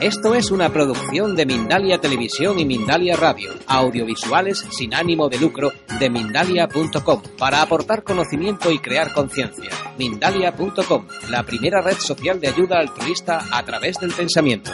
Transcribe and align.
Esto 0.00 0.34
es 0.34 0.50
una 0.50 0.68
producción 0.68 1.34
de 1.36 1.46
Mindalia 1.46 1.98
Televisión 1.98 2.58
y 2.58 2.66
Mindalia 2.66 3.16
Radio, 3.16 3.50
audiovisuales 3.66 4.58
sin 4.70 4.94
ánimo 4.94 5.30
de 5.30 5.38
lucro 5.38 5.72
de 5.98 6.10
mindalia.com, 6.10 7.22
para 7.38 7.62
aportar 7.62 8.04
conocimiento 8.04 8.70
y 8.70 8.78
crear 8.78 9.14
conciencia. 9.14 9.70
Mindalia.com, 9.98 11.06
la 11.30 11.44
primera 11.44 11.80
red 11.80 11.96
social 11.96 12.38
de 12.40 12.48
ayuda 12.48 12.78
altruista 12.78 13.42
a 13.50 13.64
través 13.64 13.98
del 13.98 14.12
pensamiento. 14.12 14.70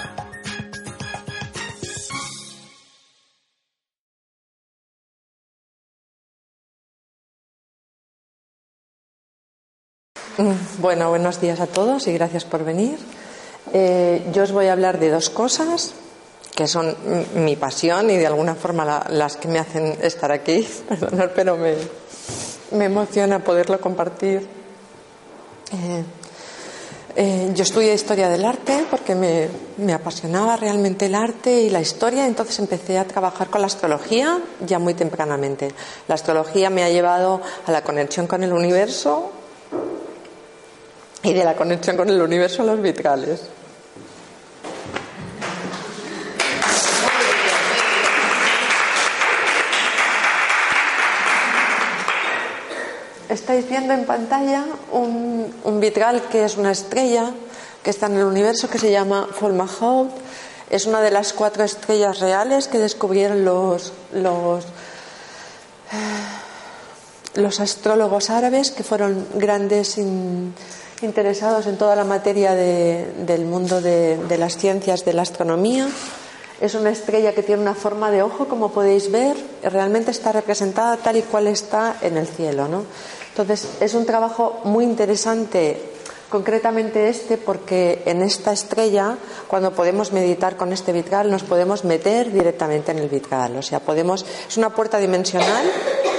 Bueno, 10.81 11.11
buenos 11.11 11.41
días 11.41 11.61
a 11.61 11.69
todos 11.69 12.09
y 12.09 12.13
gracias 12.13 12.45
por 12.45 12.65
venir. 12.65 12.99
Eh, 13.73 14.29
yo 14.33 14.43
os 14.43 14.53
voy 14.53 14.67
a 14.67 14.73
hablar 14.73 14.99
de 14.99 15.11
dos 15.11 15.31
cosas 15.31 15.95
que 16.55 16.69
son 16.69 16.95
mi 17.37 17.57
pasión 17.57 18.11
y 18.11 18.17
de 18.19 18.27
alguna 18.27 18.55
forma 18.55 19.07
las 19.09 19.37
que 19.37 19.49
me 19.49 19.59
hacen 19.59 19.97
estar 20.03 20.31
aquí. 20.31 20.69
Perdonad, 20.89 21.31
pero 21.35 21.57
me, 21.57 22.85
emociona 22.85 23.39
poderlo 23.39 23.81
compartir. 23.81 24.47
Eh, 25.73 26.05
eh, 27.15 27.51
yo 27.55 27.63
estudié 27.63 27.95
historia 27.95 28.29
del 28.29 28.45
arte 28.45 28.85
porque 28.91 29.15
me, 29.15 29.49
me, 29.79 29.95
apasionaba 29.95 30.57
realmente 30.57 31.07
el 31.07 31.15
arte 31.15 31.63
y 31.63 31.71
la 31.71 31.81
historia, 31.81 32.27
entonces 32.27 32.59
empecé 32.59 32.99
a 32.99 33.07
trabajar 33.07 33.49
con 33.49 33.63
la 33.63 33.67
astrología 33.67 34.39
ya 34.67 34.79
muy 34.79 34.93
tempranamente. 34.95 35.73
La 36.09 36.15
astrología 36.15 36.69
me 36.69 36.85
ha 36.85 36.91
llevado 36.91 37.41
a 37.67 37.73
la 37.73 37.83
conexión 37.83 38.27
con 38.27 38.43
el 38.43 38.53
universo 38.53 39.31
y 41.23 41.33
de 41.33 41.45
la 41.45 41.55
conexión 41.55 41.97
con 41.97 42.09
el 42.11 42.21
universo 42.21 42.63
a 42.63 42.67
los 42.67 42.81
vitrales. 42.81 43.41
Estáis 53.33 53.67
viendo 53.67 53.95
en 53.95 54.05
pantalla 54.05 54.63
un, 54.93 55.81
vitral 55.81 56.21
que 56.29 56.45
es 56.45 56.59
una 56.59 56.71
estrella 56.71 57.31
que 57.83 57.89
está 57.89 58.05
en 58.05 58.19
el 58.19 58.25
universo 58.25 58.69
que 58.69 58.79
se 58.79 58.93
llama 58.93 59.27
Fomalhaut. 59.33 60.11
Es 60.69 60.85
una 60.85 61.01
de 61.01 61.11
las 61.11 61.33
cuatro 61.33 61.65
estrellas 61.65 62.21
reales 62.21 62.69
que 62.69 62.79
descubrieron 62.79 63.43
los, 63.43 63.95
los, 64.13 64.65
eh, 64.65 64.69
los 67.37 67.59
astrólogos 67.61 68.29
árabes 68.29 68.71
que 68.71 68.83
fueron 68.83 69.27
grandes 69.37 69.99
interesados 71.01 71.67
en 71.67 71.79
toda 71.79 71.97
la 71.97 72.05
materia 72.05 72.55
del 72.55 73.47
mundo 73.47 73.81
de, 73.81 74.19
de, 74.29 74.37
las 74.37 74.59
ciencias 74.59 75.07
de 75.07 75.15
la 75.15 75.23
astronomía. 75.23 75.89
Es 76.61 76.75
una 76.75 76.91
estrella 76.91 77.33
que 77.33 77.43
tiene 77.43 77.63
una 77.63 77.75
forma 77.75 78.11
de 78.11 78.23
ojo, 78.23 78.47
como 78.47 78.73
podéis 78.73 79.11
ver, 79.11 79.37
realmente 79.63 80.11
está 80.11 80.33
representada 80.33 80.99
tal 80.99 81.17
y 81.17 81.23
cual 81.23 81.47
está 81.47 81.97
en 82.03 82.19
el 82.19 82.27
cielo. 82.27 82.69
¿no? 82.69 82.85
Entonces, 83.33 83.79
es 83.81 83.95
un 83.95 84.05
trabajo 84.05 84.61
muy 84.65 84.85
interesante, 84.85 85.81
concretamente 86.29 87.09
este, 87.09 87.39
porque 87.39 88.03
en 88.05 88.21
esta 88.21 88.53
estrella, 88.53 89.17
cuando 89.49 89.73
podemos 89.73 90.13
meditar 90.13 90.59
con 90.59 90.71
este 90.71 90.93
vitral, 90.93 91.31
nos 91.31 91.43
podemos 91.43 91.85
meter 91.85 92.31
directamente 92.31 92.93
en 92.93 92.99
el 92.99 93.09
vitral. 93.09 93.57
O 93.57 93.63
sea, 93.63 93.81
podemos, 93.81 94.27
es 94.47 94.59
una 94.59 94.69
puerta 94.69 94.99
dimensional, 94.99 95.65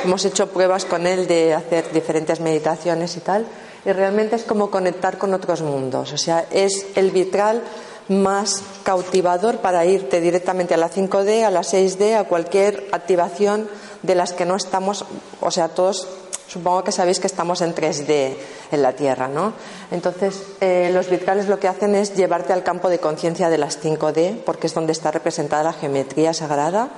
hemos 0.04 0.26
hecho 0.26 0.48
pruebas 0.48 0.86
con 0.86 1.06
él 1.06 1.28
de 1.28 1.54
hacer 1.54 1.92
diferentes 1.94 2.40
meditaciones 2.40 3.16
y 3.16 3.20
tal, 3.20 3.46
y 3.86 3.92
realmente 3.92 4.36
es 4.36 4.44
como 4.44 4.72
conectar 4.72 5.20
con 5.20 5.36
otros 5.36 5.62
mundos. 5.62 6.14
O 6.14 6.18
sea, 6.18 6.48
es 6.50 6.88
el 6.96 7.12
vitral 7.12 7.62
más 8.10 8.64
cautivador 8.84 9.58
para 9.58 9.86
irte 9.86 10.20
directamente 10.20 10.74
a 10.74 10.78
la 10.78 10.90
5D, 10.90 11.44
a 11.44 11.52
la 11.52 11.62
6D, 11.62 12.16
a 12.16 12.24
cualquier 12.24 12.88
activación 12.92 13.70
de 14.02 14.16
las 14.16 14.34
que 14.34 14.46
no 14.46 14.56
estamos, 14.56 15.06
o 15.42 15.52
sea, 15.52 15.70
todos 15.70 16.08
Supongo 16.48 16.84
que 16.84 16.92
sabéis 16.92 17.20
que 17.20 17.28
estamos 17.28 17.62
en 17.62 17.74
3D 17.74 18.36
en 18.72 18.82
la 18.82 18.94
Tierra, 18.94 19.28
¿no? 19.28 19.54
Entonces, 19.92 20.44
eh, 20.62 20.92
los 20.94 21.10
vitrales 21.10 21.48
lo 21.48 21.60
que 21.60 21.68
hacen 21.68 21.96
es 21.96 22.16
llevarte 22.16 22.54
al 22.54 22.64
campo 22.64 22.90
de 22.90 23.00
conciencia 23.00 23.50
de 23.50 23.58
las 23.58 23.80
5D, 23.80 24.44
porque 24.46 24.68
es 24.68 24.74
donde 24.74 24.92
está 24.92 25.12
representada 25.12 25.64
la 25.64 25.74
geometría 25.74 26.34
sagrada 26.34 26.90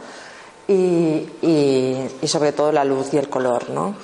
y, 0.68 1.28
sobre 2.26 2.52
todo 2.52 2.72
la 2.72 2.84
luz 2.84 3.14
y 3.14 3.18
el 3.18 3.30
color, 3.30 3.70
¿no? 3.70 3.96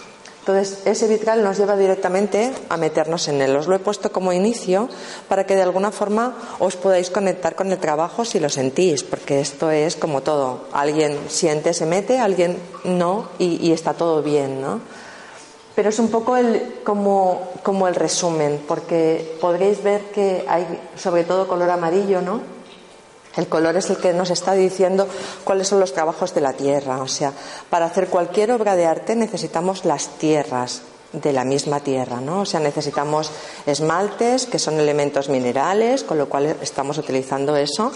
Entonces, 0.41 0.79
ese 0.85 1.07
vitral 1.07 1.43
nos 1.43 1.57
lleva 1.57 1.77
directamente 1.77 2.51
a 2.69 2.75
meternos 2.77 3.27
en 3.27 3.41
él. 3.41 3.55
Os 3.55 3.67
lo 3.67 3.75
he 3.75 3.79
puesto 3.79 4.11
como 4.11 4.33
inicio 4.33 4.89
para 5.27 5.45
que 5.45 5.55
de 5.55 5.61
alguna 5.61 5.91
forma 5.91 6.35
os 6.57 6.75
podáis 6.75 7.11
conectar 7.11 7.55
con 7.55 7.71
el 7.71 7.77
trabajo 7.77 8.25
si 8.25 8.39
lo 8.39 8.49
sentís, 8.49 9.03
porque 9.03 9.39
esto 9.39 9.69
es 9.69 9.95
como 9.95 10.21
todo. 10.21 10.65
Alguien 10.71 11.19
siente, 11.29 11.75
se 11.75 11.85
mete, 11.85 12.19
alguien 12.19 12.57
no, 12.85 13.29
y, 13.37 13.67
y 13.67 13.71
está 13.71 13.93
todo 13.93 14.23
bien, 14.23 14.61
¿no? 14.61 14.81
Pero 15.75 15.89
es 15.89 15.99
un 15.99 16.09
poco 16.09 16.35
el, 16.37 16.79
como, 16.83 17.41
como 17.63 17.87
el 17.87 17.95
resumen, 17.95 18.61
porque 18.67 19.37
podréis 19.39 19.81
ver 19.83 20.01
que 20.11 20.45
hay 20.47 20.81
sobre 20.97 21.23
todo 21.23 21.47
color 21.47 21.69
amarillo, 21.69 22.21
¿no? 22.21 22.41
El 23.37 23.47
color 23.47 23.77
es 23.77 23.89
el 23.89 23.97
que 23.97 24.13
nos 24.13 24.29
está 24.29 24.53
diciendo 24.53 25.07
cuáles 25.45 25.69
son 25.69 25.79
los 25.79 25.93
trabajos 25.93 26.33
de 26.35 26.41
la 26.41 26.53
tierra. 26.53 27.01
O 27.01 27.07
sea, 27.07 27.31
para 27.69 27.85
hacer 27.85 28.07
cualquier 28.07 28.51
obra 28.51 28.75
de 28.75 28.85
arte 28.85 29.15
necesitamos 29.15 29.85
las 29.85 30.09
tierras 30.17 30.81
de 31.13 31.33
la 31.33 31.45
misma 31.45 31.79
tierra, 31.79 32.19
¿no? 32.19 32.41
O 32.41 32.45
sea, 32.45 32.59
necesitamos 32.59 33.31
esmaltes, 33.65 34.45
que 34.45 34.59
son 34.59 34.79
elementos 34.79 35.29
minerales, 35.29 36.03
con 36.03 36.17
lo 36.17 36.27
cual 36.27 36.57
estamos 36.61 36.97
utilizando 36.97 37.55
eso 37.55 37.91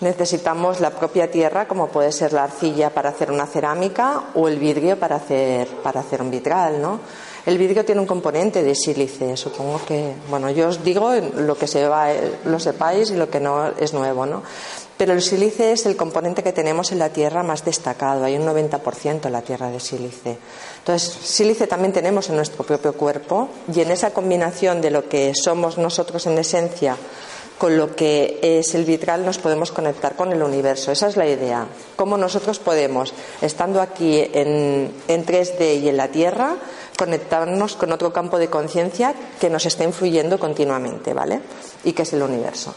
necesitamos 0.00 0.80
la 0.80 0.90
propia 0.90 1.30
tierra, 1.30 1.66
como 1.66 1.88
puede 1.88 2.12
ser 2.12 2.32
la 2.32 2.44
arcilla 2.44 2.90
para 2.90 3.10
hacer 3.10 3.30
una 3.30 3.46
cerámica 3.46 4.24
o 4.34 4.48
el 4.48 4.58
vidrio 4.58 4.98
para 4.98 5.16
hacer, 5.16 5.68
para 5.82 6.00
hacer 6.00 6.20
un 6.22 6.30
vitral, 6.30 6.80
¿no? 6.80 7.00
El 7.46 7.58
vidrio 7.58 7.84
tiene 7.84 8.00
un 8.00 8.08
componente 8.08 8.64
de 8.64 8.74
sílice, 8.74 9.36
supongo 9.36 9.80
que, 9.86 10.14
bueno, 10.28 10.50
yo 10.50 10.66
os 10.68 10.82
digo 10.82 11.12
lo 11.14 11.56
que 11.56 11.68
se 11.68 11.86
va, 11.86 12.08
lo 12.44 12.58
sepáis 12.58 13.10
y 13.10 13.16
lo 13.16 13.30
que 13.30 13.38
no 13.38 13.68
es 13.78 13.94
nuevo, 13.94 14.26
¿no? 14.26 14.42
Pero 14.96 15.12
el 15.12 15.22
sílice 15.22 15.72
es 15.72 15.86
el 15.86 15.94
componente 15.94 16.42
que 16.42 16.52
tenemos 16.52 16.90
en 16.90 16.98
la 16.98 17.10
tierra 17.10 17.44
más 17.44 17.64
destacado, 17.64 18.24
hay 18.24 18.36
un 18.36 18.46
90% 18.46 19.26
en 19.26 19.32
la 19.32 19.42
tierra 19.42 19.70
de 19.70 19.78
sílice. 19.78 20.38
Entonces, 20.78 21.12
sílice 21.22 21.66
también 21.66 21.92
tenemos 21.92 22.28
en 22.30 22.36
nuestro 22.36 22.64
propio 22.64 22.94
cuerpo 22.94 23.48
y 23.72 23.80
en 23.80 23.92
esa 23.92 24.12
combinación 24.12 24.80
de 24.80 24.90
lo 24.90 25.08
que 25.08 25.32
somos 25.34 25.78
nosotros 25.78 26.26
en 26.26 26.38
esencia 26.38 26.96
con 27.58 27.76
lo 27.76 27.96
que 27.96 28.38
es 28.42 28.74
el 28.74 28.84
vitral 28.84 29.24
nos 29.24 29.38
podemos 29.38 29.72
conectar 29.72 30.14
con 30.14 30.32
el 30.32 30.42
universo. 30.42 30.92
Esa 30.92 31.08
es 31.08 31.16
la 31.16 31.26
idea. 31.26 31.66
Cómo 31.96 32.18
nosotros 32.18 32.58
podemos, 32.58 33.14
estando 33.40 33.80
aquí 33.80 34.28
en, 34.32 34.92
3D 35.08 35.80
y 35.80 35.88
en 35.88 35.96
la 35.96 36.08
Tierra, 36.08 36.56
conectarnos 36.98 37.76
con 37.76 37.92
otro 37.92 38.12
campo 38.12 38.38
de 38.38 38.48
conciencia 38.48 39.14
que 39.40 39.50
nos 39.50 39.64
está 39.66 39.84
influyendo 39.84 40.38
continuamente, 40.38 41.14
¿vale? 41.14 41.40
Y 41.84 41.92
que 41.92 42.02
es 42.02 42.12
el 42.12 42.22
universo. 42.22 42.74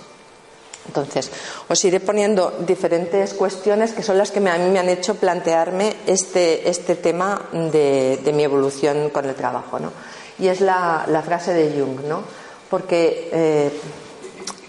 Entonces, 0.88 1.30
os 1.68 1.86
iré 1.86 2.00
poniendo 2.00 2.52
diferentes 2.66 3.34
cuestiones 3.34 3.94
que 3.94 4.02
son 4.02 4.18
las 4.18 4.32
que 4.32 4.40
a 4.40 4.58
mí 4.58 4.70
me 4.72 4.80
han 4.80 4.90
hecho 4.90 5.16
plantearme 5.16 5.94
este, 6.08 6.68
este 6.68 6.96
tema 6.96 7.50
de, 7.52 8.20
mi 8.34 8.44
evolución 8.44 9.10
con 9.10 9.26
el 9.26 9.36
trabajo, 9.36 9.78
¿no? 9.78 9.92
Y 10.40 10.48
es 10.48 10.62
la, 10.62 11.06
frase 11.24 11.54
de 11.54 11.80
Jung, 11.80 12.06
¿no? 12.06 12.24
Porque 12.70 13.30
eh, 13.32 13.72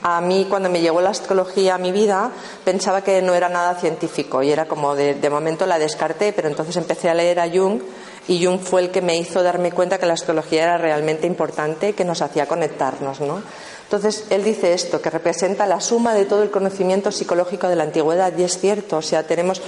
a 0.03 0.21
mí 0.21 0.47
cuando 0.49 0.69
me 0.69 0.81
llegó 0.81 1.01
la 1.01 1.11
astrología 1.11 1.75
a 1.75 1.79
mi 1.79 1.93
vida 1.93 2.31
pensaba 2.65 3.03
que 3.03 3.21
no 3.23 3.35
era 3.35 3.49
nada 3.49 3.75
científico 3.75 4.43
y 4.43 4.51
era 4.51 4.67
como 4.67 4.95
de, 4.95 5.31
momento 5.31 5.67
la 5.67 5.79
descarté, 5.79 6.33
pero 6.33 6.49
entonces 6.49 6.77
empecé 6.77 7.11
a 7.11 7.15
leer 7.15 7.41
a 7.41 7.51
Jung 7.51 7.81
y 8.29 8.45
Jung 8.45 8.61
fue 8.61 8.83
el 8.83 8.91
que 8.91 9.03
me 9.03 9.17
hizo 9.17 9.43
darme 9.43 9.73
cuenta 9.73 9.99
que 9.99 10.07
la 10.07 10.15
astrología 10.15 10.63
era 10.63 10.79
realmente 10.79 11.27
importante, 11.27 11.95
que 11.95 12.05
nos 12.05 12.23
hacía 12.23 12.47
conectarnos, 12.47 13.21
¿no? 13.21 13.43
Entonces, 13.85 14.27
él 14.31 14.45
dice 14.45 14.73
esto, 14.73 15.03
que 15.03 15.11
representa 15.11 15.67
la 15.67 15.81
suma 15.81 16.15
de 16.15 16.25
todo 16.25 16.45
el 16.45 16.51
conocimiento 16.53 17.11
psicológico 17.11 17.67
de 17.67 17.75
la 17.75 17.83
antigüedad, 17.83 18.33
y 18.39 18.45
es 18.45 18.57
cierto, 18.57 18.99
o 18.99 19.03
sea, 19.03 19.25
tenemos 19.25 19.61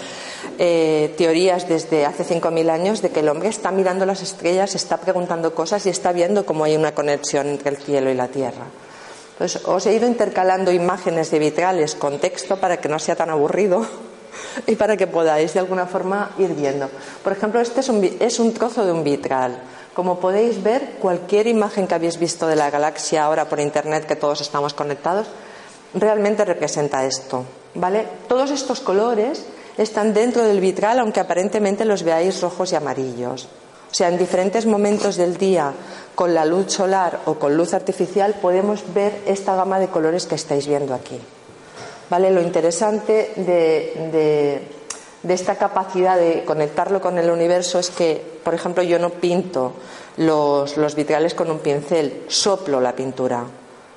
eh, 0.60 1.12
teorías 1.18 1.68
desde 1.68 2.06
hace 2.06 2.24
5.000 2.24 2.70
años 2.70 3.02
de 3.02 3.10
que 3.10 3.18
el 3.18 3.28
hombre 3.28 3.48
está 3.48 3.72
mirando 3.72 4.06
las 4.06 4.22
estrellas, 4.22 4.76
está 4.76 4.98
preguntando 4.98 5.56
cosas 5.56 5.86
y 5.86 5.88
está 5.88 6.12
viendo 6.12 6.46
cómo 6.46 6.62
hay 6.62 6.76
una 6.76 6.94
conexión 6.94 7.48
entre 7.48 7.70
el 7.70 7.78
cielo 7.78 8.10
y 8.10 8.14
la 8.14 8.28
tierra. 8.28 8.66
Os 9.42 9.86
he 9.86 9.94
ido 9.94 10.06
intercalando 10.06 10.70
imágenes 10.70 11.30
de 11.30 11.38
vitrales 11.38 11.94
con 11.94 12.18
texto 12.18 12.56
para 12.56 12.78
que 12.78 12.88
no 12.88 12.98
sea 12.98 13.16
tan 13.16 13.30
aburrido 13.30 13.84
y 14.66 14.76
para 14.76 14.96
que 14.96 15.06
podáis 15.06 15.54
de 15.54 15.60
alguna 15.60 15.86
forma 15.86 16.30
ir 16.38 16.54
viendo. 16.54 16.88
Por 17.22 17.32
ejemplo, 17.32 17.60
este 17.60 17.80
es 17.80 17.88
un, 17.88 18.04
es 18.04 18.38
un 18.38 18.54
trozo 18.54 18.84
de 18.84 18.92
un 18.92 19.02
vitral. 19.02 19.58
Como 19.94 20.20
podéis 20.20 20.62
ver, 20.62 20.96
cualquier 21.00 21.46
imagen 21.46 21.86
que 21.86 21.94
habéis 21.94 22.18
visto 22.18 22.46
de 22.46 22.56
la 22.56 22.70
galaxia 22.70 23.24
ahora 23.24 23.48
por 23.48 23.60
internet, 23.60 24.06
que 24.06 24.16
todos 24.16 24.40
estamos 24.40 24.72
conectados, 24.74 25.26
realmente 25.92 26.44
representa 26.44 27.04
esto. 27.04 27.44
¿vale? 27.74 28.06
Todos 28.28 28.50
estos 28.50 28.80
colores 28.80 29.44
están 29.76 30.14
dentro 30.14 30.44
del 30.44 30.60
vitral, 30.60 30.98
aunque 30.98 31.20
aparentemente 31.20 31.84
los 31.84 32.02
veáis 32.02 32.40
rojos 32.40 32.72
y 32.72 32.76
amarillos. 32.76 33.48
O 33.92 33.94
sea, 33.94 34.08
en 34.08 34.16
diferentes 34.16 34.64
momentos 34.64 35.16
del 35.16 35.36
día, 35.36 35.70
con 36.14 36.32
la 36.32 36.46
luz 36.46 36.72
solar 36.72 37.20
o 37.26 37.34
con 37.34 37.54
luz 37.54 37.74
artificial, 37.74 38.36
podemos 38.40 38.82
ver 38.94 39.20
esta 39.26 39.54
gama 39.54 39.78
de 39.78 39.88
colores 39.88 40.24
que 40.24 40.34
estáis 40.34 40.66
viendo 40.66 40.94
aquí. 40.94 41.20
¿Vale? 42.08 42.30
Lo 42.30 42.40
interesante 42.40 43.32
de, 43.36 44.62
esta 45.28 45.56
capacidad 45.56 46.16
de 46.16 46.42
conectarlo 46.46 47.02
con 47.02 47.18
el 47.18 47.30
universo 47.30 47.78
es 47.78 47.90
que, 47.90 48.22
por 48.42 48.54
ejemplo, 48.54 48.82
yo 48.82 48.98
no 48.98 49.10
pinto 49.10 49.74
los, 50.16 50.78
los 50.78 50.94
vitrales 50.94 51.34
con 51.34 51.50
un 51.50 51.58
pincel, 51.58 52.22
soplo 52.28 52.80
la 52.80 52.96
pintura. 52.96 53.44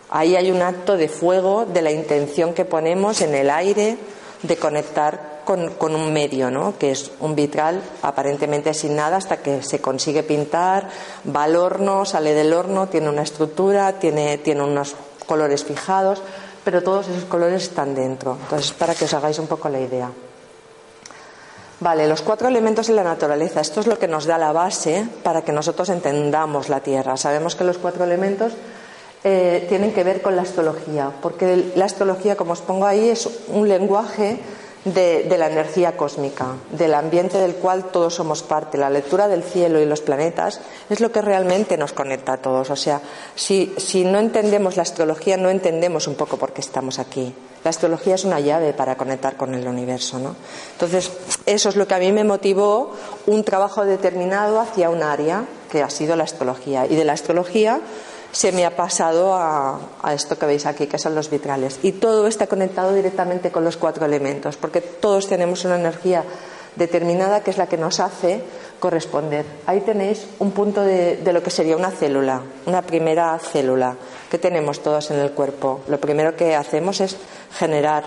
Ahí 0.10 0.36
hay 0.36 0.52
un 0.52 0.62
acto 0.62 0.98
de 0.98 1.08
fuego 1.08 1.66
de 1.66 1.82
la 1.82 1.92
intención 1.92 2.54
que 2.54 2.66
ponemos 2.66 3.22
en 3.22 3.34
el 3.34 3.50
aire 3.50 3.98
de 4.44 4.58
conectar 4.58 5.35
con, 5.46 5.96
un 5.96 6.12
medio, 6.12 6.52
¿no? 6.52 6.78
que 6.78 6.92
es 6.92 7.12
un 7.20 7.36
vitral 7.36 7.82
aparentemente 8.02 8.74
sin 8.74 8.96
nada 8.96 9.18
hasta 9.18 9.38
que 9.38 9.64
se 9.64 9.80
consigue 9.80 10.24
pintar, 10.24 10.90
va 11.34 11.44
al 11.44 11.56
horno, 11.56 12.04
sale 12.04 12.34
del 12.34 12.52
horno, 12.54 12.88
tiene 12.88 13.10
una 13.10 13.22
estructura, 13.22 13.94
tiene, 13.94 14.38
tiene 14.40 14.64
unos 14.64 14.96
colores 15.26 15.64
fijados, 15.64 16.22
pero 16.64 16.84
todos 16.84 17.08
esos 17.08 17.26
colores 17.26 17.64
están 17.64 17.96
dentro. 17.96 18.38
Entonces, 18.42 18.74
para 18.74 18.96
que 18.96 19.06
os 19.06 19.14
hagáis 19.14 19.40
un 19.40 19.48
poco 19.48 19.70
la 19.70 19.80
idea. 19.80 20.12
Vale, 21.80 22.08
los 22.08 22.22
cuatro 22.22 22.48
elementos 22.48 22.88
de 22.88 22.94
la 22.94 23.04
naturaleza. 23.04 23.62
Esto 23.62 23.82
es 23.82 23.88
lo 23.88 24.00
que 24.00 24.08
nos 24.08 24.26
da 24.26 24.38
la 24.38 24.52
base 24.54 25.06
para 25.24 25.44
que 25.44 25.52
nosotros 25.52 25.90
entendamos 25.90 26.70
la 26.70 26.80
Tierra. 26.80 27.18
Sabemos 27.18 27.56
que 27.56 27.66
los 27.66 27.78
cuatro 27.78 28.06
elementos 28.06 28.54
eh, 29.24 29.66
tienen 29.68 29.92
que 29.94 30.04
ver 30.04 30.22
con 30.22 30.36
la 30.36 30.44
astrología, 30.44 31.12
porque 31.22 31.74
la 31.76 31.86
astrología, 31.86 32.36
como 32.36 32.54
os 32.54 32.62
pongo 32.62 32.86
ahí, 32.86 33.10
es 33.10 33.28
un 33.48 33.68
lenguaje 33.68 34.40
de, 34.86 35.36
la 35.38 35.48
energía 35.48 35.98
cósmica, 35.98 36.56
del 36.72 36.94
ambiente 36.94 37.40
del 37.40 37.56
cual 37.56 37.86
todos 37.86 38.14
somos 38.14 38.44
parte. 38.44 38.78
La 38.78 38.90
lectura 38.90 39.28
del 39.28 39.44
cielo 39.44 39.82
y 39.82 39.86
los 39.86 40.02
planetas 40.02 40.62
es 40.90 41.00
lo 41.02 41.12
que 41.12 41.22
realmente 41.22 41.76
nos 41.76 41.92
conecta 41.92 42.34
a 42.34 42.38
todos. 42.38 42.70
O 42.70 42.76
sea, 42.76 43.02
si, 43.36 43.74
no 44.06 44.20
entendemos 44.20 44.78
la 44.78 44.84
astrología, 44.84 45.38
no 45.38 45.50
entendemos 45.50 46.08
un 46.08 46.16
poco 46.16 46.38
por 46.38 46.54
qué 46.54 46.62
estamos 46.62 47.00
aquí. 47.00 47.34
La 47.64 47.72
astrología 47.72 48.14
es 48.14 48.26
una 48.26 48.40
llave 48.40 48.74
para 48.74 48.96
conectar 48.96 49.38
con 49.38 49.56
el 49.56 49.68
universo. 49.68 50.20
¿no? 50.20 50.36
Entonces, 50.74 51.12
eso 51.48 51.70
es 51.70 51.76
lo 51.76 51.88
que 51.88 51.96
a 51.96 52.00
mí 52.00 52.12
me 52.12 52.24
motivó 52.24 52.94
un 53.26 53.44
trabajo 53.44 53.84
determinado 53.86 54.60
hacia 54.60 54.92
un 54.92 55.02
área 55.02 55.46
que 55.72 55.82
ha 55.82 55.90
sido 55.90 56.16
la 56.16 56.26
astrología. 56.26 56.86
Y 56.86 56.96
de 56.96 57.06
la 57.06 57.14
astrología 57.14 57.82
se 58.36 58.52
me 58.52 58.66
ha 58.66 58.76
pasado 58.76 59.34
a, 59.34 59.80
esto 60.14 60.38
que 60.38 60.46
veis 60.46 60.66
aquí, 60.66 60.88
que 60.88 61.00
son 61.00 61.16
los 61.16 61.30
vitrales. 61.30 61.80
Y 61.84 61.94
todo 61.94 62.28
está 62.28 62.48
conectado 62.48 62.94
directamente 62.94 63.50
con 63.50 63.64
los 63.64 63.78
cuatro 63.78 64.06
elementos, 64.06 64.58
porque 64.58 64.82
todos 64.82 65.30
tenemos 65.30 65.64
una 65.64 65.78
energía 65.78 66.26
determinada 66.76 67.42
que 67.42 67.52
es 67.52 67.58
la 67.58 67.68
que 67.68 67.78
nos 67.78 68.02
hace 68.02 68.42
corresponder. 68.82 69.46
Ahí 69.66 69.80
tenéis 69.80 70.28
un 70.40 70.52
punto 70.52 70.82
de, 70.82 71.16
de, 71.16 71.32
lo 71.32 71.42
que 71.42 71.50
sería 71.50 71.78
una 71.78 71.92
célula, 71.92 72.42
una 72.66 72.82
primera 72.82 73.40
célula 73.40 73.96
que 74.30 74.38
tenemos 74.38 74.84
todos 74.84 75.12
en 75.12 75.20
el 75.20 75.32
cuerpo. 75.32 75.80
Lo 75.88 76.02
primero 76.02 76.36
que 76.36 76.58
hacemos 76.58 77.00
es 77.00 77.16
generar 77.58 78.04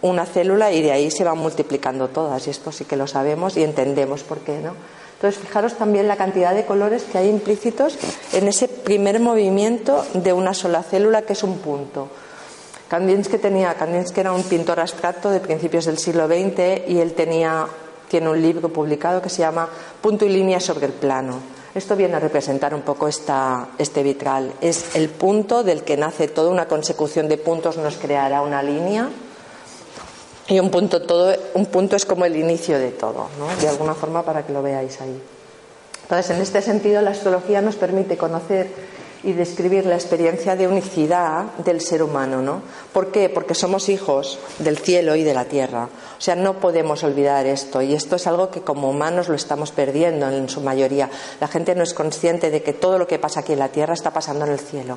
una 0.00 0.24
célula 0.24 0.72
y 0.72 0.80
de 0.80 0.92
ahí 0.92 1.10
se 1.10 1.22
van 1.22 1.36
multiplicando 1.36 2.08
todas. 2.08 2.46
Y 2.46 2.50
esto 2.50 2.72
sí 2.72 2.86
que 2.86 2.96
lo 2.96 3.06
sabemos 3.06 3.58
y 3.58 3.62
entendemos 3.62 4.22
por 4.22 4.38
qué, 4.38 4.58
¿no? 4.58 4.72
Entonces, 5.16 5.40
fijaros 5.42 5.74
también 5.74 6.08
la 6.08 6.16
cantidad 6.16 6.54
de 6.54 6.66
colores 6.66 7.04
que 7.04 7.16
hay 7.16 7.30
implícitos 7.30 7.96
en 8.34 8.48
ese 8.48 8.68
primer 8.68 9.18
movimiento 9.18 10.04
de 10.12 10.34
una 10.34 10.52
sola 10.52 10.82
célula, 10.82 11.22
que 11.22 11.32
es 11.32 11.42
un 11.42 11.58
punto. 11.58 12.08
Kandinsky, 12.88 13.38
tenía, 13.38 13.74
Kandinsky 13.74 14.20
era 14.20 14.32
un 14.32 14.42
pintor 14.42 14.78
abstracto 14.78 15.30
de 15.30 15.40
principios 15.40 15.86
del 15.86 15.96
siglo 15.96 16.26
XX 16.26 16.86
y 16.88 17.00
él 17.00 17.14
tenía, 17.14 17.66
tiene 18.08 18.28
un 18.28 18.40
libro 18.42 18.68
publicado 18.68 19.22
que 19.22 19.30
se 19.30 19.38
llama 19.38 19.68
Punto 20.02 20.26
y 20.26 20.28
línea 20.28 20.60
sobre 20.60 20.86
el 20.86 20.92
plano. 20.92 21.40
Esto 21.74 21.96
viene 21.96 22.16
a 22.16 22.20
representar 22.20 22.74
un 22.74 22.82
poco 22.82 23.08
esta, 23.08 23.68
este 23.78 24.02
vitral. 24.02 24.52
Es 24.60 24.94
el 24.94 25.08
punto 25.08 25.62
del 25.62 25.82
que 25.82 25.96
nace 25.96 26.28
toda 26.28 26.50
una 26.50 26.68
consecución 26.68 27.26
de 27.26 27.38
puntos, 27.38 27.78
nos 27.78 27.96
creará 27.96 28.42
una 28.42 28.62
línea 28.62 29.08
y 30.48 30.60
un 30.60 30.70
punto, 30.70 31.02
todo, 31.02 31.34
un 31.54 31.66
punto 31.66 31.96
es 31.96 32.04
como 32.04 32.24
el 32.24 32.36
inicio 32.36 32.78
de 32.78 32.90
todo, 32.90 33.28
¿no? 33.38 33.56
de 33.60 33.68
alguna 33.68 33.94
forma 33.94 34.22
para 34.22 34.46
que 34.46 34.52
lo 34.52 34.62
veáis 34.62 35.00
ahí. 35.00 35.20
Entonces, 36.02 36.36
en 36.36 36.40
este 36.40 36.62
sentido, 36.62 37.02
la 37.02 37.10
astrología 37.10 37.60
nos 37.60 37.74
permite 37.74 38.16
conocer 38.16 38.68
y 39.24 39.32
describir 39.32 39.86
la 39.86 39.96
experiencia 39.96 40.54
de 40.54 40.68
unicidad 40.68 41.46
del 41.64 41.80
ser 41.80 42.00
humano, 42.04 42.42
¿no? 42.42 42.62
¿Por 42.92 43.10
qué? 43.10 43.28
Porque 43.28 43.56
somos 43.56 43.88
hijos 43.88 44.38
del 44.60 44.78
cielo 44.78 45.16
y 45.16 45.24
de 45.24 45.34
la 45.34 45.46
tierra. 45.46 45.88
O 46.16 46.20
sea, 46.20 46.36
no 46.36 46.60
podemos 46.60 47.02
olvidar 47.02 47.44
esto 47.44 47.82
y 47.82 47.92
esto 47.92 48.14
es 48.14 48.28
algo 48.28 48.50
que 48.52 48.60
como 48.60 48.88
humanos 48.88 49.28
lo 49.28 49.34
estamos 49.34 49.72
perdiendo 49.72 50.30
en 50.30 50.48
su 50.48 50.60
mayoría. 50.60 51.10
La 51.40 51.48
gente 51.48 51.74
no 51.74 51.82
es 51.82 51.92
consciente 51.92 52.50
de 52.50 52.62
que 52.62 52.72
todo 52.72 52.98
lo 52.98 53.08
que 53.08 53.18
pasa 53.18 53.40
aquí 53.40 53.54
en 53.54 53.58
la 53.58 53.70
tierra 53.70 53.94
está 53.94 54.12
pasando 54.12 54.44
en 54.44 54.52
el 54.52 54.60
cielo 54.60 54.96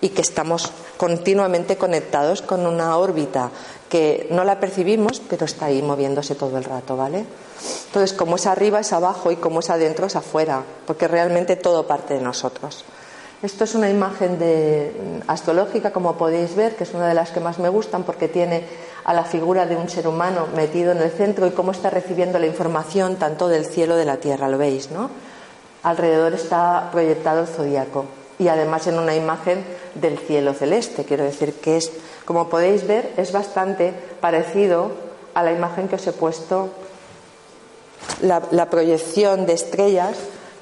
y 0.00 0.08
que 0.08 0.22
estamos 0.22 0.72
continuamente 0.96 1.76
conectados 1.76 2.42
con 2.42 2.66
una 2.66 2.96
órbita 2.96 3.50
que 3.90 4.28
no 4.30 4.44
la 4.44 4.60
percibimos, 4.60 5.20
pero 5.28 5.44
está 5.44 5.66
ahí 5.66 5.82
moviéndose 5.82 6.34
todo 6.34 6.56
el 6.56 6.64
rato, 6.64 6.96
¿vale? 6.96 7.26
Entonces, 7.86 8.14
como 8.14 8.36
es 8.36 8.46
arriba 8.46 8.80
es 8.80 8.92
abajo 8.94 9.30
y 9.32 9.36
como 9.36 9.60
es 9.60 9.68
adentro 9.68 10.06
es 10.06 10.16
afuera, 10.16 10.62
porque 10.86 11.08
realmente 11.08 11.56
todo 11.56 11.86
parte 11.86 12.14
de 12.14 12.20
nosotros. 12.20 12.84
Esto 13.42 13.64
es 13.64 13.74
una 13.74 13.90
imagen 13.90 14.38
de, 14.38 15.22
astrológica, 15.26 15.92
como 15.92 16.16
podéis 16.16 16.54
ver, 16.54 16.76
que 16.76 16.84
es 16.84 16.94
una 16.94 17.08
de 17.08 17.14
las 17.14 17.30
que 17.30 17.40
más 17.40 17.58
me 17.58 17.68
gustan 17.68 18.04
porque 18.04 18.28
tiene 18.28 18.64
a 19.04 19.12
la 19.12 19.24
figura 19.24 19.66
de 19.66 19.76
un 19.76 19.88
ser 19.88 20.06
humano 20.06 20.46
metido 20.54 20.92
en 20.92 20.98
el 20.98 21.10
centro 21.10 21.46
y 21.46 21.50
cómo 21.50 21.72
está 21.72 21.90
recibiendo 21.90 22.38
la 22.38 22.46
información 22.46 23.16
tanto 23.16 23.48
del 23.48 23.66
cielo 23.66 23.96
de 23.96 24.04
la 24.04 24.18
tierra, 24.18 24.48
lo 24.48 24.58
veis, 24.58 24.90
¿no? 24.90 25.10
Alrededor 25.82 26.34
está 26.34 26.90
proyectado 26.92 27.40
el 27.40 27.46
zodiaco 27.48 28.04
y 28.38 28.48
además 28.48 28.86
en 28.86 28.98
una 28.98 29.14
imagen 29.14 29.64
del 29.94 30.18
cielo 30.18 30.54
celeste. 30.54 31.04
Quiero 31.04 31.24
decir 31.24 31.54
que 31.54 31.76
es, 31.76 31.90
como 32.30 32.48
podéis 32.48 32.86
ver, 32.86 33.12
es 33.16 33.32
bastante 33.32 33.92
parecido 34.20 34.92
a 35.34 35.42
la 35.42 35.50
imagen 35.50 35.88
que 35.88 35.96
os 35.96 36.06
he 36.06 36.12
puesto. 36.12 36.68
La, 38.22 38.70
proyección 38.70 39.46
de 39.46 39.54
estrellas 39.54 40.14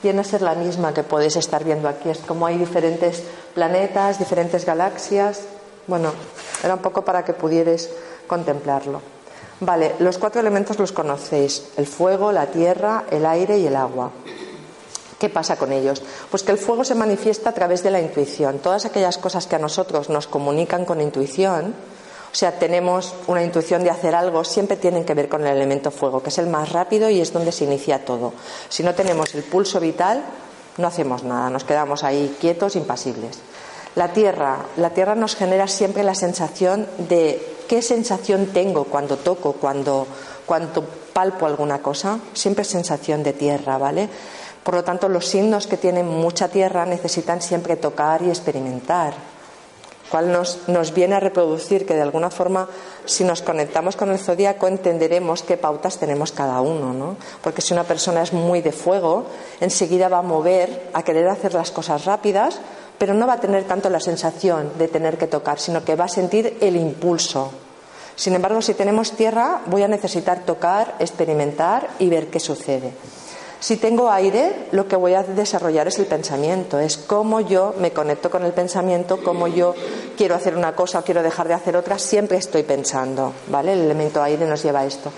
viene 0.03 0.23
a 0.23 0.25
ser 0.25 0.41
la 0.41 0.55
misma 0.55 0.95
que 0.95 1.03
podéis 1.03 1.37
estar 1.37 1.65
viendo 1.65 1.87
aquí. 1.87 2.09
Es 2.09 2.21
como 2.21 2.47
hay 2.47 2.57
diferentes 2.57 3.23
planetas, 3.53 4.19
diferentes 4.19 4.65
galaxias. 4.65 5.43
Bueno, 5.87 6.15
era 6.65 6.73
un 6.73 6.81
poco 6.81 7.05
para 7.05 7.23
que 7.23 7.35
pudierais 7.35 7.91
contemplarlo. 8.27 9.03
Vale, 9.61 9.95
los 9.99 10.17
cuatro 10.17 10.41
elementos 10.41 10.79
los 10.79 10.93
conocéis: 10.93 11.69
el 11.77 11.87
fuego, 11.87 12.33
la 12.33 12.47
tierra, 12.47 13.05
el 13.11 13.27
aire 13.27 13.59
y 13.59 13.67
el 13.67 13.77
agua. 13.77 14.11
¿Qué 15.19 15.29
pasa 15.29 15.57
con 15.57 15.73
ellos? 15.73 16.03
Pues 16.31 16.43
que 16.45 16.53
el 16.53 16.59
fuego 16.59 16.85
se 16.85 16.95
manifiesta 16.95 17.51
a 17.51 17.55
través 17.55 17.83
de 17.83 17.91
la 17.91 18.01
intuición. 18.01 18.59
Todas 18.61 18.87
aquellas 18.87 19.19
cosas 19.19 19.47
que 19.47 19.57
a 19.57 19.59
nosotros 19.59 20.09
nos 20.09 20.29
comunican 20.29 20.85
con 20.85 21.01
intuición, 21.01 21.75
o 22.31 22.35
sea, 22.35 22.53
tenemos 22.53 23.15
una 23.27 23.43
intuición 23.43 23.83
de 23.83 23.91
hacer 23.91 24.15
algo, 24.15 24.45
siempre 24.45 24.77
tienen 24.77 25.05
que 25.05 25.15
ver 25.15 25.29
con 25.29 25.45
el 25.47 25.57
elemento 25.57 25.91
fuego, 25.91 26.23
que 26.23 26.29
es 26.29 26.39
el 26.39 26.47
más 26.47 26.71
rápido 26.71 27.11
y 27.11 27.21
es 27.21 27.33
donde 27.33 27.53
se 27.53 27.65
inicia 27.65 28.05
todo. 28.05 28.33
Si 28.69 28.83
no 28.83 28.95
tenemos 28.95 29.35
el 29.35 29.43
pulso 29.43 29.81
vital, 29.81 30.23
no 30.77 30.87
hacemos 30.87 31.25
nada, 31.25 31.51
nos 31.51 31.65
quedamos 31.65 32.05
ahí 32.05 32.37
quietos, 32.41 32.77
impasibles. 32.77 33.41
La 33.97 34.13
tierra, 34.13 34.67
la 34.77 34.91
tierra 34.91 35.17
nos 35.17 35.35
genera 35.35 35.67
siempre 35.67 36.05
la 36.05 36.15
sensación 36.15 36.87
de 37.09 37.57
qué 37.67 37.83
sensación 37.83 38.47
tengo 38.53 38.85
cuando 38.85 39.17
toco, 39.17 39.55
cuando, 39.55 40.07
cuando 40.47 40.85
palpo 41.13 41.47
alguna 41.47 41.81
cosa, 41.81 42.21
siempre 42.35 42.65
sensación 42.65 43.25
de 43.25 43.33
tierra, 43.33 43.79
¿vale? 43.79 44.09
Por 44.69 44.75
lo 44.75 44.85
tanto, 44.85 45.09
los 45.09 45.27
signos 45.27 45.67
que 45.67 45.79
tienen 45.79 46.07
mucha 46.07 46.49
tierra 46.49 46.85
necesitan 46.85 47.41
siempre 47.41 47.77
tocar 47.77 48.21
y 48.21 48.29
experimentar, 48.29 49.15
cual 50.11 50.31
nos, 50.31 50.69
nos 50.69 50.93
viene 50.93 51.15
a 51.15 51.21
reproducir 51.21 51.87
que 51.87 51.95
de 51.95 52.03
alguna 52.03 52.29
forma, 52.29 52.69
si 53.07 53.25
nos 53.25 53.41
conectamos 53.41 53.97
con 53.97 54.11
el 54.11 54.19
zodíaco, 54.19 54.69
entenderemos 54.69 55.43
qué 55.43 55.57
pautas 55.57 55.97
tenemos 55.97 56.33
cada 56.33 56.61
uno, 56.61 56.93
¿no? 56.93 57.17
Porque 57.41 57.63
si 57.63 57.73
una 57.73 57.85
persona 57.85 58.21
es 58.21 58.35
muy 58.35 58.61
de 58.61 58.73
fuego, 58.73 59.25
enseguida 59.59 60.11
va 60.11 60.19
a 60.19 60.23
mover 60.23 60.91
a 60.93 61.03
querer 61.03 61.29
hacer 61.29 61.55
las 61.55 61.71
cosas 61.71 62.05
rápidas, 62.05 62.61
pero 62.99 63.15
no 63.15 63.27
va 63.27 63.33
a 63.33 63.41
tener 63.41 63.65
tanto 63.65 63.89
la 63.89 64.01
sensación 64.01 64.73
de 64.77 64.89
tener 64.89 65.17
que 65.17 65.29
tocar, 65.29 65.61
sino 65.61 65.83
que 65.83 65.97
va 65.97 66.05
a 66.05 66.09
sentir 66.09 66.59
el 66.61 66.77
impulso. 66.77 67.53
Sin 68.17 68.35
embargo, 68.35 68.61
si 68.61 68.75
tenemos 68.75 69.13
tierra, 69.13 69.63
voy 69.65 69.83
a 69.83 69.89
necesitar 69.89 70.45
tocar, 70.45 70.95
experimentar 70.99 71.89
y 71.99 72.11
ver 72.11 72.27
qué 72.27 72.39
sucede. 72.39 72.93
Si 73.61 73.77
tengo 73.77 74.11
aire, 74.11 74.69
lo 74.71 74.87
que 74.87 74.95
voy 74.95 75.15
a 75.15 75.25
desarrollar 75.25 75.89
es 75.89 75.99
el 75.99 76.07
pensamiento, 76.07 76.79
es 76.79 76.97
cómo 76.97 77.41
yo 77.41 77.75
me 77.79 77.91
conecto 77.91 78.31
con 78.31 78.45
el 78.45 78.53
pensamiento, 78.53 79.21
cómo 79.23 79.49
yo 79.49 79.75
quiero 80.17 80.37
hacer 80.37 80.57
una 80.57 80.77
cosa 80.77 81.01
o 81.01 81.03
quiero 81.03 81.25
dejar 81.25 81.49
de 81.49 81.55
hacer 81.55 81.77
otra, 81.77 81.99
siempre 81.99 82.39
estoy 82.39 82.63
pensando, 82.63 83.33
¿vale? 83.49 83.73
El 83.73 83.81
elemento 83.81 84.23
aire 84.23 84.47
nos 84.47 84.63
lleva 84.63 84.81
a 84.81 84.87
esto. 84.87 85.11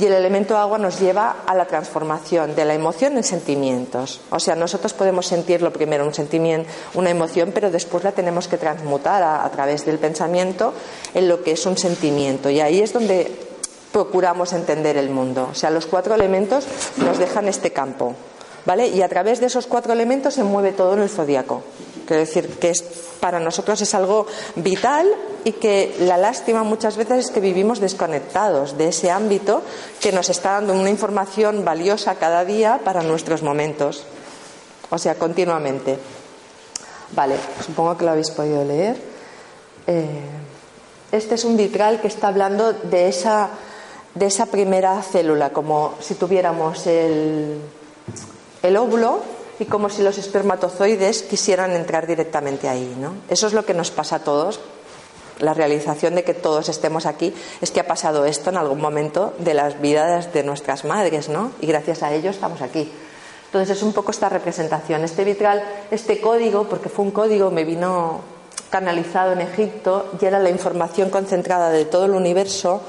Y 0.00 0.06
el 0.06 0.14
elemento 0.14 0.56
agua 0.56 0.78
nos 0.78 0.98
lleva 0.98 1.42
a 1.46 1.54
la 1.54 1.66
transformación 1.66 2.56
de 2.56 2.64
la 2.64 2.74
emoción 2.74 3.16
en 3.16 3.22
sentimientos. 3.22 4.22
O 4.30 4.40
sea, 4.40 4.56
nosotros 4.56 4.92
podemos 4.92 5.26
sentirlo 5.26 5.72
primero 5.72 6.04
un 6.04 6.14
sentimiento, 6.14 6.68
una 6.94 7.10
emoción, 7.10 7.52
pero 7.54 7.70
después 7.70 8.02
la 8.02 8.10
tenemos 8.10 8.48
que 8.48 8.58
transmutar 8.58 9.22
a 9.22 9.48
través 9.50 9.86
del 9.86 9.98
pensamiento 9.98 10.74
en 11.12 11.28
lo 11.28 11.44
que 11.44 11.52
es 11.52 11.64
un 11.64 11.78
sentimiento. 11.78 12.50
Y 12.50 12.60
ahí 12.60 12.80
es 12.80 12.92
donde 12.92 13.53
procuramos 13.94 14.52
entender 14.52 14.96
el 14.96 15.08
mundo. 15.08 15.50
O 15.52 15.54
sea, 15.54 15.70
los 15.70 15.86
cuatro 15.86 16.16
elementos 16.16 16.66
nos 16.96 17.16
dejan 17.16 17.46
este 17.46 17.72
campo. 17.72 18.16
¿Vale? 18.66 18.88
Y 18.88 19.02
a 19.02 19.08
través 19.08 19.38
de 19.38 19.46
esos 19.46 19.68
cuatro 19.68 19.92
elementos 19.92 20.34
se 20.34 20.42
mueve 20.42 20.72
todo 20.72 20.94
en 20.94 21.02
el 21.02 21.08
zodiaco. 21.08 21.62
Quiero 22.04 22.20
decir 22.20 22.48
que 22.58 22.70
es, 22.70 22.82
para 23.20 23.38
nosotros 23.38 23.80
es 23.82 23.94
algo 23.94 24.26
vital 24.56 25.06
y 25.44 25.52
que 25.52 25.94
la 26.00 26.16
lástima 26.16 26.64
muchas 26.64 26.96
veces 26.96 27.26
es 27.26 27.30
que 27.30 27.38
vivimos 27.38 27.78
desconectados 27.78 28.76
de 28.76 28.88
ese 28.88 29.12
ámbito 29.12 29.62
que 30.00 30.10
nos 30.10 30.28
está 30.28 30.52
dando 30.52 30.72
una 30.72 30.90
información 30.90 31.64
valiosa 31.64 32.16
cada 32.16 32.44
día 32.44 32.80
para 32.82 33.02
nuestros 33.02 33.42
momentos. 33.42 34.06
O 34.90 34.98
sea, 34.98 35.14
continuamente. 35.14 35.98
Vale, 37.12 37.36
supongo 37.64 37.96
que 37.96 38.04
lo 38.06 38.10
habéis 38.10 38.30
podido 38.30 38.64
leer. 38.64 38.96
Eh, 39.86 40.20
este 41.12 41.36
es 41.36 41.44
un 41.44 41.56
vitral 41.56 42.00
que 42.00 42.08
está 42.08 42.26
hablando 42.28 42.72
de 42.72 43.06
esa 43.08 43.50
de 44.14 44.26
esa 44.26 44.46
primera 44.46 45.00
célula, 45.02 45.50
como 45.50 45.94
si 46.00 46.14
tuviéramos 46.14 46.86
el, 46.86 47.58
el 48.62 48.76
óvulo 48.76 49.20
y 49.58 49.64
como 49.64 49.88
si 49.88 50.02
los 50.02 50.18
espermatozoides 50.18 51.22
quisieran 51.22 51.72
entrar 51.72 52.06
directamente 52.06 52.68
ahí. 52.68 52.96
¿no? 52.98 53.14
Eso 53.28 53.46
es 53.46 53.52
lo 53.52 53.64
que 53.64 53.74
nos 53.74 53.90
pasa 53.90 54.16
a 54.16 54.18
todos. 54.20 54.60
La 55.40 55.52
realización 55.52 56.14
de 56.14 56.22
que 56.22 56.32
todos 56.32 56.68
estemos 56.68 57.06
aquí 57.06 57.34
es 57.60 57.72
que 57.72 57.80
ha 57.80 57.86
pasado 57.88 58.24
esto 58.24 58.50
en 58.50 58.56
algún 58.56 58.80
momento 58.80 59.34
de 59.38 59.54
las 59.54 59.80
vidas 59.80 60.32
de 60.32 60.44
nuestras 60.44 60.84
madres, 60.84 61.28
¿no? 61.28 61.50
Y 61.60 61.66
gracias 61.66 62.04
a 62.04 62.12
ello 62.14 62.30
estamos 62.30 62.62
aquí. 62.62 62.88
Entonces 63.46 63.76
es 63.76 63.82
un 63.82 63.92
poco 63.92 64.12
esta 64.12 64.28
representación. 64.28 65.02
Este 65.02 65.24
vitral, 65.24 65.64
este 65.90 66.20
código, 66.20 66.68
porque 66.68 66.88
fue 66.88 67.04
un 67.04 67.10
código, 67.10 67.50
me 67.50 67.64
vino 67.64 68.20
canalizado 68.70 69.32
en 69.32 69.40
Egipto 69.40 70.06
y 70.20 70.24
era 70.24 70.38
la 70.38 70.50
información 70.50 71.10
concentrada 71.10 71.70
de 71.70 71.84
todo 71.84 72.06
el 72.06 72.12
universo 72.12 72.80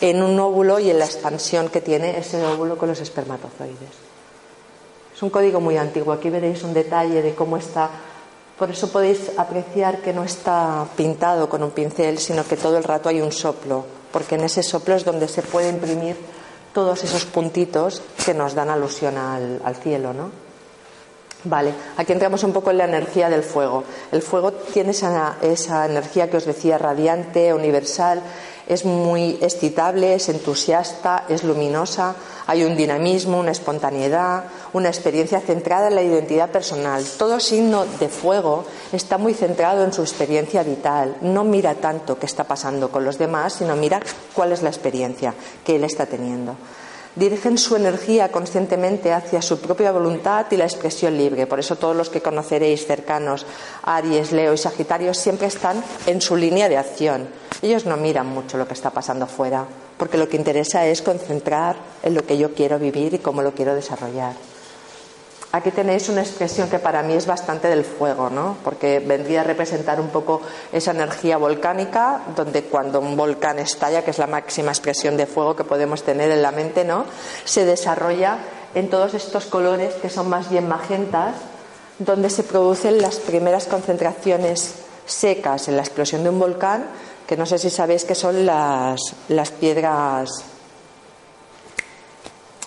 en 0.00 0.22
un 0.22 0.38
óvulo 0.38 0.78
y 0.78 0.90
en 0.90 0.98
la 0.98 1.04
expansión 1.04 1.68
que 1.68 1.80
tiene 1.80 2.18
ese 2.18 2.44
óvulo 2.44 2.76
con 2.76 2.88
los 2.88 3.00
espermatozoides. 3.00 4.12
Es 5.14 5.22
un 5.22 5.30
código 5.30 5.60
muy 5.60 5.76
antiguo. 5.76 6.12
Aquí 6.12 6.30
veréis 6.30 6.62
un 6.64 6.74
detalle 6.74 7.22
de 7.22 7.34
cómo 7.34 7.56
está. 7.56 7.90
Por 8.58 8.70
eso 8.70 8.90
podéis 8.90 9.30
apreciar 9.36 9.98
que 9.98 10.12
no 10.12 10.24
está 10.24 10.86
pintado 10.96 11.48
con 11.48 11.62
un 11.62 11.70
pincel, 11.70 12.18
sino 12.18 12.44
que 12.44 12.56
todo 12.56 12.76
el 12.76 12.84
rato 12.84 13.08
hay 13.08 13.20
un 13.20 13.32
soplo, 13.32 13.84
porque 14.12 14.36
en 14.36 14.42
ese 14.42 14.62
soplo 14.62 14.94
es 14.94 15.04
donde 15.04 15.28
se 15.28 15.42
puede 15.42 15.68
imprimir 15.68 16.16
todos 16.72 17.04
esos 17.04 17.24
puntitos 17.24 18.02
que 18.24 18.34
nos 18.34 18.54
dan 18.54 18.70
alusión 18.70 19.16
al, 19.16 19.76
cielo, 19.76 20.12
¿no? 20.12 20.30
Vale, 21.44 21.74
aquí 21.96 22.12
entramos 22.12 22.44
un 22.44 22.52
poco 22.52 22.70
en 22.70 22.78
la 22.78 22.84
energía 22.84 23.28
del 23.28 23.42
fuego. 23.42 23.84
El 24.12 24.22
fuego 24.22 24.52
tiene 24.52 24.92
esa 24.92 25.86
energía 25.86 26.30
que 26.30 26.36
os 26.36 26.46
decía, 26.46 26.78
radiante, 26.78 27.52
universal, 27.52 28.22
es 28.66 28.84
muy 28.84 29.38
excitable, 29.40 30.14
es 30.14 30.28
entusiasta, 30.28 31.24
es 31.28 31.44
luminosa, 31.44 32.14
hay 32.46 32.64
un 32.64 32.76
dinamismo, 32.76 33.38
una 33.38 33.50
espontaneidad, 33.50 34.44
una 34.72 34.88
experiencia 34.88 35.40
centrada 35.40 35.88
en 35.88 35.94
la 35.94 36.02
identidad 36.02 36.50
personal. 36.50 37.04
Todo 37.18 37.40
signo 37.40 37.84
de 37.98 38.08
fuego 38.08 38.64
está 38.92 39.18
muy 39.18 39.34
centrado 39.34 39.84
en 39.84 39.92
su 39.92 40.02
experiencia 40.02 40.62
vital. 40.62 41.16
No 41.22 41.44
mira 41.44 41.74
tanto 41.74 42.18
qué 42.18 42.26
está 42.26 42.44
pasando 42.44 42.90
con 42.90 43.04
los 43.04 43.18
demás, 43.18 43.54
sino 43.54 43.76
mira 43.76 44.00
cuál 44.34 44.52
es 44.52 44.62
la 44.62 44.70
experiencia 44.70 45.34
que 45.64 45.76
él 45.76 45.84
está 45.84 46.06
teniendo 46.06 46.56
dirigen 47.16 47.58
su 47.58 47.76
energía 47.76 48.30
conscientemente 48.30 49.12
hacia 49.12 49.42
su 49.42 49.60
propia 49.60 49.92
voluntad 49.92 50.46
y 50.50 50.56
la 50.56 50.64
expresión 50.64 51.16
libre. 51.16 51.46
Por 51.46 51.60
eso 51.60 51.76
todos 51.76 51.96
los 51.96 52.10
que 52.10 52.22
conoceréis 52.22 52.86
cercanos, 52.86 53.46
Aries, 53.82 54.32
Leo 54.32 54.54
y 54.54 54.58
Sagitario, 54.58 55.14
siempre 55.14 55.46
están 55.46 55.82
en 56.06 56.20
su 56.20 56.36
línea 56.36 56.68
de 56.68 56.78
acción. 56.78 57.28
Ellos 57.60 57.86
no 57.86 57.96
miran 57.96 58.26
mucho 58.26 58.58
lo 58.58 58.66
que 58.66 58.74
está 58.74 58.90
pasando 58.90 59.26
fuera, 59.26 59.66
porque 59.96 60.18
lo 60.18 60.28
que 60.28 60.36
interesa 60.36 60.86
es 60.86 61.02
concentrar 61.02 61.76
en 62.02 62.14
lo 62.14 62.26
que 62.26 62.38
yo 62.38 62.54
quiero 62.54 62.78
vivir 62.78 63.14
y 63.14 63.18
cómo 63.18 63.42
lo 63.42 63.52
quiero 63.52 63.74
desarrollar. 63.74 64.51
Aquí 65.54 65.70
tenéis 65.70 66.08
una 66.08 66.22
expresión 66.22 66.70
que 66.70 66.78
para 66.78 67.02
mí 67.02 67.12
es 67.12 67.26
bastante 67.26 67.68
del 67.68 67.84
fuego, 67.84 68.30
¿no? 68.30 68.56
Porque 68.64 69.00
vendría 69.00 69.42
a 69.42 69.44
representar 69.44 70.00
un 70.00 70.08
poco 70.08 70.40
esa 70.72 70.92
energía 70.92 71.36
volcánica, 71.36 72.22
donde 72.34 72.64
cuando 72.64 73.00
un 73.00 73.18
volcán 73.18 73.58
estalla, 73.58 74.02
que 74.02 74.12
es 74.12 74.18
la 74.18 74.26
máxima 74.26 74.70
expresión 74.70 75.18
de 75.18 75.26
fuego 75.26 75.54
que 75.54 75.64
podemos 75.64 76.04
tener 76.04 76.30
en 76.30 76.40
la 76.40 76.52
mente, 76.52 76.84
¿no? 76.84 77.04
Se 77.44 77.66
desarrolla 77.66 78.38
en 78.74 78.88
todos 78.88 79.12
estos 79.12 79.44
colores 79.44 79.92
que 79.96 80.08
son 80.08 80.30
más 80.30 80.48
bien 80.48 80.68
magentas, 80.68 81.34
donde 81.98 82.30
se 82.30 82.44
producen 82.44 83.02
las 83.02 83.16
primeras 83.16 83.66
concentraciones 83.66 84.76
secas 85.04 85.68
en 85.68 85.76
la 85.76 85.82
explosión 85.82 86.22
de 86.22 86.30
un 86.30 86.38
volcán, 86.38 86.86
que 87.26 87.36
no 87.36 87.44
sé 87.44 87.58
si 87.58 87.68
sabéis 87.68 88.04
que 88.04 88.14
son 88.14 88.46
las, 88.46 89.00
las 89.28 89.50
piedras. 89.50 90.30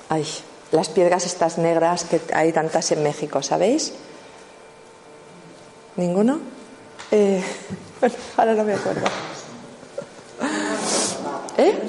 Ay, 0.07 0.27
las 0.75 0.89
piedras 0.89 1.25
estas 1.25 1.57
negras 1.57 2.03
que 2.03 2.19
hay 2.33 2.51
tantas 2.51 2.91
en 2.91 3.01
México, 3.01 3.41
¿sabéis? 3.41 3.93
¿Ninguno? 5.95 6.39
Eh, 7.11 7.41
bueno, 8.01 8.15
ahora 8.37 8.53
no 8.53 8.63
me 8.63 8.73
acuerdo. 8.73 9.05
¿Eh? 11.57 11.79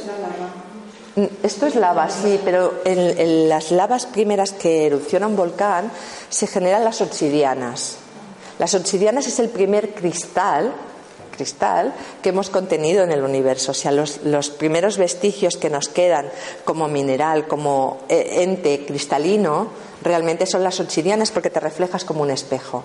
Esto 1.43 1.66
es 1.66 1.75
lava, 1.75 2.09
sí, 2.11 2.38
pero 2.45 2.83
en, 2.85 3.19
en, 3.19 3.49
las 3.49 3.71
lavas 3.71 4.07
primeras 4.07 4.52
que 4.52 4.87
erupciona 4.87 5.26
un 5.26 5.35
volcán 5.35 5.90
se 6.28 6.47
generan 6.47 6.85
las 6.85 7.00
obsidianas. 7.00 7.97
Las 8.59 8.75
obsidianas 8.75 9.26
es 9.26 9.38
el 9.38 9.49
primer 9.49 9.95
cristal 9.95 10.73
cristal 11.37 11.93
que 12.23 12.31
hemos 12.31 12.50
contenido 12.50 13.05
en 13.05 13.12
el 13.12 13.23
universo. 13.23 13.73
O 13.73 13.75
sea, 13.75 13.93
los, 13.93 14.50
primeros 14.50 14.99
vestigios 14.99 15.57
que 15.57 15.71
nos 15.71 15.88
quedan 15.88 16.31
como 16.64 16.88
mineral, 16.88 17.47
como 17.47 18.00
eh, 18.09 18.43
ente 18.43 18.85
cristalino, 18.87 19.69
realmente 20.02 20.47
son 20.47 20.64
las 20.64 20.81
obsidianas 20.81 21.31
porque 21.31 21.50
te 21.50 21.61
reflejas 21.61 22.05
como 22.05 22.23
un 22.23 22.31
espejo. 22.31 22.85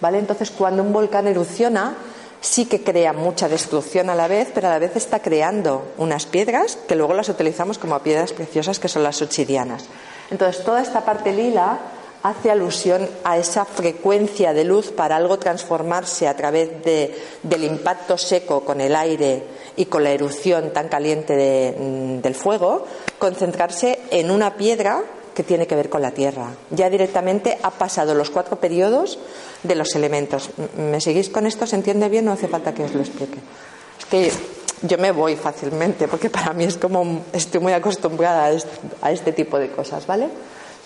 ¿Vale? 0.00 0.18
Entonces, 0.18 0.50
cuando 0.50 0.82
un 0.82 0.92
volcán 0.92 1.28
erupciona, 1.28 1.94
sí 2.40 2.66
que 2.66 2.82
crea 2.82 3.12
mucha 3.12 3.48
destrucción 3.48 4.08
a 4.08 4.14
la 4.14 4.28
vez, 4.28 4.48
pero 4.54 4.68
a 4.68 4.70
la 4.70 4.78
vez 4.78 4.96
está 4.96 5.20
creando 5.20 5.92
unas 5.98 6.26
piedras 6.26 6.78
que 6.88 6.96
luego 6.96 7.12
las 7.12 7.28
utilizamos 7.28 7.78
como 7.78 7.98
piedras 8.00 8.32
preciosas 8.32 8.78
que 8.78 8.88
son 8.88 9.02
las 9.02 9.20
obsidianas. 9.20 9.84
Entonces, 10.30 10.64
toda 10.64 10.80
esta 10.80 11.04
parte 11.04 11.32
lila 11.32 11.78
hace 12.22 12.50
alusión 12.50 13.08
a 13.24 13.38
esa 13.38 13.64
frecuencia 13.64 14.52
de 14.52 14.64
luz 14.64 14.90
para 14.90 15.16
algo 15.16 15.38
transformarse 15.38 16.28
a 16.28 16.36
través 16.36 16.82
de, 16.84 17.16
del 17.42 17.64
impacto 17.64 18.18
seco 18.18 18.60
con 18.64 18.80
el 18.80 18.94
aire 18.94 19.42
y 19.76 19.86
con 19.86 20.04
la 20.04 20.10
erupción 20.10 20.72
tan 20.72 20.88
caliente 20.88 21.34
de, 21.34 21.74
mm, 21.78 22.20
del 22.20 22.34
fuego, 22.34 22.84
concentrarse 23.18 24.00
en 24.10 24.30
una 24.30 24.56
piedra 24.56 25.02
que 25.34 25.42
tiene 25.42 25.66
que 25.66 25.76
ver 25.76 25.88
con 25.88 26.02
la 26.02 26.10
Tierra. 26.10 26.50
Ya 26.70 26.90
directamente 26.90 27.58
ha 27.62 27.70
pasado 27.70 28.14
los 28.14 28.30
cuatro 28.30 28.56
periodos 28.56 29.18
de 29.62 29.74
los 29.74 29.94
elementos. 29.94 30.50
¿Me 30.76 31.00
seguís 31.00 31.30
con 31.30 31.46
esto? 31.46 31.66
¿Se 31.66 31.76
entiende 31.76 32.08
bien? 32.08 32.24
No 32.24 32.32
hace 32.32 32.48
falta 32.48 32.74
que 32.74 32.84
os 32.84 32.94
lo 32.94 33.00
explique. 33.00 33.38
Es 33.98 34.04
que 34.06 34.32
yo 34.82 34.98
me 34.98 35.12
voy 35.12 35.36
fácilmente 35.36 36.08
porque 36.08 36.30
para 36.30 36.52
mí 36.52 36.64
es 36.64 36.76
como 36.76 37.22
estoy 37.32 37.60
muy 37.60 37.72
acostumbrada 37.72 38.50
a 39.02 39.12
este 39.12 39.32
tipo 39.32 39.58
de 39.58 39.70
cosas, 39.70 40.06
¿vale? 40.06 40.28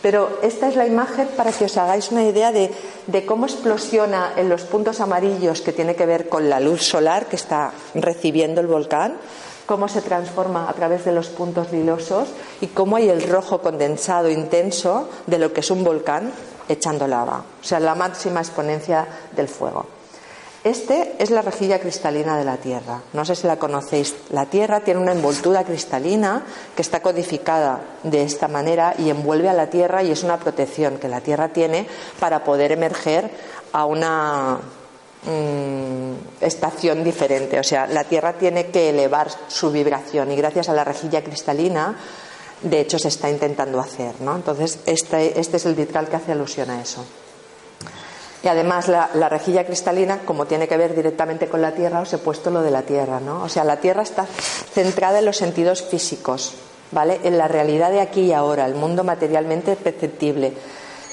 Pero 0.04 0.38
esta 0.42 0.68
es 0.68 0.76
la 0.76 0.86
imagen 0.86 1.28
para 1.34 1.50
que 1.50 1.64
os 1.64 1.78
hagáis 1.78 2.12
una 2.12 2.24
idea 2.24 2.52
de, 2.52 3.24
cómo 3.24 3.46
explosiona 3.46 4.34
en 4.36 4.50
los 4.50 4.64
puntos 4.64 5.00
amarillos 5.00 5.62
que 5.62 5.72
tiene 5.72 5.96
que 5.96 6.04
ver 6.04 6.28
con 6.28 6.50
la 6.50 6.60
luz 6.60 6.82
solar 6.82 7.24
que 7.24 7.36
está 7.36 7.72
recibiendo 7.94 8.60
el 8.60 8.66
volcán, 8.66 9.16
cómo 9.64 9.88
se 9.88 10.02
transforma 10.02 10.68
a 10.68 10.74
través 10.74 11.06
de 11.06 11.12
los 11.12 11.28
puntos 11.28 11.72
lilosos 11.72 12.28
y 12.60 12.66
cómo 12.66 12.96
hay 12.96 13.08
el 13.08 13.26
rojo 13.26 13.62
condensado 13.62 14.28
intenso 14.28 15.08
de 15.26 15.38
lo 15.38 15.54
que 15.54 15.60
es 15.60 15.70
un 15.70 15.82
volcán 15.82 16.30
echando 16.68 17.08
lava, 17.08 17.42
o 17.62 17.64
sea, 17.64 17.80
la 17.80 17.94
máxima 17.94 18.40
exponencia 18.40 19.08
del 19.34 19.48
fuego. 19.48 19.86
Este 20.64 21.14
es 21.18 21.30
la 21.30 21.42
rejilla 21.42 21.78
cristalina 21.78 22.38
de 22.38 22.44
la 22.44 22.56
Tierra. 22.56 23.02
No 23.12 23.26
sé 23.26 23.36
si 23.36 23.46
la 23.46 23.58
conocéis. 23.58 24.14
La 24.30 24.46
Tierra 24.46 24.80
tiene 24.80 24.98
una 24.98 25.12
envoltura 25.12 25.62
cristalina 25.62 26.42
que 26.74 26.80
está 26.80 27.02
codificada 27.02 27.82
de 28.02 28.22
esta 28.22 28.48
manera 28.48 28.94
y 28.96 29.10
envuelve 29.10 29.50
a 29.50 29.52
la 29.52 29.68
Tierra 29.68 30.02
y 30.02 30.10
es 30.10 30.22
una 30.22 30.38
protección 30.38 30.96
que 30.96 31.10
la 31.10 31.20
Tierra 31.20 31.50
tiene 31.50 31.86
para 32.18 32.44
poder 32.44 32.72
emerger 32.72 33.30
a 33.72 33.84
una 33.84 34.58
mm, 35.24 36.42
estación 36.42 37.04
diferente. 37.04 37.60
O 37.60 37.64
sea, 37.64 37.86
la 37.86 38.04
Tierra 38.04 38.32
tiene 38.32 38.68
que 38.68 38.88
elevar 38.88 39.28
su 39.48 39.70
vibración 39.70 40.32
y 40.32 40.36
gracias 40.36 40.70
a 40.70 40.72
la 40.72 40.84
rejilla 40.84 41.22
cristalina 41.22 41.98
de 42.62 42.80
hecho 42.80 42.98
se 42.98 43.08
está 43.08 43.28
intentando 43.28 43.80
hacer. 43.80 44.14
¿no? 44.20 44.34
Entonces, 44.34 44.78
este, 44.86 45.38
este 45.38 45.58
es 45.58 45.66
el 45.66 45.74
vitral 45.74 46.08
que 46.08 46.16
hace 46.16 46.32
alusión 46.32 46.70
a 46.70 46.80
eso. 46.80 47.04
Y 48.44 48.48
además 48.48 48.88
la, 48.88 49.28
rejilla 49.30 49.64
cristalina, 49.64 50.20
como 50.26 50.44
tiene 50.44 50.68
que 50.68 50.76
ver 50.76 50.94
directamente 50.94 51.48
con 51.48 51.62
la 51.62 51.72
Tierra, 51.72 52.00
os 52.00 52.12
he 52.12 52.18
puesto 52.18 52.50
lo 52.50 52.60
de 52.60 52.70
la 52.70 52.82
Tierra, 52.82 53.18
¿no? 53.18 53.42
O 53.42 53.48
sea, 53.48 53.64
la 53.64 53.78
Tierra 53.78 54.02
está 54.02 54.26
centrada 54.26 55.20
en 55.20 55.24
los 55.24 55.38
sentidos 55.38 55.80
físicos, 55.82 56.52
¿vale? 56.92 57.20
En 57.24 57.38
la 57.38 57.48
realidad 57.48 57.90
de 57.90 58.02
aquí 58.02 58.20
y 58.20 58.32
ahora, 58.34 58.66
el 58.66 58.74
mundo 58.74 59.02
materialmente 59.02 59.76
perceptible, 59.76 60.52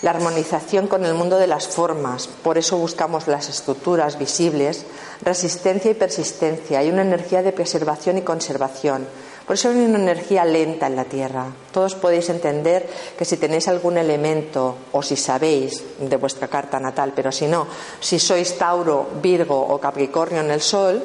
la 0.01 0.09
armonización 0.09 0.87
con 0.87 1.05
el 1.05 1.13
mundo 1.13 1.37
de 1.37 1.47
las 1.47 1.69
formas, 1.69 2.27
por 2.27 2.57
eso 2.57 2.77
buscamos 2.77 3.29
las 3.29 3.47
estructuras 3.47 4.19
visibles, 4.19 4.85
resistencia 5.21 5.91
y 5.91 5.93
persistencia, 5.93 6.79
hay 6.79 6.89
una 6.89 7.03
energía 7.03 7.43
de 7.43 7.53
preservación 7.53 8.17
y 8.17 8.23
conservación 8.23 9.07
por 9.45 9.55
eso 9.55 9.69
hay 9.69 9.77
una 9.77 9.99
energía 9.99 10.45
lenta 10.45 10.87
en 10.87 10.95
la 10.95 11.05
Tierra. 11.05 11.47
Todos 11.71 11.95
podéis 11.95 12.29
entender 12.29 12.87
que 13.17 13.25
si 13.25 13.37
tenéis 13.37 13.67
algún 13.67 13.97
elemento 13.97 14.75
o 14.91 15.01
si 15.01 15.15
sabéis 15.15 15.83
de 15.99 16.15
vuestra 16.17 16.47
carta 16.47 16.79
natal, 16.79 17.13
pero 17.15 17.31
si 17.31 17.47
no, 17.47 17.67
si 17.99 18.19
sois 18.19 18.57
Tauro, 18.57 19.07
Virgo 19.21 19.59
o 19.59 19.79
Capricornio 19.79 20.41
en 20.41 20.51
el 20.51 20.61
Sol, 20.61 21.03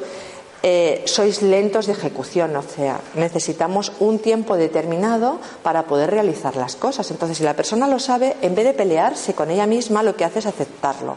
eh, 0.63 1.03
sois 1.07 1.43
lentos 1.43 1.87
de 1.87 1.93
ejecución, 1.93 2.57
o 2.57 2.63
sea, 2.63 3.01
necesitamos 3.15 3.93
un 4.01 4.19
tiempo 4.19 4.57
determinado 4.57 5.39
para 5.63 5.85
poder 5.85 6.11
realizar 6.11 6.57
las 6.57 6.77
cosas. 6.77 7.11
Entonces, 7.11 7.39
si 7.39 7.45
la 7.45 7.55
persona 7.55 7.87
lo 7.87 7.99
sabe, 7.99 8.37
en 8.43 8.55
vez 8.55 8.65
de 8.65 8.75
pelearse 8.75 9.35
con 9.35 9.51
ella 9.51 9.67
misma, 9.67 10.03
lo 10.03 10.17
que 10.17 10.25
hace 10.25 10.41
es 10.41 10.47
aceptarlo 10.47 11.17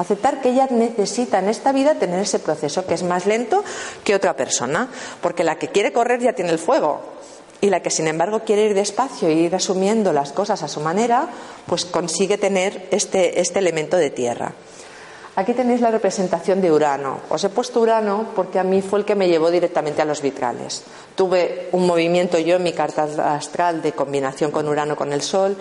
aceptar 0.00 0.40
que 0.40 0.50
ella 0.50 0.68
necesita 0.70 1.38
en 1.38 1.48
esta 1.48 1.72
vida 1.72 1.94
tener 1.94 2.20
ese 2.20 2.38
proceso 2.38 2.86
que 2.86 2.94
es 2.94 3.02
más 3.02 3.26
lento 3.26 3.64
que 4.04 4.14
otra 4.14 4.36
persona, 4.36 4.88
porque 5.20 5.44
la 5.44 5.56
que 5.56 5.68
quiere 5.68 5.92
correr 5.92 6.20
ya 6.20 6.32
tiene 6.32 6.50
el 6.50 6.58
fuego 6.58 7.00
y 7.60 7.70
la 7.70 7.80
que 7.80 7.90
sin 7.90 8.06
embargo 8.06 8.40
quiere 8.40 8.66
ir 8.66 8.74
despacio 8.74 9.28
e 9.28 9.34
ir 9.34 9.54
asumiendo 9.54 10.12
las 10.12 10.32
cosas 10.32 10.62
a 10.62 10.68
su 10.68 10.80
manera, 10.80 11.28
pues 11.66 11.84
consigue 11.84 12.38
tener 12.38 12.88
este, 12.90 13.40
este 13.40 13.58
elemento 13.58 13.96
de 13.96 14.10
tierra. 14.10 14.54
Aquí 15.36 15.54
tenéis 15.54 15.80
la 15.80 15.90
representación 15.90 16.60
de 16.60 16.72
Urano. 16.72 17.20
Os 17.30 17.44
he 17.44 17.48
puesto 17.48 17.80
Urano 17.80 18.30
porque 18.34 18.58
a 18.58 18.64
mí 18.64 18.82
fue 18.82 18.98
el 18.98 19.04
que 19.04 19.14
me 19.14 19.28
llevó 19.28 19.50
directamente 19.50 20.02
a 20.02 20.04
los 20.04 20.22
vitrales. 20.22 20.82
Tuve 21.14 21.68
un 21.72 21.86
movimiento 21.86 22.38
yo 22.38 22.56
en 22.56 22.62
mi 22.62 22.72
carta 22.72 23.06
astral 23.34 23.80
de 23.80 23.92
combinación 23.92 24.50
con 24.50 24.68
Urano 24.68 24.96
con 24.96 25.12
el 25.12 25.22
Sol 25.22 25.56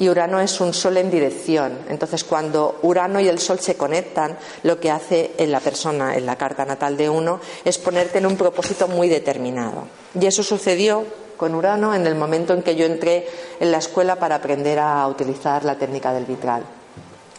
y 0.00 0.08
Urano 0.08 0.40
es 0.40 0.60
un 0.62 0.72
Sol 0.72 0.96
en 0.96 1.10
dirección. 1.10 1.78
Entonces, 1.90 2.24
cuando 2.24 2.78
Urano 2.82 3.20
y 3.20 3.28
el 3.28 3.38
Sol 3.38 3.60
se 3.60 3.76
conectan, 3.76 4.36
lo 4.62 4.80
que 4.80 4.90
hace 4.90 5.32
en 5.36 5.52
la 5.52 5.60
persona, 5.60 6.16
en 6.16 6.24
la 6.24 6.36
carta 6.36 6.64
natal 6.64 6.96
de 6.96 7.10
uno, 7.10 7.38
es 7.66 7.76
ponerte 7.76 8.16
en 8.16 8.24
un 8.24 8.36
propósito 8.36 8.88
muy 8.88 9.10
determinado. 9.10 9.84
Y 10.18 10.24
eso 10.24 10.42
sucedió 10.42 11.04
con 11.36 11.54
Urano 11.54 11.94
en 11.94 12.06
el 12.06 12.14
momento 12.14 12.54
en 12.54 12.62
que 12.62 12.76
yo 12.76 12.86
entré 12.86 13.28
en 13.60 13.70
la 13.70 13.76
escuela 13.76 14.16
para 14.16 14.36
aprender 14.36 14.78
a 14.78 15.06
utilizar 15.06 15.64
la 15.64 15.74
técnica 15.74 16.14
del 16.14 16.24
vitral. 16.24 16.62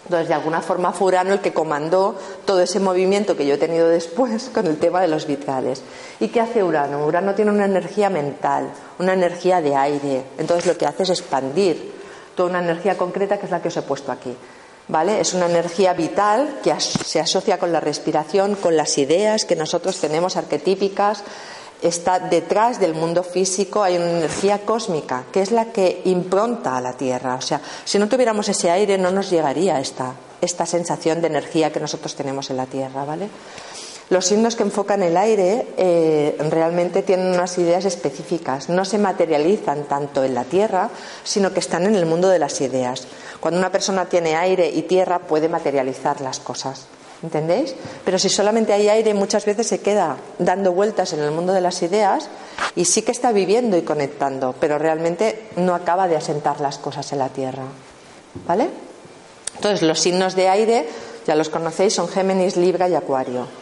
Entonces, 0.05 0.27
de 0.27 0.35
alguna 0.35 0.61
forma 0.61 0.91
fue 0.91 1.07
Urano 1.07 1.33
el 1.33 1.41
que 1.41 1.53
comandó 1.53 2.15
todo 2.45 2.61
ese 2.61 2.79
movimiento 2.79 3.35
que 3.35 3.47
yo 3.47 3.55
he 3.55 3.57
tenido 3.57 3.87
después 3.87 4.51
con 4.53 4.67
el 4.67 4.77
tema 4.77 5.01
de 5.01 5.07
los 5.07 5.25
vitrales. 5.25 5.81
¿Y 6.19 6.27
qué 6.27 6.41
hace 6.41 6.63
Urano? 6.63 7.07
Urano 7.07 7.33
tiene 7.33 7.49
una 7.49 7.65
energía 7.65 8.11
mental, 8.11 8.71
una 8.99 9.13
energía 9.13 9.61
de 9.61 9.75
aire. 9.75 10.25
Entonces, 10.37 10.67
lo 10.67 10.77
que 10.77 10.85
hace 10.85 11.03
es 11.03 11.09
expandir 11.09 12.00
toda 12.41 12.49
una 12.49 12.63
energía 12.71 12.97
concreta 12.97 13.37
que 13.37 13.45
es 13.45 13.51
la 13.51 13.61
que 13.61 13.67
os 13.67 13.77
he 13.77 13.83
puesto 13.83 14.11
aquí. 14.11 14.35
¿Vale? 14.87 15.21
Es 15.21 15.35
una 15.35 15.45
energía 15.45 15.93
vital 15.93 16.59
que 16.63 16.73
se 16.79 17.19
asocia 17.19 17.59
con 17.59 17.71
la 17.71 17.79
respiración, 17.79 18.55
con 18.55 18.75
las 18.75 18.97
ideas 18.97 19.45
que 19.45 19.55
nosotros 19.55 19.99
tenemos 19.99 20.37
arquetípicas. 20.37 21.23
Está 21.83 22.17
detrás 22.17 22.79
del 22.79 22.95
mundo 22.95 23.21
físico, 23.21 23.83
hay 23.83 23.97
una 23.97 24.09
energía 24.09 24.65
cósmica, 24.65 25.25
que 25.31 25.43
es 25.43 25.51
la 25.51 25.65
que 25.65 26.01
impronta 26.05 26.77
a 26.77 26.81
la 26.81 26.93
Tierra. 26.93 27.35
O 27.35 27.41
sea, 27.41 27.61
si 27.85 27.99
no 27.99 28.09
tuviéramos 28.09 28.49
ese 28.49 28.71
aire, 28.71 28.97
no 28.97 29.11
nos 29.11 29.29
llegaría 29.29 29.79
esta, 29.79 30.15
esta 30.41 30.65
sensación 30.65 31.21
de 31.21 31.27
energía 31.27 31.71
que 31.71 31.79
nosotros 31.79 32.15
tenemos 32.15 32.49
en 32.49 32.57
la 32.57 32.65
Tierra, 32.65 33.05
¿vale? 33.05 33.29
Los 34.11 34.25
signos 34.25 34.57
que 34.57 34.63
enfocan 34.63 35.03
el 35.03 35.15
aire 35.15 35.67
eh, 35.77 36.35
realmente 36.49 37.01
tienen 37.01 37.27
unas 37.27 37.57
ideas 37.57 37.85
específicas, 37.85 38.67
no 38.67 38.83
se 38.83 38.97
materializan 38.97 39.85
tanto 39.85 40.25
en 40.25 40.35
la 40.35 40.43
tierra, 40.43 40.89
sino 41.23 41.53
que 41.53 41.61
están 41.61 41.85
en 41.85 41.95
el 41.95 42.05
mundo 42.05 42.27
de 42.27 42.37
las 42.37 42.59
ideas. 42.59 43.07
Cuando 43.39 43.61
una 43.61 43.71
persona 43.71 44.07
tiene 44.09 44.35
aire 44.35 44.69
y 44.69 44.81
tierra 44.81 45.19
puede 45.19 45.47
materializar 45.47 46.19
las 46.19 46.41
cosas. 46.41 46.87
¿Entendéis? 47.23 47.73
Pero 48.03 48.19
si 48.19 48.27
solamente 48.27 48.73
hay 48.73 48.89
aire, 48.89 49.13
muchas 49.13 49.45
veces 49.45 49.67
se 49.67 49.79
queda 49.79 50.17
dando 50.39 50.73
vueltas 50.73 51.13
en 51.13 51.21
el 51.21 51.31
mundo 51.31 51.53
de 51.53 51.61
las 51.61 51.81
ideas 51.81 52.27
y 52.75 52.83
sí 52.83 53.03
que 53.03 53.13
está 53.13 53.31
viviendo 53.31 53.77
y 53.77 53.83
conectando, 53.83 54.53
pero 54.59 54.77
realmente 54.77 55.47
no 55.55 55.73
acaba 55.73 56.09
de 56.09 56.17
asentar 56.17 56.59
las 56.59 56.79
cosas 56.79 57.13
en 57.13 57.19
la 57.19 57.29
tierra. 57.29 57.63
¿Vale? 58.45 58.67
Entonces, 59.55 59.83
los 59.83 60.01
signos 60.01 60.35
de 60.35 60.49
aire, 60.49 60.89
ya 61.25 61.35
los 61.35 61.47
conocéis, 61.47 61.93
son 61.93 62.09
Géminis, 62.09 62.57
Libra 62.57 62.89
y 62.89 62.95
Acuario. 62.95 63.60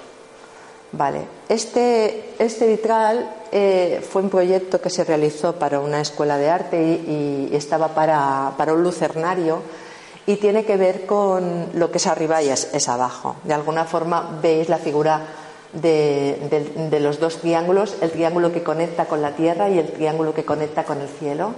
Vale, 0.92 1.22
este, 1.48 2.34
este 2.40 2.68
vitral 2.68 3.30
eh, 3.52 4.04
fue 4.10 4.24
un 4.24 4.30
proyecto 4.30 4.82
que 4.82 4.90
se 4.90 5.04
realizó 5.04 5.54
para 5.54 5.80
una 5.80 6.02
escuela 6.02 6.38
de 6.38 6.50
arte 6.50 6.82
y, 6.82 7.50
estaba 7.54 7.90
para, 7.90 8.54
para, 8.58 8.74
un 8.74 8.82
lucernario 8.82 9.62
y 10.26 10.38
tiene 10.38 10.66
que 10.66 10.78
ver 10.78 11.06
con 11.06 11.68
lo 11.74 11.92
que 11.92 11.98
es 11.98 12.08
arriba 12.08 12.42
y 12.42 12.50
es, 12.50 12.90
abajo. 12.90 13.36
De 13.44 13.54
alguna 13.54 13.86
forma 13.86 14.40
veis 14.42 14.68
la 14.68 14.78
figura 14.78 15.22
de, 15.74 16.68
de, 16.90 17.00
los 17.00 17.20
dos 17.20 17.38
triángulos, 17.38 17.98
el 18.02 18.10
triángulo 18.10 18.52
que 18.52 18.64
conecta 18.64 19.06
con 19.06 19.22
la 19.22 19.36
tierra 19.36 19.70
y 19.70 19.78
el 19.78 19.92
triángulo 19.92 20.34
que 20.34 20.44
conecta 20.44 20.86
con 20.86 21.02
el 21.02 21.08
cielo, 21.08 21.54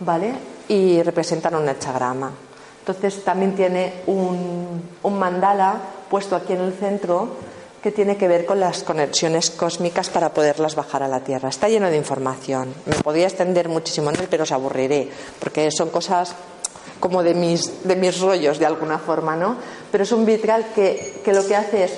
¿vale? 0.00 0.34
Y 0.68 1.02
representan 1.02 1.54
un 1.54 1.66
hechagrama. 1.66 2.30
Entonces 2.80 3.24
también 3.24 3.54
tiene 3.54 4.02
un, 4.06 4.82
un 5.02 5.18
mandala 5.18 5.80
puesto 6.10 6.36
aquí 6.36 6.52
en 6.52 6.60
el 6.60 6.72
centro 6.74 7.49
que 7.82 7.92
tiene 7.92 8.16
que 8.16 8.28
ver 8.28 8.44
con 8.44 8.60
las 8.60 8.82
conexiones 8.82 9.50
cósmicas 9.50 10.10
para 10.10 10.34
poderlas 10.34 10.74
bajar 10.74 11.02
a 11.02 11.08
la 11.08 11.20
Tierra. 11.20 11.48
Está 11.48 11.68
lleno 11.68 11.90
de 11.90 11.96
información. 11.96 12.74
Me 12.86 12.96
podría 12.96 13.26
extender 13.26 13.68
muchísimo 13.68 14.10
en 14.10 14.20
él, 14.20 14.28
pero 14.30 14.42
os 14.42 14.52
aburriré, 14.52 15.08
porque 15.38 15.70
son 15.70 15.88
cosas 15.88 16.34
como 17.00 17.22
de 17.22 17.34
mis, 17.34 17.82
de 17.84 17.96
mis 17.96 18.20
rollos 18.20 18.58
de 18.58 18.66
alguna 18.66 18.98
forma, 18.98 19.34
¿no? 19.34 19.56
Pero 19.90 20.04
es 20.04 20.12
un 20.12 20.26
vitral 20.26 20.66
que, 20.74 21.20
que 21.24 21.32
lo 21.32 21.46
que 21.46 21.56
hace 21.56 21.84
es 21.84 21.92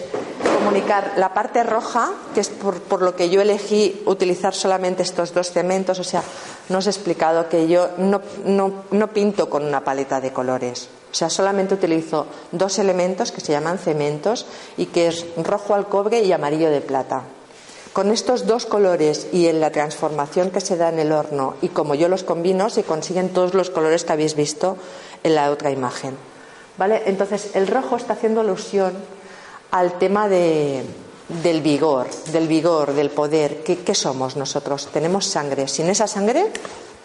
comunicar 0.62 1.14
la 1.16 1.34
parte 1.34 1.64
roja, 1.64 2.12
que 2.32 2.40
es 2.40 2.48
por, 2.48 2.80
por, 2.82 3.02
lo 3.02 3.16
que 3.16 3.28
yo 3.28 3.40
elegí 3.42 4.02
utilizar 4.06 4.54
solamente 4.54 5.02
estos 5.02 5.34
dos 5.34 5.50
cementos, 5.50 5.98
o 5.98 6.04
sea, 6.04 6.22
no 6.68 6.78
os 6.78 6.86
he 6.86 6.90
explicado 6.90 7.48
que 7.48 7.66
yo 7.66 7.90
no, 7.98 8.22
no, 8.44 8.84
no 8.92 9.08
pinto 9.08 9.50
con 9.50 9.64
una 9.64 9.82
paleta 9.82 10.20
de 10.20 10.32
colores. 10.32 10.88
O 11.12 11.14
sea, 11.14 11.28
solamente 11.28 11.74
utilizo 11.74 12.26
dos 12.52 12.78
elementos 12.78 13.32
que 13.32 13.42
se 13.42 13.52
llaman 13.52 13.78
cementos 13.78 14.46
y 14.78 14.86
que 14.86 15.08
es 15.08 15.26
rojo 15.36 15.74
al 15.74 15.86
cobre 15.86 16.22
y 16.22 16.32
amarillo 16.32 16.70
de 16.70 16.80
plata. 16.80 17.24
Con 17.92 18.10
estos 18.10 18.46
dos 18.46 18.64
colores 18.64 19.26
y 19.30 19.48
en 19.48 19.60
la 19.60 19.70
transformación 19.70 20.50
que 20.50 20.62
se 20.62 20.78
da 20.78 20.88
en 20.88 20.98
el 20.98 21.12
horno 21.12 21.56
y 21.60 21.68
como 21.68 21.94
yo 21.94 22.08
los 22.08 22.22
combino, 22.22 22.70
se 22.70 22.84
consiguen 22.84 23.28
todos 23.28 23.52
los 23.52 23.68
colores 23.68 24.04
que 24.04 24.12
habéis 24.14 24.34
visto 24.34 24.78
en 25.22 25.34
la 25.34 25.50
otra 25.50 25.70
imagen. 25.70 26.16
¿Vale? 26.78 27.02
Entonces, 27.04 27.50
el 27.54 27.66
rojo 27.66 27.96
está 27.96 28.14
haciendo 28.14 28.40
alusión 28.40 28.94
al 29.72 29.98
tema 29.98 30.30
de, 30.30 30.82
del 31.42 31.60
vigor, 31.60 32.08
del 32.32 32.48
vigor, 32.48 32.94
del 32.94 33.10
poder. 33.10 33.62
¿Qué 33.62 33.94
somos 33.94 34.36
nosotros? 34.36 34.88
Tenemos 34.90 35.26
sangre. 35.26 35.68
Sin 35.68 35.90
esa 35.90 36.06
sangre 36.06 36.46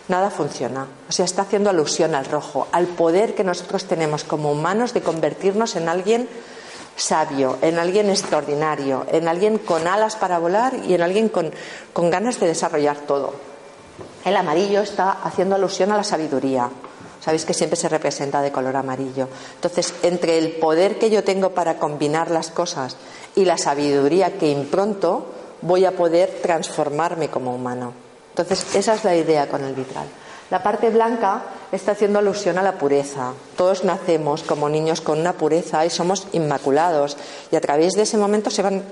nada 0.08 0.30
funciona. 0.30 0.88
O 1.10 1.12
sea, 1.12 1.26
está 1.26 1.44
haciendo 1.44 1.70
alusión 1.70 2.16
al 2.16 2.26
rojo, 2.26 2.68
al 2.72 2.88
poder 2.88 3.36
que 3.36 3.44
nosotros 3.44 3.86
tenemos 3.86 4.24
como 4.24 4.52
humanos 4.52 4.94
de 4.94 5.02
convertirnos 5.02 5.76
en 5.76 5.90
alguien 5.90 6.28
sabio, 6.96 7.58
en 7.62 7.78
alguien 7.78 8.10
extraordinario, 8.10 9.06
en 9.12 9.28
alguien 9.28 9.60
con 9.60 9.88
alas 9.88 10.16
para 10.16 10.40
volar 10.40 10.74
y 10.88 10.94
en 10.94 11.02
alguien 11.02 11.30
con, 11.30 11.52
con 11.94 12.10
ganas 12.10 12.40
de 12.40 12.48
desarrollar 12.48 12.98
todo. 13.02 13.34
El 14.26 14.36
amarillo 14.36 14.82
está 14.82 15.12
haciendo 15.12 15.56
alusión 15.56 15.92
a 15.92 15.98
la 15.98 16.04
sabiduría. 16.04 16.70
Sabéis 17.22 17.46
que 17.46 17.54
siempre 17.54 17.78
se 17.78 17.90
representa 17.90 18.42
de 18.42 18.52
color 18.52 18.76
amarillo. 18.76 19.28
Entonces, 19.56 19.94
entre 20.04 20.38
el 20.38 20.52
poder 20.52 20.98
que 20.98 21.10
yo 21.10 21.24
tengo 21.24 21.52
para 21.52 21.78
combinar 21.78 22.32
las 22.32 22.52
cosas 22.52 22.96
y 23.36 23.46
la 23.46 23.58
sabiduría 23.58 24.38
que 24.38 24.50
impronto, 24.50 25.28
voy 25.62 25.86
a 25.86 25.92
poder 25.92 26.40
transformarme 26.42 27.30
como 27.30 27.54
humano. 27.54 28.07
Entonces, 28.38 28.76
esa 28.76 28.94
es 28.94 29.04
la 29.04 29.16
idea 29.16 29.48
con 29.48 29.64
el 29.64 29.74
vitral. 29.74 30.06
La 30.52 30.62
parte 30.62 30.92
blanca 30.92 31.42
está 31.72 31.94
haciendo 31.94 32.20
alusión 32.20 32.60
a 32.60 32.62
la 32.62 32.74
pureza. 32.74 33.34
Todos 33.56 33.84
nacemos 33.84 34.44
como 34.44 34.70
niños 34.70 35.02
con 35.02 35.20
una 35.20 35.34
pureza 35.34 35.84
y 35.86 35.90
somos 35.90 36.28
inmaculados. 36.34 37.18
Y 37.52 37.56
a 37.56 37.62
través 37.62 37.94
de 37.94 38.04
ese 38.04 38.16
momento 38.16 38.52
se 38.52 38.62
van 38.62 38.84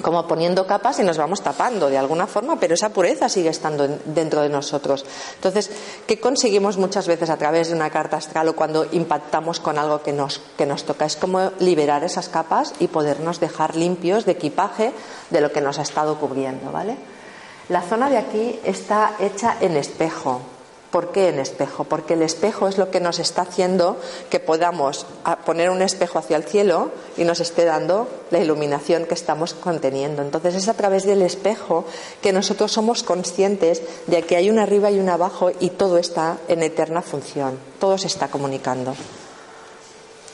como 0.00 0.26
poniendo 0.26 0.66
capas 0.66 0.98
y 0.98 1.02
nos 1.02 1.18
vamos 1.18 1.42
tapando 1.42 1.90
de 1.90 1.98
alguna 1.98 2.26
forma, 2.26 2.58
pero 2.58 2.72
esa 2.72 2.88
pureza 2.88 3.28
sigue 3.28 3.50
estando 3.50 3.86
dentro 4.06 4.40
de 4.40 4.48
nosotros. 4.48 5.04
Entonces, 5.34 5.70
¿qué 6.06 6.18
conseguimos 6.18 6.78
muchas 6.78 7.06
veces 7.06 7.28
a 7.28 7.36
través 7.36 7.68
de 7.68 7.74
una 7.74 7.90
carta 7.90 8.16
astral 8.16 8.48
o 8.48 8.56
cuando 8.56 8.86
impactamos 8.92 9.60
con 9.60 9.76
algo 9.78 10.02
que 10.02 10.12
nos, 10.12 10.40
que 10.56 10.64
nos 10.64 10.84
toca? 10.84 11.04
Es 11.04 11.16
como 11.16 11.52
liberar 11.58 12.02
esas 12.02 12.30
capas 12.30 12.72
y 12.78 12.88
podernos 12.88 13.40
dejar 13.40 13.76
limpios 13.76 14.24
de 14.24 14.32
equipaje 14.32 14.92
de 15.28 15.40
lo 15.40 15.52
que 15.52 15.60
nos 15.60 15.78
ha 15.78 15.82
estado 15.82 16.18
cubriendo, 16.18 16.72
¿vale? 16.72 16.96
La 17.68 17.82
zona 17.82 18.08
de 18.08 18.16
aquí 18.16 18.58
está 18.64 19.14
hecha 19.20 19.56
en 19.60 19.76
espejo. 19.76 20.40
¿Por 20.90 21.12
qué 21.12 21.28
en 21.28 21.38
espejo? 21.38 21.84
Porque 21.84 22.14
el 22.14 22.22
espejo 22.22 22.66
es 22.66 22.78
lo 22.78 22.90
que 22.90 22.98
nos 22.98 23.18
está 23.18 23.42
haciendo 23.42 23.98
que 24.30 24.40
podamos 24.40 25.04
poner 25.44 25.68
un 25.68 25.82
espejo 25.82 26.18
hacia 26.18 26.38
el 26.38 26.44
cielo 26.44 26.90
y 27.18 27.24
nos 27.24 27.40
esté 27.40 27.66
dando 27.66 28.08
la 28.30 28.38
iluminación 28.38 29.04
que 29.04 29.12
estamos 29.12 29.52
conteniendo. 29.52 30.22
Entonces 30.22 30.54
es 30.54 30.66
a 30.66 30.72
través 30.72 31.04
del 31.04 31.20
espejo 31.20 31.84
que 32.22 32.32
nosotros 32.32 32.72
somos 32.72 33.02
conscientes 33.02 33.82
de 34.06 34.22
que 34.22 34.36
hay 34.36 34.48
un 34.48 34.58
arriba 34.58 34.90
y 34.90 34.98
un 34.98 35.10
abajo 35.10 35.50
y 35.60 35.68
todo 35.68 35.98
está 35.98 36.38
en 36.48 36.62
eterna 36.62 37.02
función. 37.02 37.58
Todo 37.78 37.98
se 37.98 38.06
está 38.06 38.28
comunicando. 38.28 38.94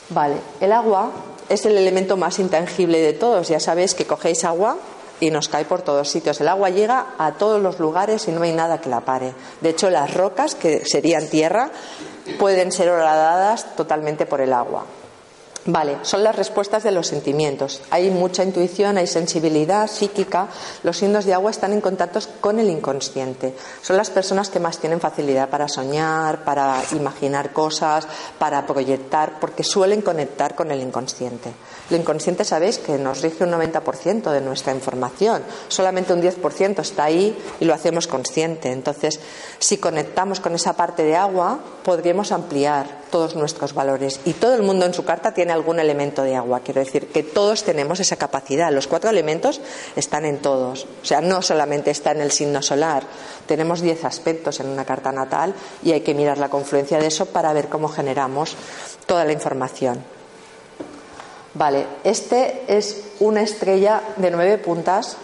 Vale, 0.07 0.37
el 0.61 0.71
agua 0.71 1.11
es 1.49 1.65
el 1.65 1.77
elemento 1.77 2.15
más 2.15 2.39
intangible 2.39 2.99
de 2.99 3.11
todos. 3.11 3.49
Ya 3.49 3.59
sabéis 3.59 3.93
que 3.93 4.05
cogéis 4.05 4.45
agua 4.45 4.77
y 5.19 5.31
nos 5.31 5.47
cae 5.47 5.65
por 5.65 5.81
todos 5.81 6.09
sitios. 6.09 6.41
El 6.41 6.47
agua 6.47 6.69
llega 6.69 7.07
a 7.17 7.33
todos 7.33 7.61
los 7.61 7.79
lugares 7.79 8.27
y 8.27 8.31
no 8.31 8.41
hay 8.43 8.53
nada 8.53 8.81
que 8.81 8.89
la 8.89 9.01
pare. 9.01 9.33
De 9.61 9.69
hecho, 9.69 9.89
las 9.89 10.13
rocas, 10.13 10.55
que 10.55 10.85
serían 10.85 11.27
tierra, 11.27 11.69
pueden 12.39 12.71
ser 12.71 12.89
horadadas 12.89 13.75
totalmente 13.75 14.25
por 14.25 14.41
el 14.41 14.53
agua. 14.53 14.85
Vale, 15.67 15.97
son 16.03 16.23
las 16.23 16.35
respuestas 16.35 16.83
de 16.83 16.91
los 16.91 17.07
sentimientos. 17.07 17.81
Hay 17.89 18.11
mucha 18.11 18.43
intuición, 18.43 18.99
hay 18.99 19.07
sensibilidad 19.07 19.87
psíquica. 19.87 20.47
Los 20.83 20.97
signos 20.97 21.25
de 21.25 21.33
agua 21.33 21.49
están 21.49 21.73
en 21.73 21.81
contacto 21.81 22.19
con 22.39 22.59
el 22.59 22.69
inconsciente. 22.69 23.55
Son 23.81 23.97
las 23.97 24.11
personas 24.11 24.49
que 24.49 24.59
más 24.59 24.77
tienen 24.77 24.99
facilidad 24.99 25.49
para 25.49 25.67
soñar, 25.67 26.43
para 26.43 26.83
imaginar 26.91 27.51
cosas, 27.51 28.07
para 28.37 28.67
proyectar, 28.67 29.39
porque 29.39 29.63
suelen 29.63 30.03
conectar 30.03 30.53
con 30.53 30.69
el 30.69 30.81
inconsciente. 30.81 31.51
El 31.89 31.97
inconsciente 31.97 32.45
sabéis 32.45 32.77
que 32.77 32.99
nos 32.99 33.23
rige 33.23 33.43
un 33.43 33.51
90% 33.51 34.31
de 34.31 34.41
nuestra 34.41 34.71
información. 34.71 35.41
Solamente 35.67 36.13
un 36.13 36.21
10% 36.21 36.79
está 36.81 37.05
ahí 37.05 37.35
y 37.59 37.65
lo 37.65 37.73
hacemos 37.73 38.05
consciente. 38.05 38.71
Entonces, 38.71 39.19
si 39.57 39.77
conectamos 39.77 40.39
con 40.39 40.53
esa 40.53 40.73
parte 40.73 41.01
de 41.01 41.15
agua, 41.15 41.57
podríamos 41.83 42.31
ampliar 42.31 43.04
todos 43.15 43.37
nuestros 43.37 43.73
valores. 43.73 44.19
Y 44.25 44.33
todo 44.33 44.55
el 44.55 44.61
mundo 44.61 44.85
en 44.85 44.93
su 44.93 45.05
carta 45.05 45.33
tiene 45.33 45.53
algún 45.53 45.79
elemento 45.79 46.21
de 46.21 46.35
agua. 46.35 46.59
Quiero 46.59 46.81
decir 46.81 47.07
que 47.07 47.23
todos 47.23 47.63
tenemos 47.63 48.01
esa 48.01 48.17
capacidad. 48.17 48.73
Los 48.73 48.87
cuatro 48.87 49.09
elementos 49.09 49.61
están 49.95 50.25
en 50.25 50.39
todos. 50.39 50.85
O 51.01 51.05
sea, 51.05 51.21
no 51.21 51.41
solamente 51.41 51.91
está 51.91 52.11
en 52.11 52.19
el 52.19 52.31
signo 52.31 52.61
solar. 52.61 53.03
Tenemos 53.47 53.79
diez 53.79 54.03
aspectos 54.03 54.59
en 54.59 54.67
una 54.67 54.83
carta 54.83 55.13
natal 55.13 55.53
y 55.81 55.93
hay 55.93 56.01
que 56.01 56.13
mirar 56.13 56.39
la 56.39 56.49
confluencia 56.49 56.99
de 56.99 57.07
eso 57.07 57.27
para 57.27 57.53
ver 57.53 57.69
cómo 57.69 57.87
generamos 57.87 58.57
toda 59.05 59.23
la 59.23 59.31
información. 59.31 60.03
Vale, 61.53 61.87
este 62.03 62.63
es 62.67 63.01
una 63.21 63.43
estrella 63.43 64.01
de 64.17 64.29
nueve 64.29 64.57
puntas 64.57 65.15